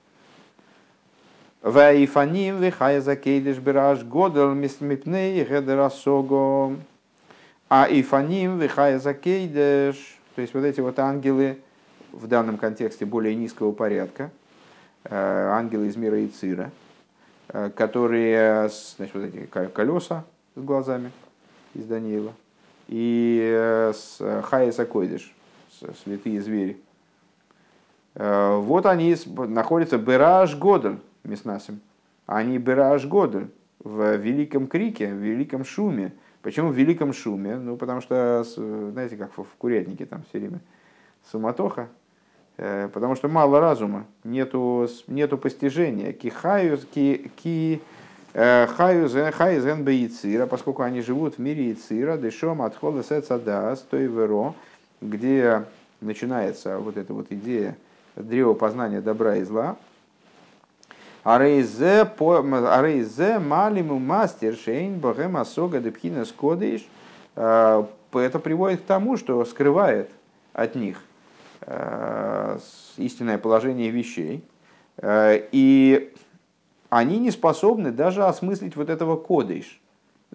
Ваифаним 1.62 2.60
вихая 2.60 3.02
закейдеш 3.02 3.58
бираж 3.58 4.04
годел 4.04 4.54
мипней 4.54 5.44
гедерасого. 5.44 6.76
А 7.70 7.88
ифаним 7.90 8.60
вихая 8.60 9.00
закейдеш, 9.00 10.20
то 10.36 10.42
есть 10.42 10.54
вот 10.54 10.66
эти 10.66 10.82
вот 10.82 11.00
ангелы, 11.00 11.60
в 12.12 12.28
данном 12.28 12.58
контексте 12.58 13.06
более 13.06 13.34
низкого 13.34 13.72
порядка, 13.72 14.30
э, 15.06 15.16
ангелы 15.16 15.88
из 15.88 15.96
мира 15.96 16.26
Ицира, 16.26 16.72
которые, 17.76 18.70
значит, 18.98 19.16
вот 19.16 19.24
эти 19.24 19.46
колеса 19.46 20.24
с 20.56 20.62
глазами 20.62 21.12
из 21.74 21.86
Даниила, 21.86 22.34
и 22.88 23.40
э, 23.44 23.94
с 23.94 24.42
Хаиса 24.44 24.86
Койдыш, 24.86 25.34
святые 26.04 26.42
звери. 26.42 26.78
Вот 28.14 28.86
они 28.86 29.16
находятся 29.26 29.98
Бераш 29.98 30.58
Годель, 30.58 31.00
Меснасим. 31.24 31.80
Они 32.26 32.58
Бераш 32.58 33.06
Годель 33.06 33.48
в 33.82 34.18
великом 34.18 34.68
крике, 34.68 35.08
в 35.08 35.18
великом 35.18 35.64
шуме. 35.64 36.14
Почему 36.42 36.70
в 36.70 36.76
великом 36.76 37.14
шуме? 37.14 37.56
Ну, 37.56 37.78
потому 37.78 38.02
что, 38.02 38.44
знаете, 38.46 39.16
как 39.16 39.32
в 39.38 39.46
курятнике 39.58 40.06
там 40.06 40.24
все 40.30 40.40
время 40.40 40.60
суматоха, 41.32 41.88
Э, 41.88 42.01
потому 42.62 43.16
что 43.16 43.28
мало 43.28 43.60
разума, 43.60 44.06
нету, 44.24 44.88
нету 45.08 45.38
постижения. 45.40 46.14
Ки 46.14 46.30
хаюз, 46.30 46.86
ки, 46.94 47.32
ки 47.42 47.82
э, 48.34 48.68
хаюз, 48.68 49.14
хайзен 49.34 49.84
бейцира, 49.84 50.46
поскольку 50.46 50.84
они 50.84 51.02
живут 51.02 51.36
в 51.36 51.40
мире 51.40 51.72
Ицира, 51.74 52.18
дешом 52.18 52.62
отхода 52.62 53.02
сецадас, 53.04 53.80
то 53.90 53.98
и 53.98 54.06
веро, 54.06 54.54
где 55.02 55.64
начинается 56.02 56.78
вот 56.78 56.98
эта 56.98 57.14
вот 57.16 57.28
идея 57.32 57.76
древа 58.16 58.54
познания 58.54 59.02
добра 59.02 59.38
и 59.38 59.44
зла. 59.44 59.76
Арейзе 61.24 62.08
малиму 63.40 63.98
мастер 63.98 64.56
шейн 64.56 65.00
богем 65.00 65.36
асога 65.36 65.80
депхина 65.80 66.26
скодиш. 66.26 66.88
Э, 67.36 67.84
это 68.14 68.38
приводит 68.38 68.82
к 68.82 68.86
тому, 68.86 69.18
что 69.18 69.44
скрывает 69.46 70.12
от 70.54 70.76
них 70.76 71.02
Э, 71.02 71.11
истинное 72.98 73.38
положение 73.38 73.92
вещей. 73.92 74.44
Э, 74.98 75.48
и 75.52 76.14
они 76.90 77.20
не 77.20 77.32
способны 77.32 77.92
даже 77.92 78.24
осмыслить 78.24 78.76
вот 78.76 78.90
этого 78.90 79.16
кодыш. 79.16 79.80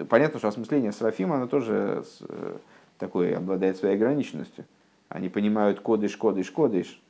Понятно, 0.09 0.39
что 0.39 0.49
осмысление 0.49 0.93
Срафима, 0.93 1.37
оно 1.37 1.47
тоже 1.47 2.05
э, 2.20 2.57
такое 2.99 3.37
обладает 3.37 3.77
своей 3.77 3.97
ограниченностью. 3.97 4.64
Они 5.09 5.29
понимают 5.29 5.81
кодыш, 5.81 6.16
кодыш, 6.16 6.51
кодыш. 6.51 7.01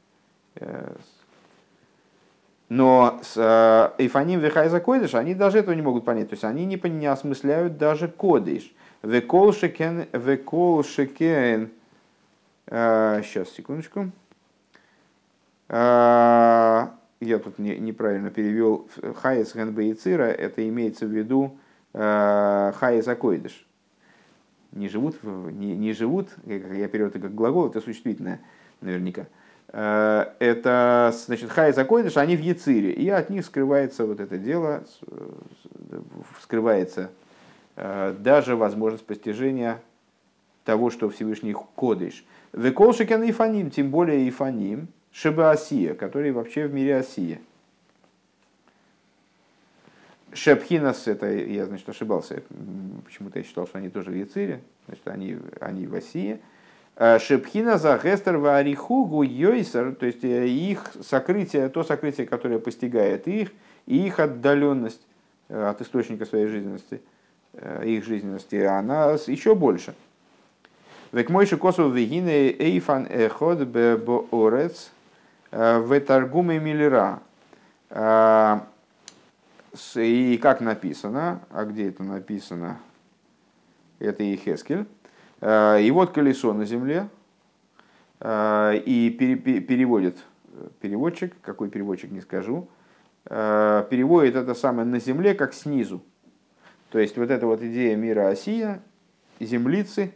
Но 2.69 3.21
с 3.23 3.95
Эйфаним 3.99 4.41
Вехайза 4.41 4.81
Койдыш 4.81 5.15
они 5.15 5.35
даже 5.35 5.59
этого 5.59 5.75
не 5.75 5.83
могут 5.83 6.05
понять. 6.05 6.29
То 6.31 6.35
есть 6.35 6.45
они 6.45 6.65
не, 6.65 6.77
не 6.89 7.07
осмысляют 7.07 7.79
даже 7.79 8.09
Кодыш. 8.09 8.73
Векол 9.03 9.53
шекен. 9.53 10.09
Сейчас, 12.69 13.51
секундочку. 13.51 14.11
Я 15.69 16.91
тут 17.21 17.59
не, 17.59 17.79
неправильно 17.79 18.31
перевел. 18.31 18.89
Хайес 19.17 19.55
Генбейцира, 19.55 20.25
это 20.25 20.69
имеется 20.69 21.07
в 21.07 21.11
виду 21.11 21.57
Хайес 21.93 23.07
Акойдыш. 23.09 23.67
Не 24.73 24.89
живут, 24.89 25.23
не, 25.23 25.77
не 25.77 25.93
живут, 25.93 26.29
я 26.45 26.89
перевел 26.89 27.09
это 27.09 27.21
как 27.21 27.35
глагол, 27.35 27.69
это 27.69 27.81
существительное 27.81 28.41
наверняка. 28.81 29.27
Это, 29.69 31.15
значит, 31.27 31.51
хай 31.51 31.73
закойдыш, 31.73 32.17
они 32.17 32.37
в 32.37 32.41
Яцире, 32.41 32.93
и 32.93 33.09
от 33.09 33.31
них 33.31 33.47
скрывается 33.47 34.07
вот 34.07 34.21
это 34.21 34.39
дело, 34.39 34.85
скрывается 36.43 37.11
даже 37.77 38.57
возможность 38.57 39.07
постижения 39.07 39.81
того, 40.65 40.91
что 40.91 41.09
Всевышний 41.09 41.55
кодыш. 41.75 42.25
Веколшикен 42.57 43.23
и 43.23 43.33
фаним, 43.33 43.71
тем 43.71 43.91
более 43.91 44.27
и 44.27 44.31
фаним, 44.31 44.89
шеба 45.13 45.51
осия, 45.51 45.95
который 45.95 46.33
вообще 46.33 46.67
в 46.67 46.73
мире 46.73 46.97
осия. 46.97 47.39
Шепхинас, 50.33 51.07
это 51.07 51.31
я, 51.31 51.67
значит, 51.67 51.89
ошибался, 51.89 52.43
почему-то 53.05 53.39
я 53.39 53.45
считал, 53.45 53.67
что 53.67 53.79
они 53.79 53.91
тоже 53.91 54.11
в 54.11 54.17
Яцире, 54.17 54.61
значит, 54.87 55.07
они, 55.07 55.39
они 55.61 55.87
в 55.87 55.95
Осии. 55.95 56.41
Э, 56.97 57.19
Шепхина 57.19 57.79
за 57.79 57.99
Гестер 58.03 58.39
в 58.39 58.47
Арихугу 58.47 59.23
Йойсер, 59.23 59.95
то 59.95 60.07
есть 60.07 60.25
э, 60.25 60.49
их 60.49 60.93
сокрытие, 61.03 61.69
то 61.69 61.85
сокрытие, 61.85 62.27
которое 62.27 62.59
постигает 62.59 63.29
их, 63.29 63.53
и 63.87 64.07
их 64.07 64.19
отдаленность 64.19 65.07
э, 65.49 65.69
от 65.69 65.81
источника 65.81 66.25
своей 66.25 66.47
жизненности, 66.47 67.01
их 67.85 68.05
жизненности, 68.05 68.57
она 68.57 69.13
еще 69.27 69.55
больше. 69.55 69.95
Век 71.13 71.31
мойши 71.31 71.57
косу 71.57 71.91
вегине 71.91 72.51
эйфан 72.51 73.07
эход 73.09 73.67
боорец 73.67 74.91
в 75.51 76.01
торгуме 76.01 76.59
милера. 76.59 77.21
И 79.95 80.39
как 80.43 80.61
написано, 80.61 81.41
а 81.51 81.65
где 81.65 81.89
это 81.89 82.03
написано? 82.03 82.79
Это 83.99 84.23
Ехескель. 84.23 84.87
Э, 85.41 85.81
и 85.81 85.91
вот 85.91 86.13
колесо 86.13 86.53
на 86.53 86.65
земле, 86.65 87.09
э, 88.21 88.77
и 88.85 89.11
переводит 89.11 90.19
переводчик, 90.81 91.35
какой 91.43 91.69
переводчик 91.69 92.11
не 92.11 92.21
скажу, 92.21 92.69
э, 93.27 93.87
переводит 93.91 94.37
это 94.37 94.55
самое 94.55 94.87
на 94.87 94.99
земле 94.99 95.35
как 95.35 95.53
снизу. 95.53 96.03
То 96.91 96.99
есть 96.99 97.19
вот 97.19 97.31
эта 97.31 97.47
вот 97.47 97.63
идея 97.63 97.97
мира 97.97 98.29
Осия, 98.29 98.83
землицы, 99.41 100.13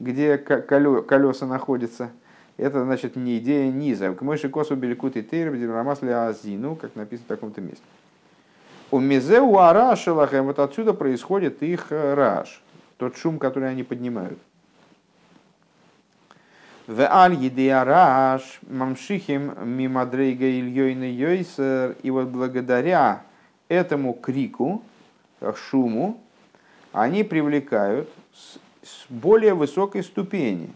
где 0.00 0.38
колеса 0.38 1.46
находятся, 1.46 2.10
это 2.56 2.84
значит 2.84 3.16
не 3.16 3.38
идея 3.38 3.70
низа. 3.70 4.12
К 4.14 4.22
мыши 4.22 4.48
косу 4.48 4.76
беликут 4.76 5.16
и 5.16 5.22
тейр, 5.22 5.52
азину, 6.12 6.76
как 6.76 6.94
написано 6.94 7.24
в 7.26 7.28
таком-то 7.28 7.60
месте. 7.60 7.84
У 8.90 9.00
мизеу 9.00 9.58
арашелахем, 9.58 10.44
вот 10.44 10.58
отсюда 10.58 10.92
происходит 10.92 11.62
их 11.62 11.86
раш, 11.90 12.62
тот 12.96 13.16
шум, 13.16 13.38
который 13.38 13.68
они 13.68 13.82
поднимают. 13.82 14.38
В 16.86 17.00
аль 17.00 17.34
едиараш 17.34 18.60
мамшихим 18.68 19.54
мимадрейга 19.64 20.44
ильёйна 20.44 21.10
йойсер. 21.10 21.96
И 22.02 22.10
вот 22.10 22.28
благодаря 22.28 23.22
этому 23.68 24.12
крику, 24.12 24.82
шуму, 25.56 26.20
они 26.92 27.24
привлекают 27.24 28.10
с 28.84 29.06
более 29.08 29.54
высокой 29.54 30.02
ступени. 30.02 30.70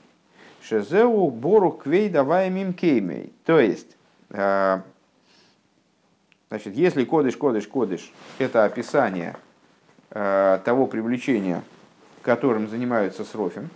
Шезеу 0.63 1.31
бору 1.31 1.71
квей 1.71 2.09
давая 2.09 2.51
мимкеймей. 2.51 3.33
То 3.45 3.61
есть, 3.61 3.97
э, 4.31 4.81
значит, 6.49 6.75
если 6.75 7.05
кодыш, 7.05 7.37
кодыш, 7.37 7.69
кодыш, 7.69 8.13
это 8.39 8.65
описание 8.65 9.37
э, 10.11 10.59
того 10.65 10.87
привлечения, 10.87 11.63
которым 12.23 12.69
занимаются 12.69 13.25
с 13.25 13.35
Рофем, 13.35 13.71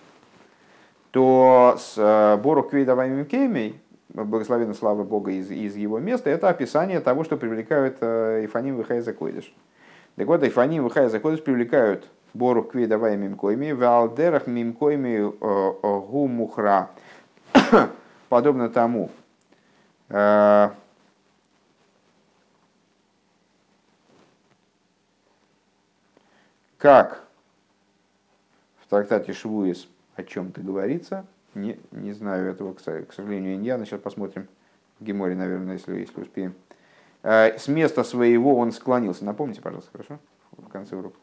то 1.10 1.76
с 1.78 1.94
э, 1.96 2.36
Бору 2.38 2.62
Квейдавайм 2.62 3.24
Кеймей, 3.26 3.78
благословенная 4.08 4.74
слава 4.74 5.04
Бога 5.04 5.30
из, 5.30 5.50
из 5.50 5.76
его 5.76 5.98
места, 5.98 6.30
это 6.30 6.48
описание 6.48 7.00
того, 7.00 7.24
что 7.24 7.36
привлекают 7.36 7.98
Ифаним 7.98 8.78
Вихайза 8.78 9.12
Койдыш. 9.12 9.52
Так 10.16 10.26
вот, 10.26 10.42
Ифаним 10.42 10.84
Вихайза 10.84 11.20
Койдыш 11.20 11.42
привлекают 11.42 12.06
Бору 12.34 12.62
Квейдавай 12.62 13.16
Мимкойми, 13.16 13.72
Валдерах 13.72 14.46
Мимкойми 14.46 15.18
э, 15.18 15.72
Гумухра, 15.82 16.90
подобно 18.28 18.68
тому, 18.68 19.10
как 26.78 27.24
в 28.80 28.90
трактате 28.90 29.32
Швуис 29.32 29.88
о 30.16 30.22
чем-то 30.22 30.60
говорится. 30.60 31.24
Не, 31.54 31.78
не 31.90 32.12
знаю 32.12 32.50
этого, 32.50 32.74
к 32.74 32.80
сожалению, 32.80 33.54
Иньяна. 33.54 33.86
Сейчас 33.86 34.00
посмотрим 34.00 34.48
в 34.98 35.04
наверное, 35.36 35.74
если, 35.74 35.98
если 35.98 36.20
успеем. 36.20 36.54
Э, 37.22 37.58
с 37.58 37.68
места 37.68 38.04
своего 38.04 38.56
он 38.56 38.72
склонился. 38.72 39.24
Напомните, 39.24 39.60
пожалуйста, 39.60 39.90
хорошо? 39.92 40.18
В 40.52 40.68
конце 40.68 40.96
урока. 40.96 41.16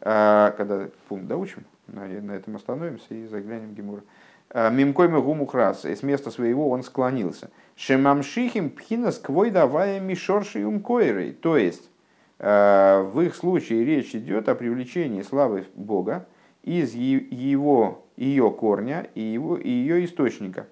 Э, 0.00 0.52
когда 0.56 0.88
пункт 1.08 1.26
доучим, 1.26 1.64
на, 1.86 2.32
этом 2.32 2.56
остановимся 2.56 3.14
и 3.14 3.26
заглянем 3.26 3.70
в 3.70 3.74
Гемора. 3.74 4.02
Э, 4.50 4.70
Мимкойме 4.70 5.20
гумухрас. 5.20 5.84
С 5.84 6.02
места 6.02 6.30
своего 6.30 6.70
он 6.70 6.82
склонился. 6.82 7.50
Шемамшихим 7.76 8.70
пхинас 8.70 9.18
квой 9.18 9.50
давая 9.50 10.00
мишорши 10.00 10.64
умкойрой. 10.64 11.32
То 11.32 11.56
есть, 11.56 11.90
в 12.38 13.20
их 13.20 13.34
случае 13.34 13.84
речь 13.84 14.14
идет 14.14 14.48
о 14.48 14.54
привлечении 14.54 15.22
славы 15.22 15.66
Бога 15.74 16.24
из 16.62 16.94
его 16.94 18.04
ее 18.16 18.50
корня 18.50 19.06
и, 19.14 19.22
его, 19.22 19.56
и 19.56 19.68
ее 19.68 20.04
источника. 20.04 20.66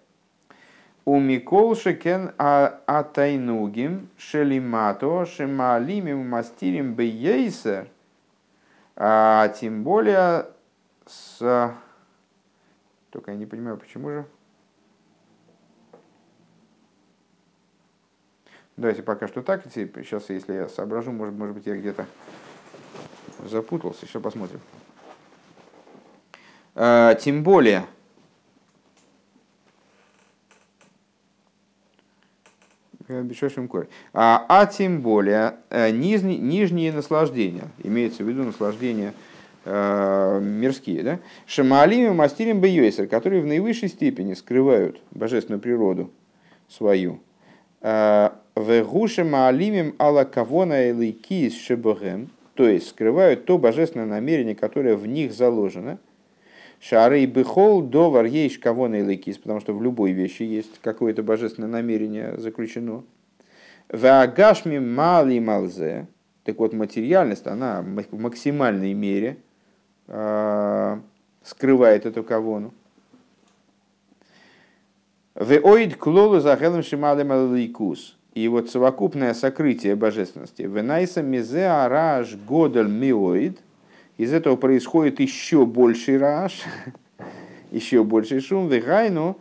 У 1.04 1.20
Микол 1.20 1.76
Шекен 1.76 2.32
Атайнугим 2.36 4.08
Шелимато 4.18 5.24
Шемалимим 5.24 6.28
Мастирим 6.28 6.94
Бейсер, 6.94 7.86
а 8.96 9.48
тем 9.48 9.84
более 9.84 10.46
с... 11.06 11.74
Только 13.10 13.30
я 13.30 13.36
не 13.36 13.46
понимаю, 13.46 13.76
почему 13.76 14.10
же. 14.10 14.26
Давайте 18.76 19.02
пока 19.02 19.28
что 19.28 19.42
так. 19.42 19.62
Сейчас, 19.72 20.28
если 20.28 20.54
я 20.54 20.68
соображу, 20.68 21.12
может, 21.12 21.34
может 21.34 21.54
быть, 21.54 21.66
я 21.66 21.76
где-то 21.76 22.06
запутался. 23.44 24.04
Еще 24.04 24.20
посмотрим. 24.20 24.60
Э, 26.74 27.14
тем 27.18 27.42
более, 27.42 27.86
а, 34.12 34.44
а 34.48 34.66
тем 34.66 35.00
более 35.00 35.56
э, 35.70 35.90
нижние, 35.90 36.38
нижние 36.38 36.92
наслаждения, 36.92 37.68
имеется 37.82 38.24
в 38.24 38.28
виду 38.28 38.42
наслаждения 38.42 39.14
э, 39.64 40.40
мирские, 40.42 41.02
да? 41.02 41.18
Шамалим 41.46 42.06
и 42.06 42.14
мастирим 42.14 42.60
бейойсер, 42.60 43.06
которые 43.06 43.42
в 43.42 43.46
наивысшей 43.46 43.88
степени 43.88 44.34
скрывают 44.34 45.00
божественную 45.12 45.60
природу 45.60 46.10
свою. 46.68 47.20
Э, 47.80 48.30
Вегуша 48.56 49.24
маалимим 49.24 49.94
ала 49.98 50.24
кавона 50.24 50.90
элейкис 50.90 51.56
шебогем, 51.56 52.30
то 52.54 52.66
есть 52.66 52.88
скрывают 52.88 53.44
то 53.44 53.58
божественное 53.58 54.06
намерение, 54.06 54.54
которое 54.54 54.96
в 54.96 55.06
них 55.06 55.32
заложено– 55.32 55.98
Шары 56.80 57.22
и 57.22 57.26
бехол 57.26 57.82
довар 57.82 58.26
ейш 58.26 58.58
кого 58.58 58.88
на 58.88 59.02
потому 59.06 59.60
что 59.60 59.72
в 59.72 59.82
любой 59.82 60.12
вещи 60.12 60.42
есть 60.42 60.78
какое-то 60.82 61.22
божественное 61.22 61.68
намерение 61.68 62.36
заключено. 62.38 63.02
Ваагашми 63.88 64.78
мали 64.78 65.38
малзе, 65.38 66.06
так 66.44 66.58
вот 66.58 66.72
материальность, 66.72 67.46
она 67.46 67.82
в 67.82 68.20
максимальной 68.20 68.92
мере 68.92 69.38
э, 70.08 70.98
скрывает 71.42 72.04
эту 72.04 72.22
кавону. 72.22 72.74
Веоид 75.34 75.96
клолу 75.96 76.40
захелем 76.40 76.82
шималем 76.82 77.32
алейкус. 77.32 78.16
И 78.34 78.48
вот 78.48 78.68
совокупное 78.68 79.32
сокрытие 79.32 79.96
божественности. 79.96 80.62
Венайса 80.62 81.22
мизе 81.22 81.66
араш 81.68 82.36
годель 82.36 82.88
миоид– 82.88 83.60
из 84.18 84.32
этого 84.32 84.56
происходит 84.56 85.20
еще 85.20 85.66
больший 85.66 86.18
раш, 86.18 86.62
еще 87.70 88.04
больший 88.04 88.40
шум. 88.40 88.68
Вегайну 88.68 89.38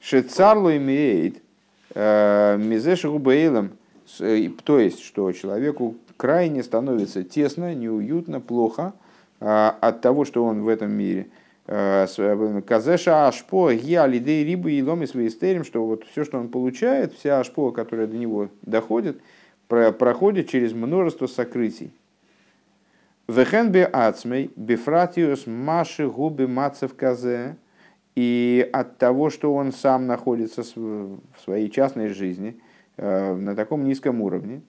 шецарло 0.00 0.76
имеет 0.76 1.42
Мизеш 1.94 3.04
Рубейлом, 3.04 3.70
то 4.18 4.78
есть, 4.78 5.00
что 5.00 5.30
человеку 5.32 5.94
крайне 6.16 6.62
становится 6.62 7.22
тесно, 7.22 7.74
неуютно, 7.74 8.40
плохо 8.40 8.94
от 9.40 10.00
того, 10.00 10.24
что 10.24 10.44
он 10.44 10.62
в 10.62 10.68
этом 10.68 10.92
мире– 10.92 11.28
Казеша 11.66 13.26
Ашпо, 13.26 13.70
я 13.70 14.06
лидей 14.06 14.44
рибы 14.44 14.72
и 14.72 14.82
ломи 14.82 15.06
свои 15.06 15.30
стерим, 15.30 15.64
что 15.64 15.86
вот 15.86 16.04
все, 16.04 16.24
что 16.24 16.38
он 16.38 16.48
получает, 16.48 17.14
вся 17.14 17.40
Ашпо, 17.40 17.70
которая 17.70 18.06
до 18.06 18.16
него 18.16 18.48
доходит, 18.62 19.18
проходит 19.68 20.50
через 20.50 20.74
множество 20.74 21.26
сокрытий. 21.26 21.90
Вехенбе 23.28 23.84
ацмей, 23.86 24.50
бифратиус 24.56 25.46
маши 25.46 26.08
губи 26.08 26.46
мацев 26.46 26.94
казе, 26.94 27.56
и 28.14 28.68
от 28.72 28.98
того, 28.98 29.30
что 29.30 29.54
он 29.54 29.72
сам 29.72 30.06
находится 30.06 30.62
в 30.62 31.18
своей 31.42 31.70
частной 31.70 32.08
жизни 32.08 32.60
э, 32.96 33.34
на 33.34 33.54
таком 33.56 33.84
низком 33.84 34.20
уровне, 34.20 34.62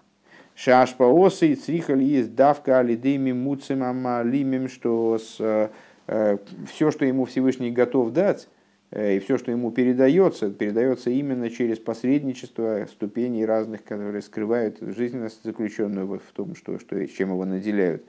Шашпаосы 0.55 1.49
и 1.49 1.55
црихаль 1.55 2.01
есть 2.01 2.33
давка 2.33 2.79
алидейми 2.79 3.33
муцим 3.33 3.83
амалимим, 3.83 4.69
что 4.69 5.17
с 5.17 5.69
Э, 6.07 6.37
все, 6.67 6.91
что 6.91 7.05
ему 7.05 7.25
Всевышний 7.25 7.71
готов 7.71 8.11
дать, 8.11 8.47
э, 8.91 9.15
и 9.15 9.19
все, 9.19 9.37
что 9.37 9.51
ему 9.51 9.71
передается, 9.71 10.51
передается 10.51 11.09
именно 11.09 11.49
через 11.49 11.79
посредничество 11.79 12.85
ступеней 12.89 13.45
разных, 13.45 13.83
которые 13.83 14.21
скрывают 14.21 14.77
жизненность 14.81 15.43
заключенную 15.43 16.07
в 16.07 16.31
том, 16.33 16.55
что, 16.55 16.79
что, 16.79 17.05
чем 17.07 17.29
его 17.29 17.45
наделяют. 17.45 18.03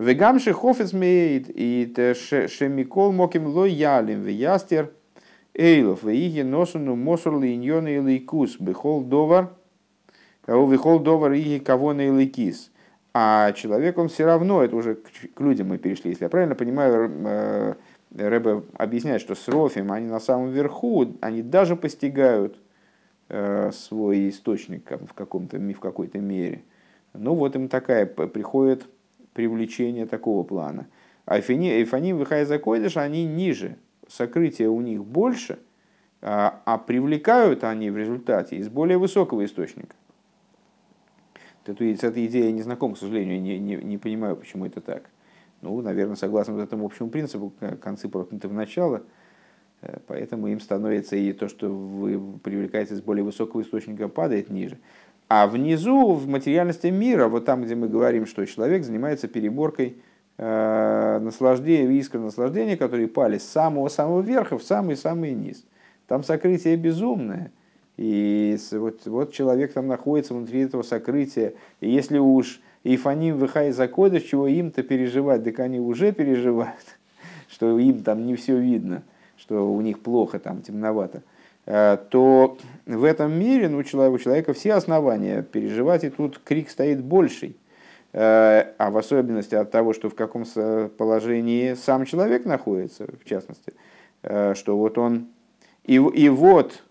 Вегам 0.00 0.38
шехофес 0.38 0.94
меет 0.94 1.50
и 1.50 1.92
шемикол 2.14 3.12
моким 3.12 3.46
ло 3.48 3.66
ялим 3.66 4.26
ястер 4.26 4.92
эйлов 5.52 6.04
веиги 6.04 6.40
носуну 6.40 6.96
мосур 6.96 7.38
линьон 7.38 7.86
и 7.86 7.98
лейкус 7.98 8.58
бехол 8.58 9.02
довар 9.02 9.50
у 10.46 10.66
вихол 10.66 11.00
довар 11.00 11.32
иги 11.32 11.58
кого 11.58 11.92
на 11.92 12.10
лейкис. 12.10 12.70
А 13.12 13.52
человек, 13.52 13.98
он 13.98 14.08
все 14.08 14.24
равно, 14.24 14.62
это 14.62 14.74
уже 14.74 14.94
к 14.94 15.38
людям 15.38 15.68
мы 15.68 15.76
перешли, 15.76 16.12
если 16.12 16.24
я 16.24 16.30
правильно 16.30 16.54
понимаю, 16.54 17.12
э, 17.26 17.74
Рэбе 18.16 18.62
объясняет, 18.78 19.20
что 19.20 19.34
с 19.34 19.48
Рофим 19.48 19.92
они 19.92 20.06
на 20.06 20.20
самом 20.20 20.48
верху, 20.50 21.14
они 21.20 21.42
даже 21.42 21.76
постигают 21.76 22.58
э, 23.28 23.70
свой 23.74 24.30
источник 24.30 24.90
в, 24.90 25.12
каком-то, 25.12 25.58
в 25.58 25.80
какой-то 25.80 26.20
мере. 26.20 26.62
Ну 27.12 27.34
вот 27.34 27.54
им 27.54 27.68
такая, 27.68 28.06
приходит 28.06 28.86
привлечение 29.32 30.06
такого 30.06 30.42
плана. 30.42 30.86
А 31.26 31.38
Эйфаним, 31.38 32.18
Вихай 32.18 32.44
Закойдыш, 32.44 32.96
они 32.96 33.24
ниже, 33.24 33.76
сокрытие 34.08 34.68
у 34.68 34.80
них 34.80 35.04
больше, 35.04 35.58
а, 36.22 36.60
а 36.64 36.78
привлекают 36.78 37.64
они 37.64 37.90
в 37.90 37.96
результате 37.96 38.56
из 38.56 38.68
более 38.68 38.98
высокого 38.98 39.44
источника. 39.44 39.94
Эту, 41.66 41.84
с 41.84 42.02
этой 42.02 42.26
идеей 42.26 42.46
я 42.46 42.52
не 42.52 42.62
знаком, 42.62 42.94
к 42.94 42.98
сожалению, 42.98 43.40
не, 43.40 43.58
не, 43.58 43.76
не 43.76 43.96
понимаю, 43.96 44.36
почему 44.36 44.66
это 44.66 44.80
так. 44.80 45.08
Ну, 45.60 45.80
наверное, 45.82 46.16
согласно 46.16 46.54
вот 46.54 46.62
этому 46.62 46.86
общему 46.86 47.10
принципу, 47.10 47.52
концы 47.80 48.08
проткнуты 48.08 48.48
в 48.48 48.52
начало, 48.52 49.02
э, 49.82 49.98
поэтому 50.06 50.48
им 50.48 50.58
становится 50.58 51.16
и 51.16 51.32
то, 51.32 51.48
что 51.48 51.68
вы 51.68 52.38
привлекаете 52.38 52.96
с 52.96 53.00
более 53.00 53.22
высокого 53.22 53.62
источника, 53.62 54.08
падает 54.08 54.50
ниже. 54.50 54.78
А 55.30 55.46
внизу, 55.46 56.12
в 56.12 56.28
материальности 56.28 56.88
мира, 56.88 57.28
вот 57.28 57.46
там, 57.46 57.62
где 57.62 57.74
мы 57.74 57.88
говорим, 57.88 58.26
что 58.26 58.44
человек 58.44 58.84
занимается 58.84 59.28
переборкой 59.28 59.96
э, 60.36 61.18
наслаждения, 61.22 61.98
искр 61.98 62.18
наслаждения, 62.18 62.76
которые 62.76 63.08
пали 63.08 63.38
с 63.38 63.48
самого-самого 63.48 64.20
верха 64.20 64.58
в 64.58 64.62
самый-самый 64.62 65.32
низ. 65.32 65.64
Там 66.06 66.22
сокрытие 66.24 66.76
безумное– 66.76 67.50
и 68.00 68.56
вот, 68.72 69.04
вот 69.04 69.30
человек 69.34 69.74
там 69.74 69.86
находится 69.86 70.32
внутри 70.32 70.60
этого 70.60 70.82
сокрытия. 70.82 71.52
И 71.80 71.90
если 71.90 72.16
уж 72.16 72.62
Ифаним 72.82 73.36
выхай 73.36 73.72
закодыш, 73.72 74.22
чего 74.22 74.46
им-то 74.46 74.82
переживать, 74.82 75.44
так 75.44 75.58
они 75.60 75.80
уже 75.80 76.12
переживают, 76.12 76.96
что 77.50 77.78
им 77.78 78.02
там 78.02 78.24
не 78.24 78.36
все 78.36 78.58
видно, 78.58 79.02
что 79.36 79.70
у 79.70 79.82
них 79.82 80.00
плохо, 80.00 80.38
там 80.38 80.62
темновато, 80.62 81.22
то 81.70 82.58
в 82.86 83.04
этом 83.04 83.38
мире 83.38 83.68
ну, 83.68 83.78
у 83.78 83.82
человека 83.84 84.52
все 84.52 84.72
основания 84.72 85.42
переживать, 85.42 86.04
и 86.04 86.10
тут 86.10 86.40
крик 86.42 86.70
стоит 86.70 87.02
больший. 87.02 87.56
Э, 88.12 88.72
а 88.78 88.90
в 88.90 88.96
особенности 88.96 89.54
от 89.54 89.70
того, 89.70 89.92
что 89.92 90.08
в 90.08 90.14
каком 90.14 90.44
положении 90.98 91.74
сам 91.74 92.04
человек 92.04 92.44
находится, 92.44 93.06
в 93.06 93.24
частности, 93.24 93.72
э, 94.22 94.54
что 94.54 94.76
вот 94.76 94.98
он... 94.98 95.28
И, 95.84 95.94
и 95.94 96.28
вот 96.28 96.82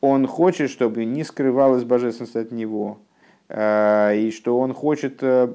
он 0.00 0.26
хочет, 0.26 0.70
чтобы 0.70 1.04
не 1.04 1.24
скрывалась 1.24 1.84
божественность 1.84 2.36
от 2.36 2.52
него, 2.52 2.98
э, 3.48 4.18
и 4.18 4.30
что 4.30 4.58
он 4.58 4.74
хочет 4.74 5.22
э, 5.22 5.46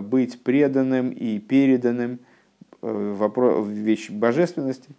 быть 0.00 0.42
преданным 0.42 1.10
и 1.10 1.40
переданным 1.40 2.20
э, 2.80 2.86
в 2.86 3.68
вещь 3.68 4.10
божественности. 4.10 4.90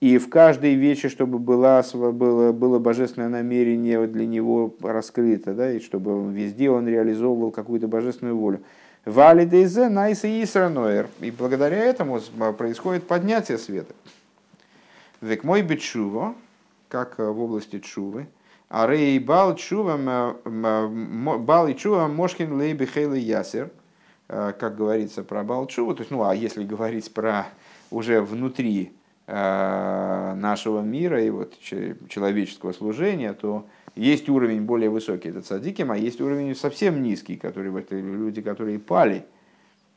И 0.00 0.18
в 0.18 0.28
каждой 0.28 0.74
вещи, 0.74 1.08
чтобы 1.08 1.38
была, 1.38 1.82
было, 1.94 2.52
было 2.52 2.78
божественное 2.78 3.30
намерение 3.30 4.06
для 4.06 4.26
него 4.26 4.74
раскрыто, 4.82 5.54
да, 5.54 5.72
и 5.72 5.80
чтобы 5.80 6.30
везде 6.32 6.68
он 6.70 6.86
реализовывал 6.86 7.50
какую-то 7.50 7.88
божественную 7.88 8.36
волю. 8.36 8.60
Валидейзе 9.06 9.88
найса 9.88 10.28
исраноер. 10.42 11.08
И 11.20 11.30
благодаря 11.30 11.78
этому 11.78 12.20
происходит 12.58 13.06
поднятие 13.06 13.56
света. 13.56 13.94
Век 15.22 15.44
мой 15.44 15.62
бетшуво, 15.62 16.34
как 16.88 17.18
э, 17.18 17.24
в 17.24 17.40
области 17.40 17.78
Чувы. 17.78 18.26
А 18.68 18.86
рей 18.88 19.18
бал 19.20 19.54
чува, 19.54 20.36
бал 20.44 21.68
и 21.68 21.76
чува 21.76 22.08
мошкин 22.08 22.58
лейби 22.58 22.84
хейлы 22.84 23.18
ясер, 23.18 23.70
как 24.26 24.76
говорится 24.76 25.22
про 25.22 25.44
бал 25.44 25.68
чува, 25.68 25.94
то 25.94 26.00
есть, 26.00 26.10
ну, 26.10 26.24
а 26.24 26.34
если 26.34 26.64
говорить 26.64 27.14
про 27.14 27.46
уже 27.92 28.20
внутри 28.20 28.92
нашего 29.26 30.82
мира 30.82 31.22
и 31.22 31.30
вот 31.30 31.58
человеческого 31.58 32.72
служения, 32.72 33.32
то 33.32 33.66
есть 33.96 34.28
уровень 34.28 34.62
более 34.62 34.88
высокий, 34.88 35.30
это 35.30 35.42
цадиким, 35.42 35.90
а 35.90 35.96
есть 35.96 36.20
уровень 36.20 36.54
совсем 36.54 37.02
низкий, 37.02 37.36
который, 37.36 37.76
это 37.76 37.98
люди, 37.98 38.40
которые 38.40 38.78
пали, 38.78 39.24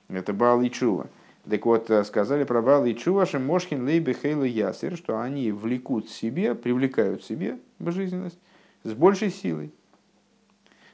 это 0.08 0.34
Бал 0.34 0.62
и 0.62 0.70
Чува. 0.70 1.08
Так 1.50 1.66
вот, 1.66 1.90
э, 1.90 2.04
сказали 2.04 2.44
про 2.44 2.62
Бал 2.62 2.86
и 2.86 2.96
Чуваши, 2.96 3.40
Мошкин, 3.40 3.86
Лейбе, 3.86 4.14
Хейлу, 4.14 4.44
Ясер, 4.44 4.98
что 4.98 5.20
они 5.20 5.52
влекут 5.52 6.10
себе, 6.10 6.56
привлекают 6.56 7.24
себе 7.24 7.58
жизненность 7.80 8.38
с 8.84 8.94
большей 8.94 9.32
силой. 9.32 9.72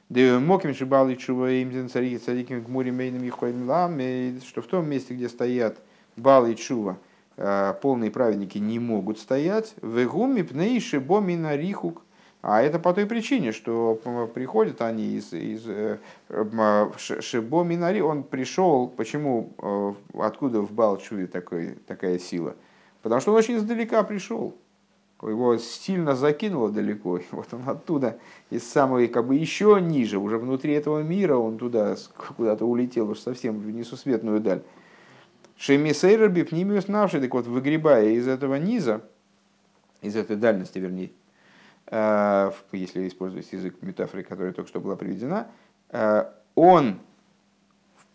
Моким 0.10 0.74
шибал 0.76 1.10
и 1.10 1.18
чува 1.18 1.50
им 1.52 1.90
царики 1.90 2.64
море 2.68 2.92
мейным 2.92 3.24
ехойм 3.24 3.68
лам, 3.68 4.00
что 4.46 4.62
в 4.62 4.68
том 4.68 4.88
месте, 4.88 5.16
где 5.16 5.28
стоят 5.30 5.78
бал 6.16 6.46
и 6.46 6.56
чува, 6.56 6.94
э, 6.94 7.05
полные 7.82 8.12
праведники 8.12 8.58
не 8.58 8.80
могут 8.80 9.20
стоять. 9.20 9.76
В 9.82 10.06
гуми 10.06 10.42
пней 10.42 10.80
шибомина 10.80 11.56
рихук, 11.56 12.06
а 12.48 12.62
это 12.62 12.78
по 12.78 12.94
той 12.94 13.08
причине, 13.08 13.52
что 13.52 14.00
приходят 14.36 14.80
они 14.80 15.16
из, 15.16 15.34
из 15.34 15.64
э, 15.68 15.98
Шибо 17.00 17.64
Минари, 17.64 18.02
он 18.02 18.22
пришел, 18.22 18.88
почему, 18.88 19.50
э, 19.58 19.94
откуда 20.20 20.62
в 20.62 20.72
Балчуве 20.72 21.26
такой, 21.26 21.80
такая 21.88 22.20
сила? 22.20 22.56
Потому 23.02 23.20
что 23.20 23.32
он 23.32 23.38
очень 23.38 23.58
издалека 23.58 24.04
пришел. 24.04 24.56
Его 25.24 25.58
сильно 25.58 26.16
закинуло 26.16 26.70
далеко. 26.70 27.20
Вот 27.32 27.48
он 27.52 27.68
оттуда, 27.68 28.20
из 28.52 28.64
самой, 28.64 29.08
как 29.08 29.26
бы 29.26 29.34
еще 29.34 29.80
ниже, 29.82 30.20
уже 30.20 30.38
внутри 30.38 30.74
этого 30.74 31.02
мира, 31.02 31.38
он 31.38 31.58
туда 31.58 31.96
куда-то 32.38 32.66
улетел, 32.66 33.10
уж 33.10 33.22
совсем 33.22 33.58
в 33.58 33.72
несусветную 33.72 34.40
даль. 34.40 34.62
Шемисейрер 35.58 36.30
бипнимиус 36.30 36.88
навший, 36.88 37.22
так 37.22 37.34
вот, 37.34 37.48
выгребая 37.48 38.10
из 38.10 38.28
этого 38.28 38.56
низа, 38.56 39.02
из 40.02 40.16
этой 40.16 40.36
дальности, 40.36 40.80
вернее, 40.80 41.12
Э, 41.88 42.52
если 42.72 43.08
использовать 43.08 43.52
язык 43.52 43.76
метафоры, 43.82 44.24
которая 44.24 44.54
только 44.54 44.70
что 44.70 44.80
была 44.80 44.96
приведена, 44.96 45.48
э, 45.92 46.26
он 46.56 47.00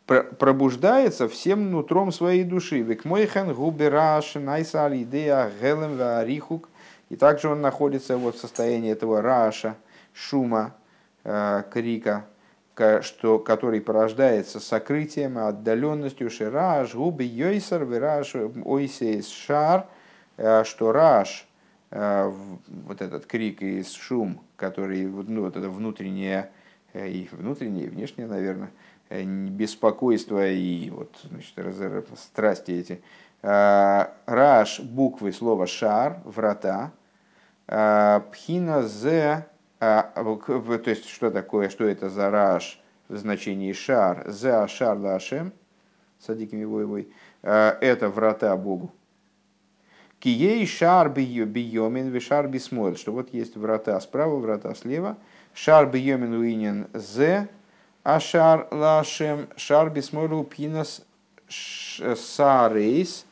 пробуждается 0.07 1.29
всем 1.29 1.71
нутром 1.71 2.11
своей 2.11 2.43
души. 2.43 2.81
Век 2.81 3.05
мойхен 3.05 3.55
губераш 3.55 4.35
найса 4.35 4.87
алидея 4.87 5.53
гелем 5.61 5.97
варихук. 5.97 6.69
И 7.11 7.17
также 7.17 7.49
он 7.49 7.61
находится 7.61 8.17
вот 8.17 8.35
в 8.35 8.41
состоянии 8.41 8.91
этого 8.91 9.23
раша, 9.23 9.77
шума, 10.13 10.75
э, 11.23 11.63
крика, 11.73 12.27
что, 12.75 13.39
который 13.39 13.81
порождается 13.81 14.61
сокрытием, 14.61 15.39
отдаленностью 15.39 16.31
шираж, 16.31 16.95
губы 16.95 17.25
йойсар, 17.25 17.85
вираж, 17.85 18.35
ойсейс 18.65 19.29
шар, 19.29 19.87
что 20.37 20.93
раш– 20.93 21.47
Э, 21.93 22.33
вот 22.69 23.03
этот 23.03 23.27
крик 23.27 23.63
и 23.63 23.83
шум, 23.83 24.41
который, 24.57 25.07
ну, 25.07 25.43
вот 25.43 25.57
это 25.57 25.69
внутреннее, 25.69 26.51
э, 26.93 27.09
и 27.09 27.29
внутреннее, 27.33 27.87
и 27.87 27.89
внешнее, 27.89 28.29
наверное, 28.29 28.71
э, 29.09 29.25
беспокойство 29.25 30.49
и 30.49 30.89
вот, 30.91 31.13
значит, 31.25 32.09
страсти 32.17 32.73
эти. 32.73 33.03
Раш, 33.43 34.81
буквы 34.81 35.33
слова 35.33 35.67
шар, 35.67 36.21
врата, 36.25 36.93
пхина 37.67 38.83
зе 38.83 39.47
то 39.81 40.83
есть, 40.87 41.09
что 41.09 41.31
такое, 41.31 41.69
что 41.71 41.85
это 41.85 42.11
за 42.11 42.31
раш 42.31 42.79
в 43.09 43.17
значении 43.17 43.73
шар? 43.73 44.25
За 44.27 44.69
шар 44.69 44.97
лашем, 44.99 45.53
садиками 46.21 46.65
воевой. 46.65 47.09
Это 47.43 48.11
врата 48.11 48.55
Богу. 48.57 48.93
Кией 50.19 50.67
шар 50.67 51.09
биомин 51.09 52.11
ви 52.11 52.21
шар 52.21 52.47
бисмойл. 52.47 52.97
Что 52.97 53.13
вот 53.13 53.33
есть 53.33 53.57
врата 53.57 53.99
справа, 54.01 54.37
врата 54.37 54.75
слева. 54.75 55.17
Шар 55.55 55.87
биомин 55.87 56.35
уинен 56.35 56.89
зе, 56.93 57.49
а 58.05 58.21
шар 58.21 58.69
лашем, 58.71 59.49
шар 59.57 59.89
бисмойл 59.89 60.45
пинас 60.45 61.03
сарейс, 61.49 63.25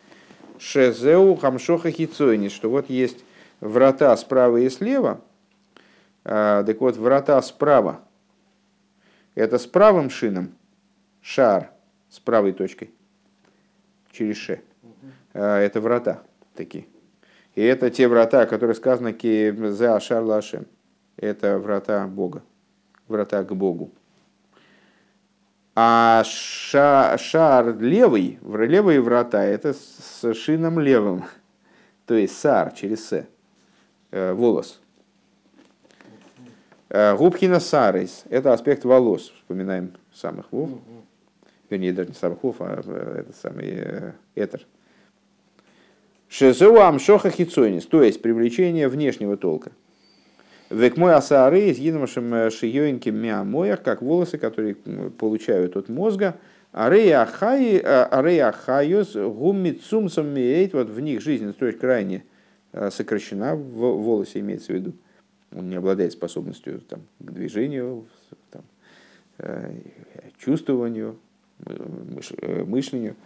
шезеу 0.59 1.37
хамшоха 1.37 1.91
хицойнис. 1.91 2.53
Что 2.53 2.71
вот 2.71 2.89
есть 2.89 3.23
врата 3.61 4.17
справа 4.17 4.57
и 4.57 4.71
слева. 4.71 5.21
А, 6.25 6.65
так 6.65 6.81
вот, 6.81 6.97
врата 6.97 7.41
справа. 7.43 8.01
Это 9.35 9.59
с 9.59 9.67
правым 9.67 10.11
шином. 10.11 10.55
Шар 11.21 11.71
с 12.09 12.21
правой 12.21 12.53
точкой. 12.53 12.93
Через 14.13 14.37
ше. 14.37 14.63
А, 15.35 15.59
это 15.59 15.81
врата 15.81 16.23
такие. 16.55 16.87
И 17.55 17.63
это 17.63 17.91
те 17.91 18.09
врата, 18.09 18.47
которые 18.47 18.75
сказаны 18.75 19.17
за 19.71 19.99
шар 20.01 20.23
лашем. 20.23 20.67
Это 21.17 21.59
врата 21.59 22.07
Бога, 22.07 22.43
врата 23.09 23.43
к 23.43 23.55
Богу. 23.55 23.91
А 25.75 26.23
ша, 26.25 27.17
шар 27.19 27.77
левый, 27.79 28.39
левые 28.43 29.01
врата, 29.01 29.45
это 29.45 29.75
с 29.75 30.35
шином 30.35 30.79
левым. 30.79 31.25
То 32.07 32.15
есть 32.15 32.39
сар 32.39 32.73
через 32.73 33.09
с, 33.09 33.27
э, 34.11 34.33
волос. 34.33 34.81
Э, 36.91 37.17
Губкина 37.17 37.61
сарис– 37.61 38.25
это 38.31 38.53
аспект 38.53 38.85
волос, 38.85 39.33
вспоминаем 39.37 39.93
самых 40.13 40.53
вов. 40.53 40.71
Вернее, 41.71 41.93
даже 41.93 42.09
не 42.09 42.15
самых 42.15 42.43
вов, 42.43 42.57
а 42.61 42.81
э, 42.85 43.21
это 43.21 43.33
самый 43.33 44.15
этер– 44.35 44.67
Шезеу 46.29 46.77
амшоха 46.77 47.31
хицойнис, 47.31 47.87
то 47.87 48.03
есть 48.03 48.21
привлечение 48.21 48.89
внешнего 48.89 49.39
толка. 49.39 49.73
Век 50.69 50.99
мой 50.99 51.15
асаары 51.15 51.71
из 51.71 51.79
единошим 51.79 52.35
э, 52.35 52.51
шиёинки 52.51 53.09
миамоях, 53.09 53.83
как 53.83 54.03
волосы, 54.03 54.37
которые 54.37 54.75
получают 54.75 55.79
от 55.79 55.89
мозга. 55.89 56.37
Арея 56.71 57.23
ахайос 57.23 59.15
гумми 59.15 59.71
цумсом 59.71 60.29
миэйт, 60.35 60.75
вот 60.75 60.91
в 60.91 61.01
них 61.01 61.23
жизнь, 61.23 61.55
то 61.55 61.65
есть 61.65 61.79
крайне 61.79 62.25
э, 62.73 62.91
сокращена, 62.91 63.57
в 63.57 63.79
волосе 63.79 64.41
имеется 64.41 64.73
в 64.73 64.75
виду. 64.75 64.93
Он 65.55 65.69
не 65.69 65.77
обладает 65.77 66.13
способностью 66.13 66.81
там, 66.81 67.03
к 67.21 67.31
движению, 67.31 68.07
там, 68.51 68.63
э, 69.39 69.81
чувствованию, 70.39 71.19
мышлению. 72.67 73.17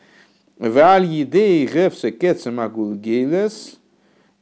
Валь 0.59 1.07
едей 1.07 1.67
гефсе 1.67 2.13
кецамагул 2.13 2.95
гейлес, 2.95 3.79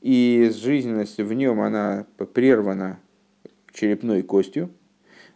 и 0.03 0.47
из 0.49 0.57
жизненности 0.57 1.23
в 1.23 1.33
нем 1.33 1.61
она 1.61 2.07
прервана 2.35 2.99
черепной 3.73 4.23
костью. 4.23 4.71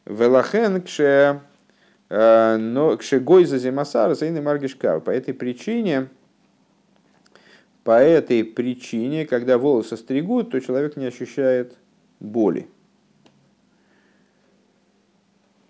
Велахен 0.05 0.82
кше 0.82 1.40
э, 2.11 2.57
но 2.57 2.97
кшегой 2.97 3.45
за 3.45 3.59
зимасара 3.59 4.14
сейны 4.14 4.42
маргишка. 4.42 5.01
По 5.01 5.11
этой 5.11 5.32
причине, 5.32 6.09
по 7.84 8.03
этой 8.03 8.45
причине, 8.45 9.26
когда 9.26 9.59
волосы 9.59 9.97
стригут, 9.97 10.51
то 10.51 10.61
человек 10.61 10.97
не 10.97 11.07
ощущает 11.07 11.76
боли. 12.25 12.68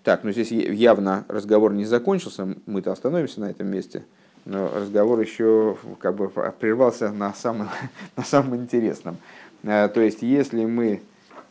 Так, 0.03 0.23
ну 0.23 0.33
здесь 0.33 0.51
явно 0.51 1.25
разговор 1.29 1.73
не 1.73 1.85
закончился, 1.85 2.55
мы-то 2.67 2.93
остановимся 2.93 3.41
на 3.41 3.51
этом 3.51 3.67
месте– 3.67 4.05
но 4.45 4.71
разговор 4.75 5.21
еще 5.21 5.77
как 6.01 6.17
бы 6.17 6.29
прервался 6.29 7.11
на 7.11 7.33
самом, 7.33 7.69
на 8.17 8.25
самом 8.25 8.57
интересном. 8.57 9.17
Э, 9.63 9.89
то 9.89 10.01
есть, 10.01 10.23
если 10.23 10.65
мы 10.65 11.03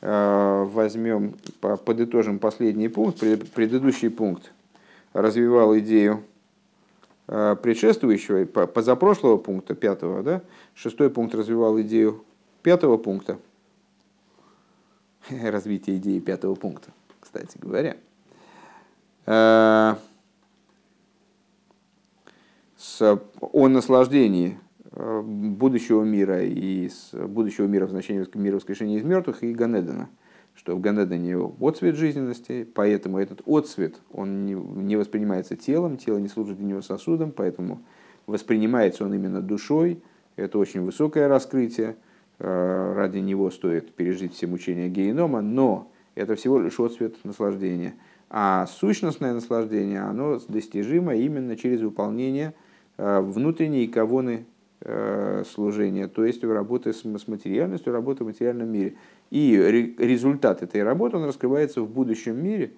э, 0.02 0.64
возьмем, 0.68 1.36
подытожим 1.60 2.40
последний 2.40 2.88
пункт, 2.88 3.20
предыдущий 3.54 4.10
пункт 4.10 4.52
развивал 5.14 5.78
идею 5.80 6.24
э, 7.28 7.56
предшествующего, 7.62 8.46
позапрошлого 8.46 9.38
пункта, 9.38 9.74
пятого, 9.74 10.22
да? 10.22 10.42
шестой 10.76 11.10
пункт 11.10 11.34
развивал 11.34 11.80
идею 11.82 12.24
пятого 12.62 12.98
пункта, 12.98 13.38
развитие 15.30 15.98
идеи 15.98 16.20
пятого 16.20 16.56
пункта, 16.56 16.92
кстати 17.20 17.58
говоря. 17.58 17.98
С, 22.76 23.20
о 23.40 23.68
наслаждении 23.70 24.60
э, 24.92 25.22
будущего 25.22 26.04
мира 26.04 26.44
и 26.44 26.90
с 26.90 27.12
будущего 27.14 27.66
мира 27.66 27.86
в 27.86 27.92
значении 27.92 28.28
мира 28.38 28.56
воскрешения 28.56 28.98
из 28.98 29.04
мертвых 29.04 29.42
и 29.44 29.54
Ганедана, 29.54 30.10
что 30.54 30.76
в 30.76 30.82
Ганедане 30.82 31.38
отцвет 31.62 31.96
жизненности, 31.96 32.66
поэтому 32.66 33.20
этот 33.20 33.42
отцвет, 33.48 34.02
он 34.12 34.46
не, 34.46 34.98
воспринимается 34.98 35.56
телом, 35.56 35.96
тело 35.96 36.18
не 36.18 36.28
служит 36.28 36.58
для 36.58 36.68
него 36.68 36.82
сосудом, 36.82 37.32
поэтому 37.32 37.82
воспринимается 38.26 39.06
он 39.06 39.14
именно 39.14 39.42
душой, 39.42 40.04
это 40.36 40.58
очень 40.58 40.82
высокое 40.82 41.30
раскрытие, 41.30 41.92
э, 41.92 42.13
ради 42.40 43.20
него 43.20 43.50
стоит 43.52 43.94
пережить 43.94 44.34
все 44.34 44.48
мучения 44.48 44.90
генома, 44.90 45.42
но 45.42 45.92
это 46.16 46.36
всего 46.36 46.60
лишь 46.60 46.80
отцвет 46.80 47.16
наслаждения. 47.24 47.94
А 48.30 48.66
сущностное 48.66 49.34
наслаждение, 49.34 50.02
оно 50.02 50.40
достижимо 50.48 51.16
именно 51.16 51.56
через 51.56 51.82
выполнение 51.82 52.54
Э, 52.98 53.22
внутренние 53.22 53.88
кавоны 53.88 54.46
э, 54.82 55.44
служения, 55.48 56.08
то 56.08 56.24
есть 56.26 56.44
работы 56.44 56.94
с 56.94 57.04
материальностью, 57.28 57.92
работы 57.92 58.24
в 58.24 58.28
материальном 58.28 58.70
мире. 58.72 58.96
И 59.32 59.56
результат 59.98 60.62
этой 60.62 60.84
работы, 60.84 61.18
он 61.18 61.26
раскрывается 61.26 61.82
в 61.82 61.90
будущем 61.90 62.44
мире, 62.44 62.74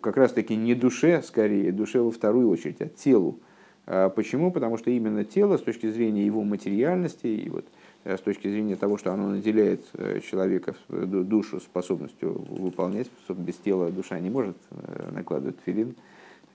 как 0.00 0.16
раз 0.16 0.32
таки 0.32 0.56
не 0.56 0.74
душе 0.74 1.22
скорее, 1.22 1.70
душе 1.70 2.00
во 2.00 2.10
вторую 2.10 2.48
очередь, 2.50 2.80
а 2.80 2.88
телу. 2.88 3.38
Почему? 3.86 4.52
Потому 4.52 4.76
что 4.76 4.90
именно 4.90 5.24
тело 5.24 5.56
с 5.56 5.62
точки 5.62 5.88
зрения 5.90 6.24
его 6.24 6.42
материальности 6.42 7.26
и 7.26 7.48
вот 7.48 7.64
э, 7.64 7.68
с 8.04 8.20
точки 8.20 8.48
зрения 8.48 8.76
того, 8.76 8.96
что 8.96 9.12
оно 9.12 9.28
наделяет 9.28 9.84
человека, 10.22 10.74
душу 10.88 11.60
способностью 11.60 12.32
выполнять, 12.48 13.08
без 13.28 13.56
тела 13.56 13.90
душа 13.90 14.18
не 14.18 14.30
может 14.30 14.56
накладывать 15.12 15.56
филин, 15.64 15.94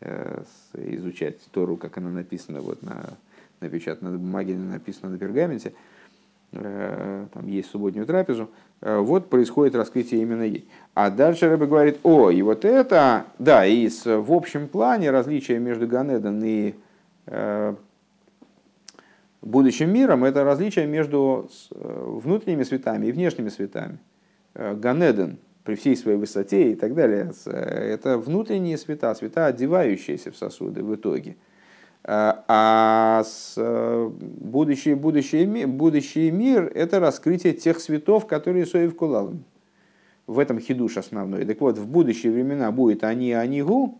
Э, 0.02 0.44
изучать 0.74 1.38
Тору, 1.52 1.78
как 1.78 1.98
она 1.98 2.10
написана 2.10 2.60
вот 2.60 2.84
на, 2.84 3.18
напечатана 3.62 4.12
на 4.12 4.18
бумаге, 4.18 4.56
написана 4.56 5.14
на 5.14 5.18
пергаменте, 5.18 5.74
э, 6.52 7.28
там 7.34 7.48
есть 7.48 7.70
субботнюю 7.70 8.06
трапезу, 8.06 8.50
э, 8.82 8.98
вот 8.98 9.30
происходит 9.30 9.74
раскрытие 9.74 10.22
именно 10.22 10.44
ей. 10.44 10.68
А 10.96 11.10
дальше 11.10 11.50
Рэбе 11.50 11.66
говорит, 11.66 12.00
о, 12.04 12.30
и 12.30 12.42
вот 12.42 12.66
это, 12.66 13.26
да, 13.40 13.66
и 13.66 13.88
с, 13.88 14.06
в 14.06 14.34
общем 14.34 14.68
плане 14.68 15.12
различие 15.12 15.60
между 15.60 15.88
Ганедом 15.88 16.44
и 16.44 16.76
э, 17.28 17.76
будущим 19.46 19.94
миром, 19.94 20.24
это 20.24 20.44
различие 20.44 20.88
между 20.88 21.50
внутренними 21.72 22.64
светами 22.64 23.08
и 23.08 23.12
внешними 23.12 23.50
светами. 23.50 24.00
Ганеден 24.54 25.38
при 25.66 25.76
всей 25.76 25.98
своей 25.98 26.18
высоте 26.18 26.72
и 26.72 26.76
так 26.76 26.94
далее. 26.94 27.34
Э, 27.48 27.50
это 27.50 28.18
внутренние 28.18 28.78
света, 28.78 29.14
света, 29.16 29.48
одевающиеся 29.48 30.32
в 30.32 30.38
сосуды 30.38 30.84
в 30.84 30.96
итоге. 30.96 31.36
А, 32.08 33.24
э, 33.58 34.12
будущий, 34.12 34.94
будущий, 34.94 35.66
будущий 35.66 36.30
мир– 36.30 36.72
это 36.76 37.00
раскрытие 37.00 37.54
тех 37.54 37.80
светов, 37.80 38.28
которые 38.28 38.68
Соев 38.68 38.96
Кулалом. 38.96 39.44
В 40.28 40.38
этом 40.38 40.60
хидуш 40.60 40.98
основной. 40.98 41.46
Так 41.46 41.60
вот, 41.62 41.80
в 41.80 41.88
будущие 41.88 42.32
времена 42.32 42.72
будет 42.72 43.04
они, 43.04 43.34
анигу, 43.34 44.00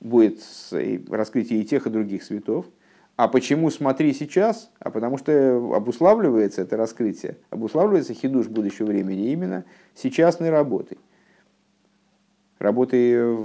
будет 0.00 0.40
раскрытие 1.10 1.62
и 1.62 1.64
тех, 1.64 1.86
и 1.86 1.90
других 1.90 2.22
светов– 2.22 2.66
а 3.18 3.26
почему 3.26 3.68
смотри 3.72 4.14
сейчас? 4.14 4.70
А 4.78 4.90
потому 4.90 5.18
что 5.18 5.74
обуславливается 5.74 6.62
это 6.62 6.76
раскрытие, 6.76 7.36
обуславливается 7.50 8.14
хидуш 8.14 8.46
будущего 8.46 8.86
времени 8.86 9.32
именно 9.32 9.64
сейчасной 9.96 10.50
работой. 10.50 10.98
Работы 12.60 13.36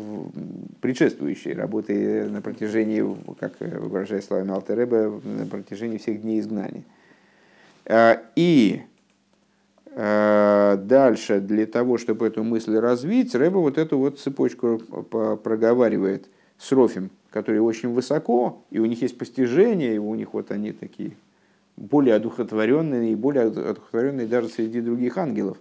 предшествующей, 0.79 1.53
работы 1.53 2.29
на 2.29 2.43
протяжении, 2.43 3.03
как 3.39 3.53
выражаясь 3.59 4.25
словами 4.25 4.51
Алтереба, 4.51 5.19
на 5.23 5.47
протяжении 5.47 5.97
всех 5.97 6.21
дней 6.21 6.39
изгнания. 6.39 6.83
А, 7.87 8.21
и 8.35 8.83
а, 9.95 10.77
дальше 10.77 11.39
для 11.39 11.65
того, 11.65 11.97
чтобы 11.97 12.27
эту 12.27 12.43
мысль 12.43 12.77
развить, 12.77 13.33
Рэба 13.33 13.57
вот 13.57 13.79
эту 13.79 13.97
вот 13.97 14.19
цепочку 14.19 14.77
проговаривает 14.77 16.27
с 16.59 16.71
Рофем– 16.71 17.09
которые 17.33 17.63
очень 17.63 17.89
высоко, 17.89 18.63
и 18.69 18.77
у 18.77 18.85
них 18.85 19.01
есть 19.01 19.17
постижения, 19.17 19.95
и 19.95 19.97
у 19.97 20.13
них 20.13 20.35
вот 20.35 20.51
они 20.51 20.71
такие 20.71 21.13
более 21.75 22.13
одухотворенные, 22.13 23.11
и 23.11 23.15
более 23.15 23.47
одухотворенные 23.47 24.27
даже 24.27 24.49
среди 24.49 24.81
других 24.81 25.17
ангелов. 25.17 25.57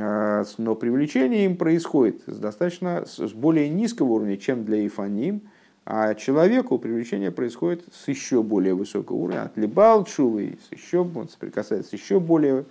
А, 0.00 0.44
но 0.56 0.76
привлечение 0.76 1.46
им 1.46 1.56
происходит 1.56 2.22
с 2.28 2.38
достаточно 2.38 3.04
с 3.06 3.32
более 3.32 3.68
низкого 3.68 4.12
уровня, 4.12 4.36
чем 4.36 4.64
для 4.64 4.86
Ифаним, 4.86 5.42
а 5.84 6.14
человеку 6.14 6.78
привлечение 6.78 7.32
происходит 7.32 7.82
с 7.92 8.06
еще 8.06 8.44
более 8.44 8.74
высокого 8.74 9.16
уровня, 9.16 9.42
от 9.42 9.56
Либал 9.56 10.04
Чувы, 10.04 10.58
с 10.68 10.72
еще, 10.72 10.98
он 10.98 11.28
соприкасается 11.28 11.90
с 11.90 11.92
еще 11.92 12.20
более 12.20 12.66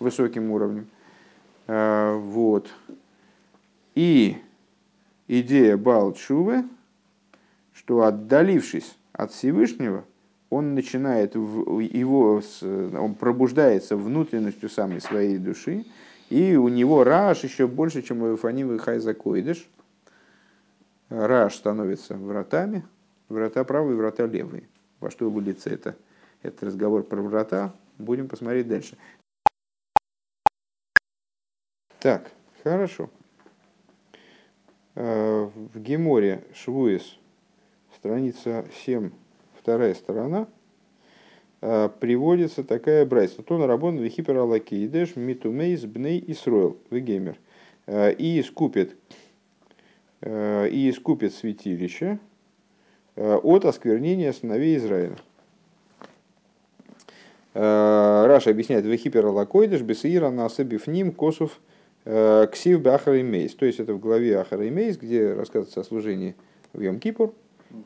высоким 0.00 0.50
уровнем. 0.50 0.88
А, 1.68 2.16
вот. 2.18 2.66
И 3.94 4.36
идея 5.28 5.76
Балчувы, 5.76 6.64
что 7.88 8.02
отдалившись 8.02 8.98
от 9.12 9.32
Всевышнего, 9.32 10.04
он 10.50 10.74
начинает 10.74 11.34
его, 11.36 12.42
он 12.62 13.14
пробуждается 13.14 13.96
внутренностью 13.96 14.68
самой 14.68 15.00
своей 15.00 15.38
души, 15.38 15.86
и 16.28 16.54
у 16.56 16.68
него 16.68 17.02
раш 17.02 17.44
еще 17.44 17.66
больше, 17.66 18.02
чем 18.02 18.20
у 18.20 18.34
Эфаним 18.34 18.74
и 18.74 18.78
Хайза 18.78 19.14
Койдыш. 19.14 19.66
Раш 21.08 21.56
становится 21.56 22.14
вратами, 22.14 22.84
врата 23.30 23.64
правые, 23.64 23.96
врата 23.96 24.26
левые. 24.26 24.64
Во 25.00 25.10
что 25.10 25.30
выльется 25.30 25.70
это? 25.70 25.96
Этот 26.42 26.64
разговор 26.64 27.04
про 27.04 27.22
врата. 27.22 27.72
Будем 27.96 28.28
посмотреть 28.28 28.68
дальше. 28.68 28.98
Так, 32.00 32.30
хорошо. 32.62 33.08
Э, 34.94 35.48
в 35.72 35.80
Геморе 35.80 36.44
Швуис, 36.52 37.18
страница 37.98 38.64
7, 38.84 39.10
вторая 39.60 39.92
сторона, 39.94 40.46
э, 41.60 41.88
приводится 41.98 42.62
такая 42.62 43.04
брайса. 43.04 43.42
То 43.42 43.58
на 43.58 43.66
рабон 43.66 43.98
вихипер 43.98 44.36
алакейдеш 44.36 45.16
митумейс 45.16 45.84
бней 45.84 46.22
исроил 46.28 46.78
вегемер. 46.90 47.36
Э, 47.86 48.12
и 48.12 48.40
искупит, 48.40 48.96
и 50.20 50.90
искупит 50.90 51.32
святилище 51.32 52.18
от 53.14 53.64
осквернения 53.64 54.32
сыновей 54.32 54.76
Израиля. 54.76 55.16
Раша 57.54 58.50
объясняет, 58.50 58.84
вехипер 58.84 59.26
алакойдеш 59.26 59.82
бесеира 59.82 60.30
насыбив 60.30 60.86
косов 61.16 61.60
Ксив 62.04 62.82
Бахара 62.82 63.22
Мейс. 63.22 63.54
То 63.54 63.64
есть 63.64 63.78
это 63.78 63.94
в 63.94 64.00
главе 64.00 64.38
Ахара 64.38 64.64
Мейс, 64.64 64.96
где 64.96 65.34
рассказывается 65.34 65.80
о 65.80 65.84
служении 65.84 66.34
в 66.72 66.80
Йом-Кипур, 66.80 67.32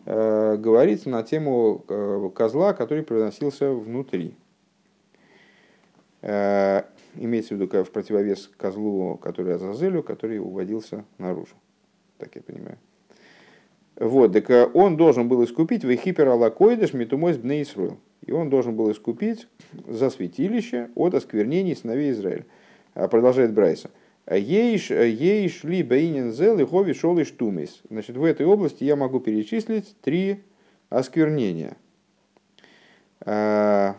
э, 0.07 0.57
говорится 0.57 1.09
на 1.09 1.23
тему 1.23 1.85
э, 1.89 2.31
козла, 2.35 2.73
который 2.73 3.03
приносился 3.03 3.71
внутри. 3.73 4.35
Э, 6.21 6.83
имеется 7.17 7.55
в 7.55 7.61
виду 7.61 7.85
в 7.85 7.91
противовес 7.91 8.51
козлу, 8.57 9.17
который 9.17 9.55
Азазелю, 9.55 10.03
который 10.03 10.39
уводился 10.39 11.05
наружу. 11.19 11.55
Так 12.19 12.35
я 12.37 12.43
понимаю. 12.43 12.79
Вот, 13.97 14.33
так 14.33 14.75
он 14.75 14.97
должен 14.97 15.29
был 15.29 15.45
искупить 15.45 15.85
вехипер 15.85 16.29
алакоидыш 16.29 16.95
метумойс 16.95 17.37
бне 17.37 17.63
Исруэл. 17.63 17.99
И 18.25 18.33
он 18.33 18.51
должен 18.51 18.77
был 18.77 18.91
искупить 18.91 19.49
за 19.87 20.09
святилище 20.09 20.91
от 20.95 21.15
осквернений 21.15 21.75
сыновей 21.75 22.13
Израиля. 22.13 22.47
Продолжает 22.95 23.53
Брайса. 23.53 23.91
Ейш, 24.31 24.91
ейш 24.91 25.65
ли 25.65 25.83
бейнин 25.83 26.33
зел 26.33 26.59
и 26.59 26.65
хови 26.65 26.95
шол 26.95 27.19
и 27.19 27.25
штумис. 27.25 27.83
Значит, 27.91 28.17
в 28.17 28.25
этой 28.25 28.47
области 28.47 28.85
я 28.85 28.95
могу 28.95 29.19
перечислить 29.19 29.97
три 30.01 30.45
осквернения. 30.91 31.77
А, 33.25 33.97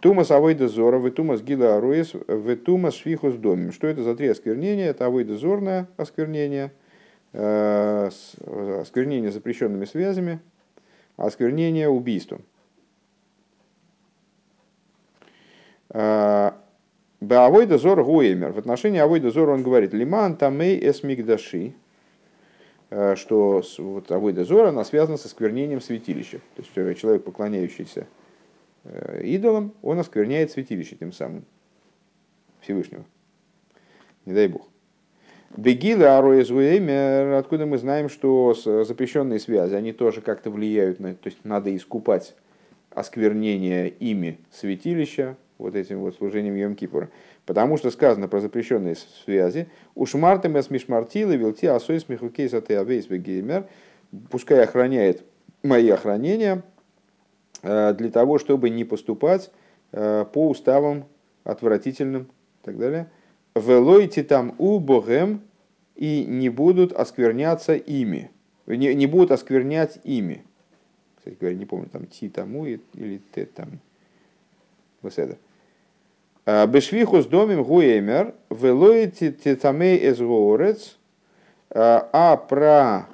тумас 0.00 0.30
авойда 0.30 0.68
зора, 0.68 0.98
в 0.98 1.10
тумас 1.10 1.42
гила 1.42 1.76
аруис, 1.76 2.14
в 2.14 2.56
тумас 2.56 2.94
швихус 2.94 3.34
домим. 3.34 3.72
Что 3.72 3.86
это 3.86 4.02
за 4.02 4.16
три 4.16 4.28
осквернения? 4.28 4.88
Это 4.88 5.06
авойда 5.06 5.36
зорное 5.36 5.88
осквернение, 5.98 6.72
а, 7.34 8.08
осквернение 8.80 9.30
запрещенными 9.30 9.84
связями, 9.84 10.40
осквернение 11.16 11.88
убийством. 11.90 12.42
А, 17.20 17.24
Баавойда 17.24 17.78
зор 17.78 18.02
гуэмер. 18.02 18.52
В 18.52 18.58
отношении 18.58 18.98
Авойда 18.98 19.30
зор 19.30 19.50
он 19.50 19.62
говорит, 19.62 19.92
лиман 19.92 20.36
тамей 20.36 20.78
эсмигдаши, 20.78 21.74
э, 22.90 23.14
что 23.16 23.62
вот 23.78 24.10
Авойда 24.10 24.44
зор, 24.44 24.66
она 24.66 24.84
связана 24.84 25.16
со 25.16 25.28
сквернением 25.28 25.80
святилища. 25.80 26.38
То 26.56 26.62
есть 26.62 26.70
э, 26.74 26.94
человек, 26.94 27.24
поклоняющийся 27.24 28.06
э, 28.84 29.22
идолам, 29.24 29.74
он 29.82 29.98
оскверняет 29.98 30.50
святилище 30.50 30.96
тем 30.96 31.12
самым 31.12 31.44
Всевышнего. 32.60 33.04
Не 34.24 34.34
дай 34.34 34.48
бог. 34.48 34.66
Бегилы 35.56 36.04
ароэзуэмер, 36.04 37.32
откуда 37.32 37.66
мы 37.66 37.78
знаем, 37.78 38.08
что 38.08 38.54
запрещенные 38.54 39.40
связи, 39.40 39.74
они 39.74 39.92
тоже 39.92 40.20
как-то 40.20 40.48
влияют 40.48 41.00
на, 41.00 41.12
то 41.14 41.28
есть 41.28 41.44
надо 41.44 41.74
искупать 41.74 42.36
осквернение 42.90 43.88
ими 43.88 44.38
святилища, 44.52 45.36
вот 45.60 45.76
этим 45.76 46.00
вот 46.00 46.16
служением 46.16 46.56
Йом 46.56 46.74
Кипура. 46.74 47.10
Потому 47.46 47.76
что 47.76 47.90
сказано 47.90 48.28
про 48.28 48.40
запрещенные 48.40 48.96
связи. 49.24 49.68
Уж 49.94 50.14
мартем 50.14 50.56
эс 50.58 50.70
мишмартилы 50.70 51.36
вилти 51.36 51.66
асой 51.66 52.00
смехукей 52.00 52.48
саты 52.48 52.74
авейс 52.76 53.06
геймер. 53.08 53.66
Пускай 54.30 54.62
охраняет 54.62 55.24
мои 55.62 55.88
охранения 55.90 56.62
э, 57.62 57.94
для 57.94 58.10
того, 58.10 58.38
чтобы 58.38 58.70
не 58.70 58.84
поступать 58.84 59.50
э, 59.92 60.24
по 60.32 60.48
уставам 60.48 61.04
отвратительным 61.44 62.22
и 62.22 62.64
так 62.64 62.78
далее. 62.78 63.10
Велойте 63.54 64.22
там 64.22 64.54
у 64.58 64.78
богем 64.78 65.42
и 65.96 66.24
не 66.26 66.48
будут 66.48 66.92
оскверняться 66.92 67.74
ими. 67.74 68.30
Не, 68.66 68.94
не 68.94 69.06
будут 69.06 69.32
осквернять 69.32 69.98
ими. 70.04 70.44
Кстати 71.16 71.36
говоря, 71.38 71.56
не 71.56 71.66
помню, 71.66 71.88
там 71.90 72.06
ти 72.06 72.28
тому 72.28 72.64
или 72.66 73.20
т 73.32 73.44
там. 73.44 73.80
Вот 75.02 75.18
это. 75.18 75.36
Э, 76.50 76.66
Бешвихус 76.66 77.26
домим 77.26 77.62
гуэмер, 77.62 78.34
велоити 78.50 79.30
тетамей 79.30 80.08
эзгорец, 80.08 80.98
э, 81.70 81.78
а 82.12 82.36
про 82.36 83.06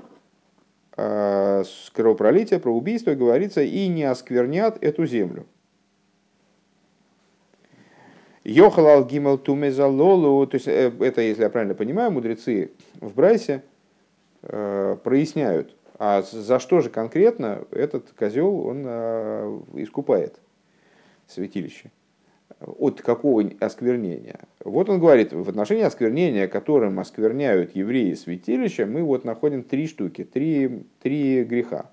э, 0.97 1.65
кровопролитие, 1.93 2.61
про 2.61 2.71
убийство 2.75 3.15
говорится, 3.15 3.61
и 3.61 3.89
не 3.89 4.05
осквернят 4.05 4.83
эту 4.83 5.05
землю. 5.05 5.45
Йохалал 8.45 9.05
гимал 9.05 9.37
тумезалолу, 9.37 10.47
то 10.47 10.55
есть 10.55 10.69
это, 10.69 11.21
если 11.21 11.43
я 11.43 11.51
правильно 11.51 11.75
понимаю, 11.75 12.13
мудрецы 12.13 12.71
в 13.01 13.13
Брайсе 13.13 13.65
проясняют, 14.41 15.75
а 15.99 16.23
за 16.23 16.61
что 16.61 16.81
же 16.81 16.89
конкретно 16.89 17.65
этот 17.73 18.13
козел 18.13 18.61
он 18.61 18.87
искупает 19.75 20.39
святилище 21.27 21.91
от 22.61 23.03
какого 23.03 23.45
осквернения. 23.61 24.41
Вот 24.65 24.89
он 24.89 24.99
говорит, 24.99 25.33
в 25.33 25.49
отношении 25.49 25.85
осквернения, 25.85 26.49
которым 26.49 26.99
оскверняют 26.99 27.77
евреи 27.77 28.15
святилища, 28.15 28.87
мы 28.87 29.03
вот 29.03 29.25
находим 29.25 29.63
три 29.63 29.87
штуки, 29.87 30.25
три, 30.25 30.85
три 31.03 31.45
греха. 31.45 31.91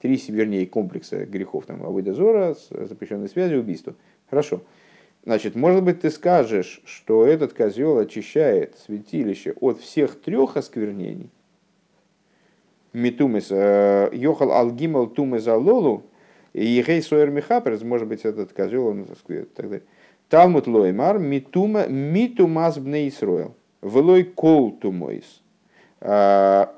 Три, 0.00 0.20
вернее, 0.28 0.66
комплекса 0.66 1.26
грехов, 1.26 1.66
там, 1.66 1.82
Авойдозора, 1.82 2.56
запрещенной 2.70 3.28
связи, 3.28 3.54
убийства. 3.54 3.94
Хорошо. 4.30 4.62
Значит, 5.24 5.56
может 5.56 5.82
быть, 5.82 6.00
ты 6.00 6.10
скажешь, 6.10 6.80
что 6.84 7.26
этот 7.26 7.52
козел 7.52 7.98
очищает 7.98 8.78
святилище 8.78 9.54
от 9.60 9.80
всех 9.80 10.20
трех 10.20 10.56
осквернений. 10.56 11.30
Митумес, 12.92 13.48
э, 13.50 14.08
Йохал 14.12 14.52
Алгимал 14.52 15.08
Тумес 15.08 15.46
Алолу, 15.46 16.04
и 16.54 16.64
Егей 16.64 17.02
Сойер 17.02 17.30
Михаперс, 17.30 17.82
может 17.82 18.08
быть, 18.08 18.24
этот 18.24 18.52
козел, 18.52 18.86
он 18.86 19.04
так 19.04 19.68
далее. 19.68 19.82
Талмуд 20.28 20.66
лоймар 20.66 21.18
митума 21.18 21.86
митумас 21.86 22.78
бне 22.78 23.08
Исроэл. 23.08 23.54
Влой 23.80 24.24
кол 24.24 24.72
тумойс. 24.72 25.40
А, 26.00 26.74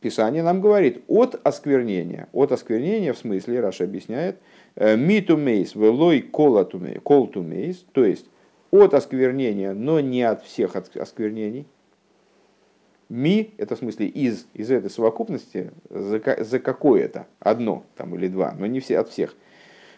Писание 0.00 0.42
нам 0.42 0.60
говорит 0.60 1.02
от 1.08 1.40
осквернения. 1.42 2.28
От 2.32 2.52
осквернения, 2.52 3.12
в 3.12 3.18
смысле, 3.18 3.60
Раша 3.60 3.84
объясняет, 3.84 4.38
э, 4.74 4.96
митумейс, 4.96 5.74
влой 5.74 6.20
кол 6.20 6.64
тумейс, 6.64 7.84
то 7.92 8.04
есть 8.04 8.26
от 8.70 8.94
осквернения, 8.94 9.72
но 9.72 10.00
не 10.00 10.22
от 10.22 10.44
всех 10.44 10.76
осквернений. 10.76 11.66
Ми, 13.08 13.54
это 13.56 13.74
в 13.74 13.78
смысле 13.78 14.06
из, 14.06 14.46
из 14.52 14.70
этой 14.70 14.90
совокупности, 14.90 15.70
за, 15.88 16.20
за 16.44 16.58
какое-то, 16.58 17.26
одно 17.38 17.84
там, 17.96 18.14
или 18.16 18.28
два, 18.28 18.54
но 18.58 18.66
не 18.66 18.80
все 18.80 18.98
от 18.98 19.08
всех– 19.08 19.34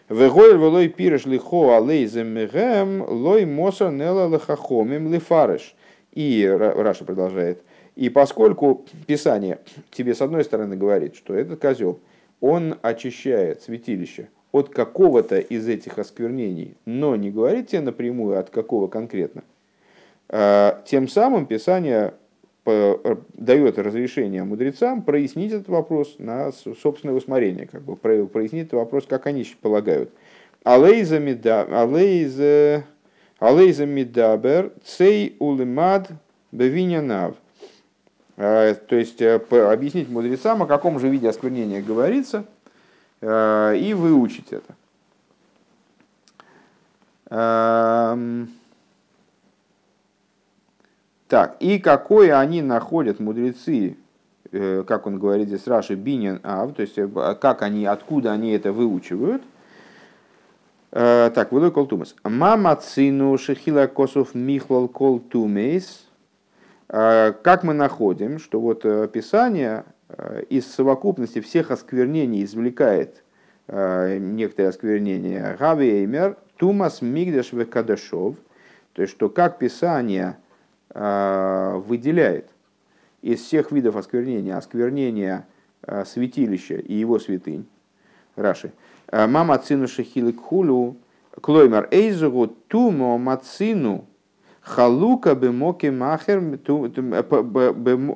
Вегойль 0.09 0.57
велой 0.57 0.87
пиреш 0.87 1.25
лихо 1.25 1.77
алейзем 1.77 2.27
мегем 2.27 3.03
лой 3.07 3.45
моса 3.45 3.91
нела 3.91 4.27
лехахомим 4.27 5.13
лифареш. 5.13 5.75
И 6.13 6.47
Раша 6.47 7.05
продолжает. 7.05 7.61
И 7.95 8.09
поскольку 8.09 8.85
Писание 9.05 9.59
тебе 9.91 10.15
с 10.15 10.21
одной 10.21 10.43
стороны 10.43 10.75
говорит, 10.75 11.15
что 11.15 11.35
этот 11.35 11.61
козел, 11.61 11.99
он 12.41 12.77
очищает 12.81 13.61
святилище 13.61 14.29
от 14.51 14.69
какого-то 14.69 15.37
из 15.37 15.67
этих 15.67 15.99
осквернений, 15.99 16.75
но 16.85 17.15
не 17.15 17.29
говорит 17.29 17.67
тебе 17.67 17.81
напрямую, 17.81 18.39
от 18.39 18.49
какого 18.49 18.87
конкретно, 18.87 19.43
Тем 20.27 21.07
самым 21.07 21.45
Писание 21.45 22.13
дает 22.65 23.79
разрешение 23.79 24.43
мудрецам 24.43 25.01
прояснить 25.01 25.53
этот 25.53 25.69
вопрос 25.69 26.15
на 26.19 26.51
собственное 26.51 27.15
усмотрение, 27.15 27.65
как 27.67 27.81
бы 27.81 27.95
прояснить 27.95 28.67
этот 28.67 28.73
вопрос, 28.79 29.05
как 29.07 29.25
они 29.27 29.45
полагают. 29.61 30.11
Алейза 30.63 31.19
мидабер 33.85 34.71
цей 34.83 35.35
улимад 35.39 36.11
бевинянав. 36.51 37.35
То 38.35 38.75
есть 38.91 39.21
объяснить 39.21 40.09
мудрецам, 40.09 40.61
о 40.63 40.65
каком 40.67 40.99
же 40.99 41.09
виде 41.09 41.27
осквернения 41.27 41.81
говорится, 41.81 42.45
и 43.21 43.93
выучить 43.97 44.53
это. 44.53 44.75
Так, 51.29 51.57
и 51.59 51.77
какое 51.77 52.39
они 52.39 52.63
находят 52.63 53.19
мудрецы, 53.19 53.97
э, 54.51 54.83
как 54.85 55.05
он 55.05 55.19
говорит 55.19 55.47
здесь 55.47 55.67
Раши, 55.67 55.93
бинин 55.93 56.39
ав, 56.41 56.73
то 56.73 56.81
есть 56.81 56.97
э, 56.97 57.07
как 57.39 57.61
они, 57.61 57.85
откуда 57.85 58.31
они 58.31 58.49
это 58.51 58.73
выучивают. 58.73 59.43
Э, 60.91 61.29
так, 61.33 61.51
вылой 61.51 61.71
колтумес. 61.71 62.15
Мама 62.23 62.75
цину 62.77 63.37
шехила 63.37 63.85
косов 63.85 64.33
михлал 64.33 64.87
колтумейс. 64.87 66.05
Как 66.87 67.61
мы 67.61 67.75
находим, 67.75 68.39
что 68.39 68.59
вот 68.59 68.81
Писание 69.11 69.85
из 70.49 70.65
совокупности 70.65 71.39
всех 71.39 71.69
осквернений 71.69 72.43
извлекает 72.43 73.23
некоторые 73.67 74.69
осквернения. 74.69 75.55
Гавеймер, 75.59 76.37
тумас 76.57 77.03
мигдаш 77.03 77.53
векадашов. 77.53 78.37
То 78.93 79.03
есть, 79.03 79.13
что 79.13 79.29
как 79.29 79.59
Писание– 79.59 80.37
выделяет 80.93 82.49
из 83.21 83.41
всех 83.41 83.71
видов 83.71 83.95
осквернения, 83.95 84.57
осквернения 84.57 85.47
э, 85.83 86.03
святилища 86.05 86.75
и 86.75 86.93
его 86.93 87.19
святынь, 87.19 87.67
Раши, 88.35 88.71
э, 89.07 89.27
мама 89.27 89.57
цину 89.57 89.87
шахилик 89.87 90.41
хулу, 90.41 90.97
клоймар 91.41 91.87
эйзугу 91.91 92.47
тумо 92.67 93.17
мацину 93.17 94.05
халука 94.61 95.35
бемокем 95.35 96.03
ахер 96.03 96.39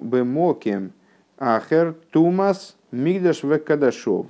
бемокем 0.01 0.91
ахер 1.38 1.95
тумас 2.11 2.76
мигдаш 2.91 3.43
векадашов 3.43 4.28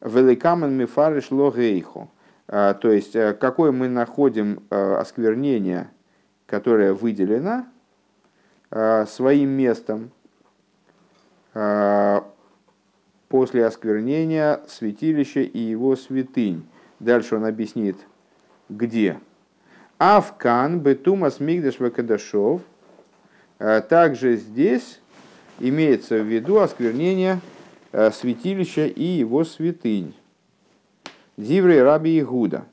великамен 0.00 0.76
мифариш 0.76 1.30
логейхо. 1.30 2.08
То 2.46 2.78
есть, 2.82 3.12
какое 3.12 3.72
мы 3.72 3.88
находим 3.88 4.62
осквернение– 4.70 5.90
которая 6.48 6.94
выделена 6.94 7.68
а, 8.70 9.06
своим 9.06 9.50
местом 9.50 10.10
а, 11.54 12.24
после 13.28 13.66
осквернения 13.66 14.60
святилища 14.66 15.40
и 15.40 15.58
его 15.58 15.94
святынь. 15.94 16.66
Дальше 16.98 17.36
он 17.36 17.44
объяснит, 17.44 17.96
где. 18.68 19.20
Авкан 19.98 20.80
бетумас 20.80 21.38
мигдаш 21.38 21.78
вакадашов. 21.78 22.62
А, 23.58 23.82
также 23.82 24.36
здесь 24.36 25.00
имеется 25.60 26.18
в 26.18 26.26
виду 26.26 26.58
осквернение 26.58 27.40
святилища 27.90 28.86
и 28.86 29.02
его 29.02 29.44
святынь. 29.44 30.14
Диврей 31.36 31.82
Раби 31.82 32.20
Игуда. 32.20 32.66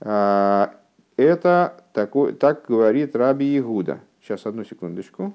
Это 0.00 1.84
такой, 1.98 2.32
так 2.32 2.64
говорит 2.68 3.16
Раби 3.16 3.58
Игуда. 3.58 3.98
Сейчас, 4.22 4.46
одну 4.46 4.64
секундочку. 4.64 5.34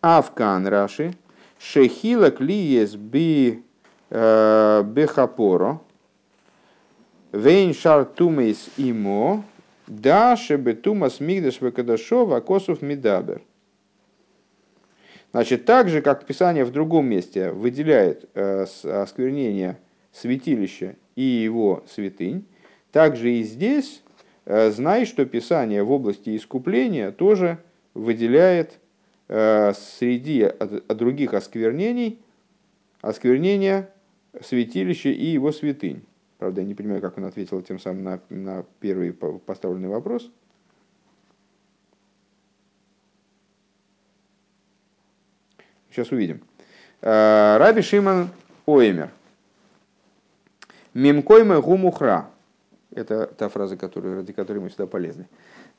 Авкан 0.00 0.66
Раши. 0.66 1.12
Шехила 1.58 2.30
клиес 2.30 2.94
би 2.94 3.62
э, 4.08 4.82
бехапоро. 4.82 5.80
Вейн 7.32 7.74
шар 7.74 8.06
тумейс 8.06 8.70
имо. 8.78 9.44
Да 9.86 10.36
шебе 10.36 10.72
тумас 10.72 11.20
мигдаш 11.20 11.60
векадашова 11.60 12.40
косов 12.40 12.80
мидабер. 12.80 13.42
Значит, 15.32 15.66
так 15.66 15.90
же, 15.90 16.00
как 16.00 16.24
Писание 16.24 16.64
в 16.64 16.72
другом 16.72 17.06
месте 17.06 17.50
выделяет 17.50 18.24
э, 18.32 18.64
осквернение 18.84 19.76
святилища 20.12 20.96
и 21.14 21.22
его 21.22 21.84
святынь, 21.86 22.46
также 22.94 23.32
и 23.32 23.42
здесь 23.42 24.04
э, 24.44 24.70
знай, 24.70 25.04
что 25.04 25.26
Писание 25.26 25.82
в 25.82 25.90
области 25.90 26.36
искупления 26.36 27.10
тоже 27.10 27.58
выделяет 27.92 28.78
э, 29.26 29.72
среди 29.72 30.52
других 30.88 31.34
осквернений 31.34 32.20
осквернение 33.00 33.90
святилища 34.40 35.08
и 35.08 35.26
его 35.26 35.50
святынь. 35.50 36.04
Правда, 36.38 36.60
я 36.60 36.66
не 36.68 36.76
понимаю, 36.76 37.00
как 37.00 37.18
он 37.18 37.24
ответил 37.24 37.62
тем 37.62 37.80
самым 37.80 38.04
на, 38.04 38.20
на 38.28 38.64
первый 38.78 39.12
поставленный 39.12 39.88
вопрос. 39.88 40.30
Сейчас 45.90 46.12
увидим. 46.12 46.42
Э, 47.00 47.56
Раби 47.58 47.82
Шиман 47.82 48.28
Оймер. 48.66 49.10
Мимкойме 50.94 51.60
гумухра. 51.60 52.30
Это 52.94 53.26
та 53.26 53.48
фраза, 53.48 53.76
которую, 53.76 54.16
ради 54.16 54.32
которой 54.32 54.58
мы 54.58 54.70
сюда 54.70 54.86
полезны. 54.86 55.26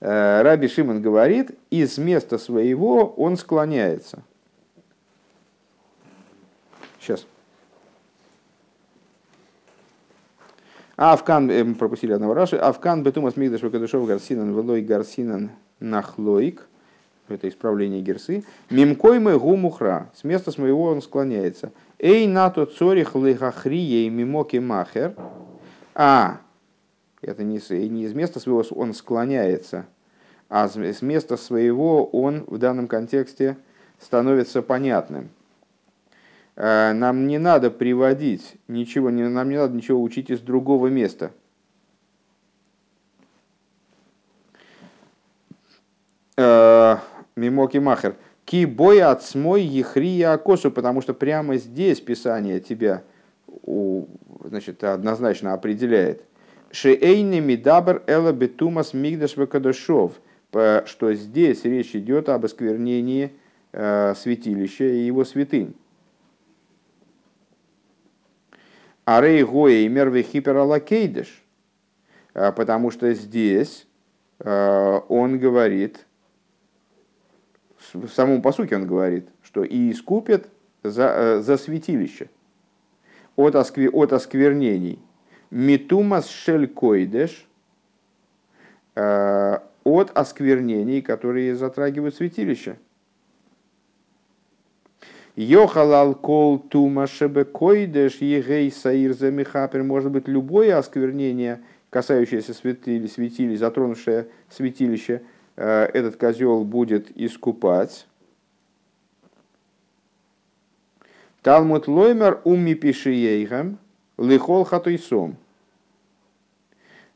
Э, 0.01 0.41
Раби 0.41 0.67
Шимон 0.67 1.01
говорит, 1.01 1.51
из 1.69 1.97
места 1.97 2.37
своего 2.37 3.07
он 3.07 3.37
склоняется. 3.37 4.23
Сейчас. 6.99 7.25
Авкан, 10.97 11.49
э, 11.51 11.63
мы 11.63 11.75
пропустили 11.75 12.13
одного 12.13 12.33
Раши. 12.33 12.57
Авкан 12.57 13.03
бетумас 13.03 13.37
мигдаш 13.37 13.61
вакадышов 13.61 14.05
гарсинан 14.05 14.53
велой 14.53 14.81
гарсинан 14.81 15.51
нахлоик. 15.79 16.67
Это 17.27 17.49
исправление 17.49 18.01
герсы. 18.01 18.43
Мимкой 18.69 19.19
мы 19.19 19.39
гумухра. 19.39 20.09
С 20.13 20.23
места 20.23 20.51
своего 20.51 20.83
он 20.83 21.01
склоняется. 21.01 21.71
Эй 21.97 22.27
нато 22.27 22.65
цорих 22.65 23.15
лихахрие 23.15 24.09
мимоки 24.09 24.57
махер. 24.57 25.15
А, 25.95 26.41
это 27.25 27.43
не, 27.43 27.59
не 27.89 28.03
из 28.03 28.13
места 28.13 28.39
своего 28.39 28.63
он 28.71 28.93
склоняется, 28.93 29.85
а 30.47 30.67
с 30.67 31.01
места 31.01 31.37
своего 31.37 32.05
он 32.05 32.43
в 32.47 32.57
данном 32.57 32.87
контексте 32.87 33.57
становится 33.99 34.61
понятным. 34.61 35.29
Э, 36.55 36.93
нам 36.93 37.27
не 37.27 37.39
надо 37.39 37.71
приводить 37.71 38.55
ничего, 38.67 39.09
нам 39.09 39.49
не 39.49 39.57
надо 39.57 39.75
ничего 39.75 40.01
учить 40.01 40.29
из 40.29 40.39
другого 40.39 40.87
места. 40.87 41.31
Э, 46.37 46.97
Мимоки 47.35 47.77
Махер. 47.77 48.15
Ки 48.45 48.65
боя 48.65 49.09
от 49.09 49.23
смой 49.23 49.63
ехрия 49.63 50.33
акосу, 50.33 50.69
потому 50.69 51.01
что 51.01 51.15
прямо 51.15 51.57
здесь 51.57 51.99
Писание 51.99 52.59
тебя 52.59 53.01
значит, 54.43 54.83
однозначно 54.83 55.53
определяет– 55.53 56.23
Шеэйни 56.75 57.39
мидабр 57.39 58.03
эла 58.05 58.33
бетумас 58.33 58.93
мигдаш 58.93 59.37
векадашов, 59.37 60.19
что 60.51 61.13
здесь 61.13 61.63
речь 61.63 61.95
идет 61.95 62.27
об 62.27 62.43
осквернении 62.43 63.31
э, 63.71 64.13
святилища 64.13 64.83
и 64.83 65.05
его 65.05 65.23
святынь. 65.23 65.73
Арей 69.05 69.45
гоя 69.45 69.75
и 69.75 69.87
мервы 69.87 70.23
хипералакейдеш, 70.23 71.41
э, 72.33 72.51
потому 72.51 72.91
что 72.91 73.13
здесь 73.13 73.87
э, 74.39 74.99
он 75.07 75.39
говорит, 75.39 76.05
в 77.93 78.09
самом 78.09 78.41
посуке 78.41 78.75
он 78.75 78.85
говорит, 78.85 79.29
что 79.43 79.63
и 79.63 79.91
искупят 79.91 80.49
за, 80.83 81.41
за 81.41 81.55
святилище 81.55 82.29
от, 83.37 83.55
осквер, 83.55 83.91
от 83.93 84.11
осквернений 84.11 84.99
Митумас 85.51 86.29
шелькойдеш 86.29 87.45
э, 88.95 89.59
от 89.83 90.11
осквернений, 90.17 91.01
которые 91.01 91.55
затрагивают 91.55 92.15
святилище. 92.15 92.77
Йохалал 95.35 96.15
кол 96.15 96.59
тума 96.59 97.07
шебекойдеш 97.07 98.15
егей 98.17 98.71
саир 98.71 99.13
замихапер. 99.13 99.83
Может 99.83 100.11
быть, 100.11 100.27
любое 100.27 100.77
осквернение, 100.77 101.61
касающееся 101.89 102.53
святили, 102.53 103.07
святили, 103.07 103.55
затронувшее 103.55 104.27
святилище, 104.49 105.23
э, 105.57 105.83
этот 105.93 106.15
козел 106.15 106.63
будет 106.63 107.11
искупать. 107.17 108.07
Талмуд 111.41 111.87
лоймер 111.87 112.41
умми 112.43 112.73
пишиейгам 112.73 113.77
лихол 114.17 114.63
хатуйсом. 114.63 115.37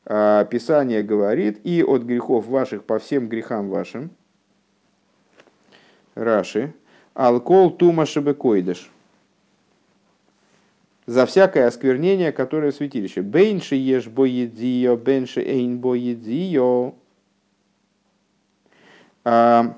А, 0.05 0.45
Писание 0.45 1.03
говорит, 1.03 1.59
и 1.63 1.83
от 1.83 2.03
грехов 2.03 2.47
ваших 2.47 2.83
по 2.83 2.99
всем 2.99 3.27
грехам 3.27 3.69
вашим. 3.69 4.11
Раши. 6.15 6.73
Алкол 7.13 7.71
тума 7.71 8.05
шебекойдыш. 8.05 8.89
За 11.05 11.25
всякое 11.25 11.67
осквернение, 11.67 12.31
которое 12.31 12.71
в 12.71 12.75
святилище. 12.75 13.21
Бейнши 13.21 13.75
ешь 13.75 14.07
боедио, 14.07 14.95
бенши 14.95 15.41
эйн 15.41 15.79
боедио. 15.79 16.93
А, 19.23 19.75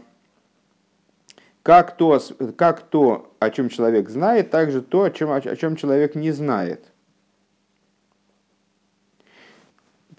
как 1.63 1.95
то, 1.97 2.19
как 2.57 2.81
то, 2.81 3.33
о 3.39 3.49
чем 3.49 3.69
человек 3.69 4.09
знает, 4.09 4.49
так 4.49 4.71
же 4.71 4.81
то, 4.81 5.03
о 5.03 5.11
чем, 5.11 5.31
о 5.31 5.41
чем 5.41 5.75
человек 5.75 6.15
не 6.15 6.31
знает. 6.31 6.90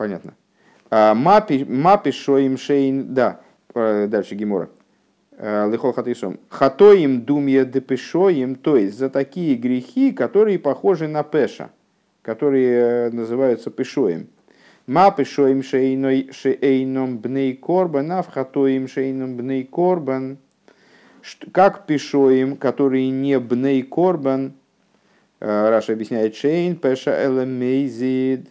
Понятно. 0.03 0.35
А, 0.91 1.15
мапи, 1.15 1.65
мапи 1.65 2.11
шоим 2.11 2.59
шейн, 2.59 3.15
да, 3.15 3.41
дальше 3.73 4.35
Гимора. 4.35 4.69
А, 5.39 5.71
Лихол 5.71 5.93
хатисом. 5.93 6.41
Хатоим 6.49 7.23
думья 7.23 7.65
депешоим, 7.65 8.57
то 8.57 8.77
есть 8.77 8.99
за 8.99 9.11
такие 9.11 9.55
грехи, 9.55 10.11
которые 10.11 10.59
похожи 10.59 11.07
на 11.07 11.23
пеша, 11.23 11.71
которые 12.23 12.79
э, 12.79 13.11
называются 13.11 13.71
пешоем. 13.71 14.27
Ма 14.89 15.13
пешоим 15.13 15.63
шейном 15.63 17.19
бней 17.19 17.55
корбан, 17.55 18.11
а 18.11 18.23
в 18.23 18.27
хатоим 18.27 18.89
шейном 18.89 19.37
бней 19.37 19.63
корбан– 19.63 20.39
как 21.53 21.87
пишоим, 21.87 22.57
которые 22.57 23.09
не 23.11 23.39
бней 23.39 23.85
корбан, 23.85 24.55
э, 25.39 25.69
Раша 25.71 25.93
объясняет 25.93 26.35
шейн, 26.35 26.75
пеша 26.75 27.25
элемейзид, 27.25 28.49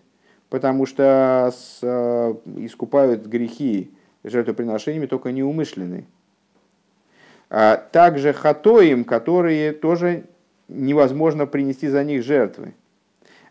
потому 0.51 0.85
что 0.85 1.51
с, 1.51 1.79
э, 1.81 2.35
искупают 2.57 3.25
грехи 3.25 3.89
жертвоприношениями 4.23 5.07
только 5.07 5.31
неумышленные. 5.31 6.03
А 7.49 7.77
также 7.77 8.33
хатоим, 8.33 9.03
которые 9.03 9.71
тоже 9.71 10.25
невозможно 10.67 11.47
принести 11.47 11.87
за 11.87 12.03
них 12.03 12.23
жертвы. 12.23 12.75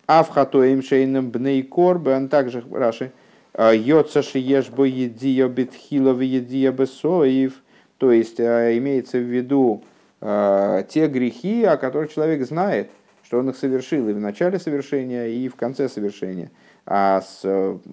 А 0.06 0.22
в 0.22 0.28
хатоим 0.28 0.82
шейном 0.82 1.30
бней 1.30 1.64
корбан, 1.64 2.28
также 2.28 2.62
Раши, 2.70 3.10
«Э, 3.54 3.74
йоца 3.74 4.22
шиеш 4.22 4.70
бо 4.70 4.84
едия 4.84 5.48
битхилов 5.48 6.20
едия 6.20 6.70
бесоев– 6.70 7.54
то 8.00 8.12
есть 8.12 8.40
а, 8.40 8.76
имеется 8.78 9.18
в 9.18 9.30
виду 9.30 9.84
те 10.22 11.08
грехи, 11.08 11.64
о 11.64 11.78
которых 11.78 12.12
человек 12.12 12.46
знает, 12.46 12.90
что 13.22 13.38
он 13.38 13.48
их 13.48 13.56
совершил 13.56 14.06
и 14.10 14.12
в 14.12 14.20
начале 14.20 14.58
совершения, 14.58 15.28
и 15.28 15.48
в 15.48 15.56
конце 15.56 15.88
совершения. 15.88 16.50
А 16.86 17.20
с, 17.20 17.44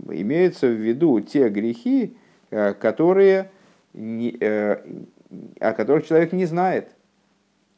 имеются 0.10 0.68
в 0.68 0.72
виду 0.72 1.20
те 1.20 1.50
грехи, 1.50 2.18
а, 2.52 2.74
которые, 2.74 3.52
э, 3.94 4.78
о 5.60 5.74
которых 5.74 6.08
человек 6.08 6.34
не 6.34 6.46
знает. 6.46 6.90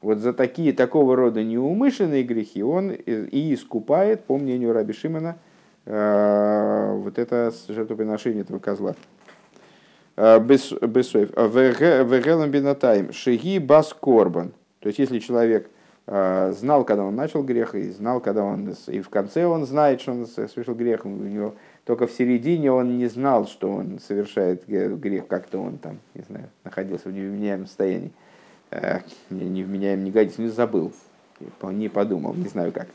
Вот 0.01 0.19
за 0.19 0.33
такие, 0.33 0.71
такого 0.71 1.15
рода 1.15 1.43
неумышленные 1.43 2.23
грехи 2.23 2.63
он 2.63 2.91
и 2.91 3.53
искупает, 3.53 4.23
по 4.23 4.37
мнению 4.37 4.71
Раби 4.71 4.93
Шимона, 4.93 5.37
вот 5.85 7.17
это 7.17 7.51
жертвоприношение 7.67 8.43
этого 8.43 8.59
козла. 8.59 8.95
Бесоев. 10.15 11.31
Вегелом 11.31 12.51
бинатайм. 12.51 13.11
Шеги 13.11 13.59
бас 13.59 13.93
корбан. 13.93 14.53
То 14.79 14.87
есть, 14.87 14.99
если 14.99 15.19
человек 15.19 15.69
знал, 16.11 16.85
когда 16.85 17.03
он 17.03 17.15
начал 17.15 17.43
грех, 17.43 17.75
и 17.75 17.91
знал, 17.91 18.19
когда 18.19 18.43
он, 18.43 18.75
и 18.87 18.99
в 18.99 19.09
конце 19.09 19.45
он 19.45 19.67
знает, 19.67 20.01
что 20.01 20.13
он 20.13 20.25
совершил 20.25 20.73
грех, 20.73 21.05
у 21.05 21.09
него 21.09 21.53
только 21.85 22.07
в 22.07 22.11
середине 22.11 22.71
он 22.71 22.97
не 22.97 23.07
знал, 23.07 23.47
что 23.47 23.71
он 23.71 23.99
совершает 23.99 24.67
грех, 24.67 25.27
как-то 25.27 25.59
он 25.59 25.77
там, 25.77 25.99
не 26.15 26.23
знаю, 26.23 26.49
находился 26.63 27.09
в 27.09 27.13
невменяемом 27.13 27.67
состоянии. 27.67 28.11
Э, 28.71 29.01
невменяем 29.29 30.03
не 30.03 30.11
годится, 30.11 30.41
не 30.41 30.49
забыл, 30.49 30.91
не 31.63 31.89
подумал, 31.89 32.33
не 32.33 32.47
знаю 32.47 32.71
как. 32.71 32.87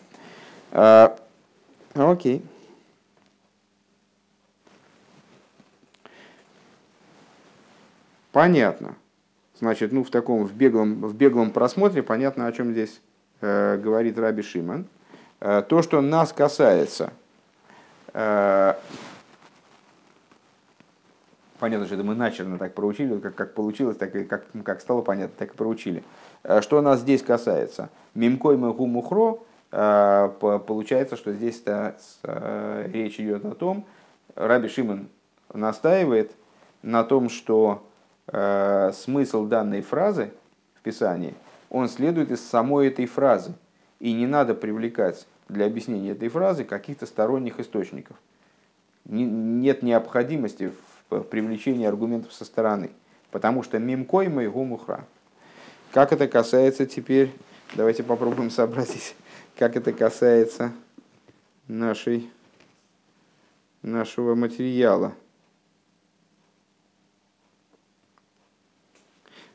А, 0.70 1.16
окей. 1.94 2.42
Понятно. 8.30 8.96
Значит, 9.58 9.92
ну, 9.92 10.02
в 10.02 10.10
таком, 10.10 10.44
в 10.44 10.54
беглом, 10.54 11.00
в 11.00 11.14
беглом 11.14 11.52
просмотре 11.52 12.02
понятно, 12.02 12.46
о 12.46 12.52
чем 12.52 12.72
здесь 12.72 13.00
э, 13.40 13.76
говорит 13.76 14.18
Раби 14.18 14.42
Шиман. 14.42 14.86
Э, 15.40 15.62
то, 15.62 15.80
что 15.80 16.00
нас 16.00 16.32
касается, 16.32 17.12
э, 18.12 18.74
понятно, 21.60 21.86
что 21.86 21.94
это 21.94 22.04
мы 22.04 22.16
начерно 22.16 22.58
так 22.58 22.74
проучили, 22.74 23.16
как, 23.20 23.36
как 23.36 23.54
получилось, 23.54 23.96
так 23.96 24.16
и 24.16 24.24
как, 24.24 24.44
как 24.64 24.80
стало 24.80 25.02
понятно, 25.02 25.36
так 25.38 25.54
и 25.54 25.56
проучили. 25.56 26.02
Э, 26.42 26.60
что 26.60 26.80
нас 26.82 27.00
здесь 27.00 27.22
касается? 27.22 27.90
Мимкой 28.14 28.56
мэгу 28.56 28.86
мухро, 28.86 29.38
э, 29.70 30.30
получается, 30.66 31.16
что 31.16 31.32
здесь 31.32 31.62
э, 31.64 32.90
речь 32.92 33.20
идет 33.20 33.44
о 33.44 33.54
том, 33.54 33.86
Раби 34.34 34.68
Шиман 34.68 35.08
настаивает 35.52 36.32
на 36.82 37.04
том, 37.04 37.28
что 37.28 37.84
смысл 38.26 39.44
данной 39.44 39.82
фразы 39.82 40.32
в 40.74 40.82
Писании, 40.82 41.34
он 41.68 41.88
следует 41.88 42.30
из 42.30 42.40
самой 42.40 42.88
этой 42.88 43.06
фразы. 43.06 43.54
И 44.00 44.12
не 44.12 44.26
надо 44.26 44.54
привлекать 44.54 45.26
для 45.48 45.66
объяснения 45.66 46.10
этой 46.10 46.28
фразы 46.28 46.64
каких-то 46.64 47.06
сторонних 47.06 47.60
источников. 47.60 48.16
Нет 49.04 49.82
необходимости 49.82 50.72
в 51.10 51.20
привлечении 51.22 51.86
аргументов 51.86 52.32
со 52.32 52.44
стороны, 52.44 52.90
потому 53.30 53.62
что 53.62 53.78
мимкой 53.78 54.28
моего 54.28 54.64
мухра. 54.64 55.04
Как 55.92 56.12
это 56.12 56.26
касается 56.26 56.86
теперь, 56.86 57.32
давайте 57.74 58.02
попробуем 58.02 58.50
сообразить, 58.50 59.14
как 59.56 59.76
это 59.76 59.92
касается 59.92 60.72
нашей, 61.68 62.30
нашего 63.82 64.34
материала– 64.34 65.12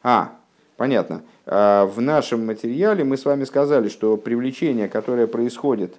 А, 0.03 0.35
понятно. 0.77 1.23
А, 1.45 1.85
в 1.85 1.99
нашем 2.01 2.45
материале 2.45 3.03
мы 3.03 3.17
с 3.17 3.25
вами 3.25 3.43
сказали, 3.43 3.89
что 3.89 4.17
привлечение, 4.17 4.87
которое 4.87 5.27
происходит 5.27 5.95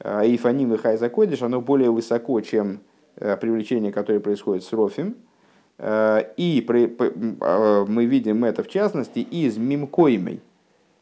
а, 0.00 0.22
Ифаним 0.22 0.72
и 0.74 0.78
Хайзакодиш, 0.78 1.42
оно 1.42 1.60
более 1.60 1.90
высоко, 1.90 2.40
чем 2.40 2.80
а, 3.16 3.36
привлечение, 3.36 3.92
которое 3.92 4.20
происходит 4.20 4.64
с 4.64 4.72
Рофим. 4.72 5.16
И 5.80 6.66
мы 6.68 8.04
видим 8.04 8.44
это, 8.44 8.62
в 8.62 8.68
частности, 8.68 9.18
из 9.18 9.56
Мимкоймой, 9.56 10.40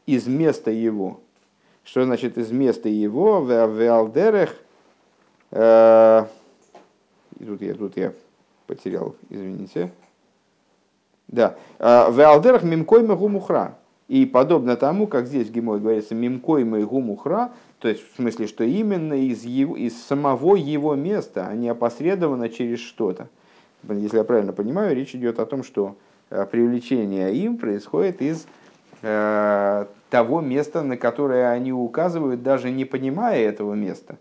из 0.07 0.27
места 0.27 0.71
его. 0.71 1.21
Что 1.85 2.05
значит 2.05 2.39
из 2.39 2.51
места 2.51 2.89
его? 2.89 3.43
В 3.43 3.53
Алдерех. 3.53 4.55
И 5.53 7.45
тут 7.45 7.61
я, 7.61 7.75
тут 7.75 7.97
я 7.97 8.15
потерял, 8.67 9.17
извините. 9.29 9.91
Да. 11.31 11.55
А, 11.78 12.11
в 12.11 12.20
алдерах 12.20 12.62
мимкой 12.62 13.07
гумухра. 13.07 13.76
И 14.09 14.26
подобно 14.26 14.76
тому, 14.76 15.07
как 15.07 15.26
здесь 15.26 15.49
в 15.49 15.53
Гимой 15.53 15.78
говорится 15.78 16.16
мимкой 16.16 16.64
гумухра, 16.64 17.53
то 17.78 17.87
есть 17.89 18.03
в 18.12 18.16
смысле, 18.16 18.49
что 18.49 18.64
именно 18.64 19.14
из, 19.14 19.45
его, 19.45 19.76
из 19.76 20.03
самого 20.03 20.57
его 20.57 20.97
места, 20.97 21.47
а 21.47 21.55
не 21.55 21.68
опосредованно 21.68 22.49
через 22.49 22.81
что-то. 22.81 23.28
Если 23.89 24.18
я 24.18 24.24
правильно 24.24 24.53
понимаю, 24.53 24.97
речь 24.97 25.14
идет 25.14 25.39
о 25.39 25.47
том, 25.47 25.62
что 25.62 25.95
э, 26.31 26.45
привлечение 26.51 27.33
им 27.37 27.57
происходит 27.57 28.20
из 28.20 28.47
э, 29.03 29.87
того 30.11 30.41
места, 30.41 30.83
на 30.83 30.97
которое 30.97 31.49
они 31.53 31.72
указывают, 31.72 32.43
даже 32.43 32.72
не 32.72 32.85
понимая 32.85 33.41
этого 33.41 33.74
места. 33.74 34.18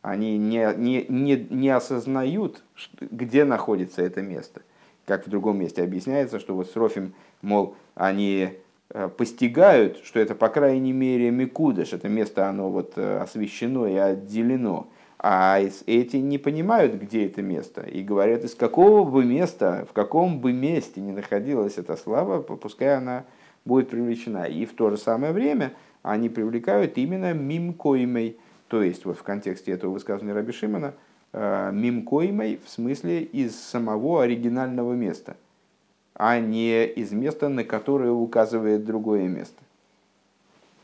Они 0.00 0.38
не, 0.38 0.66
не, 0.78 1.04
не, 1.10 1.46
не 1.50 1.68
осознают, 1.68 2.62
где 3.02 3.44
находится 3.44 4.00
это 4.00 4.22
место 4.22 4.62
как 5.06 5.26
в 5.26 5.30
другом 5.30 5.58
месте 5.58 5.82
объясняется, 5.82 6.38
что 6.38 6.54
вот 6.54 6.68
с 6.70 6.76
Рофим, 6.76 7.14
мол, 7.42 7.74
они 7.94 8.50
э, 8.90 9.08
постигают, 9.08 9.98
что 10.04 10.20
это, 10.20 10.34
по 10.34 10.48
крайней 10.48 10.92
мере, 10.92 11.30
Микудыш, 11.30 11.92
это 11.92 12.08
место, 12.08 12.48
оно 12.48 12.70
вот 12.70 12.92
э, 12.96 13.18
освещено 13.18 13.86
и 13.86 13.94
отделено, 13.94 14.88
а 15.18 15.60
эти 15.86 16.16
не 16.16 16.38
понимают, 16.38 16.94
где 16.94 17.26
это 17.26 17.42
место, 17.42 17.82
и 17.82 18.02
говорят, 18.02 18.44
из 18.44 18.54
какого 18.54 19.04
бы 19.08 19.24
места, 19.24 19.86
в 19.88 19.92
каком 19.92 20.40
бы 20.40 20.52
месте 20.52 21.00
не 21.00 21.12
находилась 21.12 21.76
эта 21.76 21.96
слава, 21.96 22.40
пускай 22.40 22.96
она 22.96 23.24
будет 23.66 23.90
привлечена. 23.90 24.44
И 24.44 24.64
в 24.64 24.74
то 24.74 24.88
же 24.88 24.96
самое 24.96 25.32
время 25.32 25.74
они 26.02 26.30
привлекают 26.30 26.96
именно 26.96 27.34
мимкоимой, 27.34 28.38
то 28.68 28.82
есть 28.82 29.04
вот 29.04 29.18
в 29.18 29.22
контексте 29.22 29.72
этого 29.72 29.92
высказывания 29.92 30.32
Раби 30.32 30.52
Шимона– 30.52 30.94
Э, 31.32 31.70
мимкоймой 31.72 32.58
в 32.64 32.68
смысле 32.68 33.22
из 33.22 33.54
самого 33.54 34.24
оригинального 34.24 34.94
места, 34.94 35.36
а 36.12 36.40
не 36.40 36.84
из 36.86 37.12
места, 37.12 37.48
на 37.48 37.62
которое 37.62 38.10
указывает 38.10 38.84
другое 38.84 39.28
место. 39.28 39.62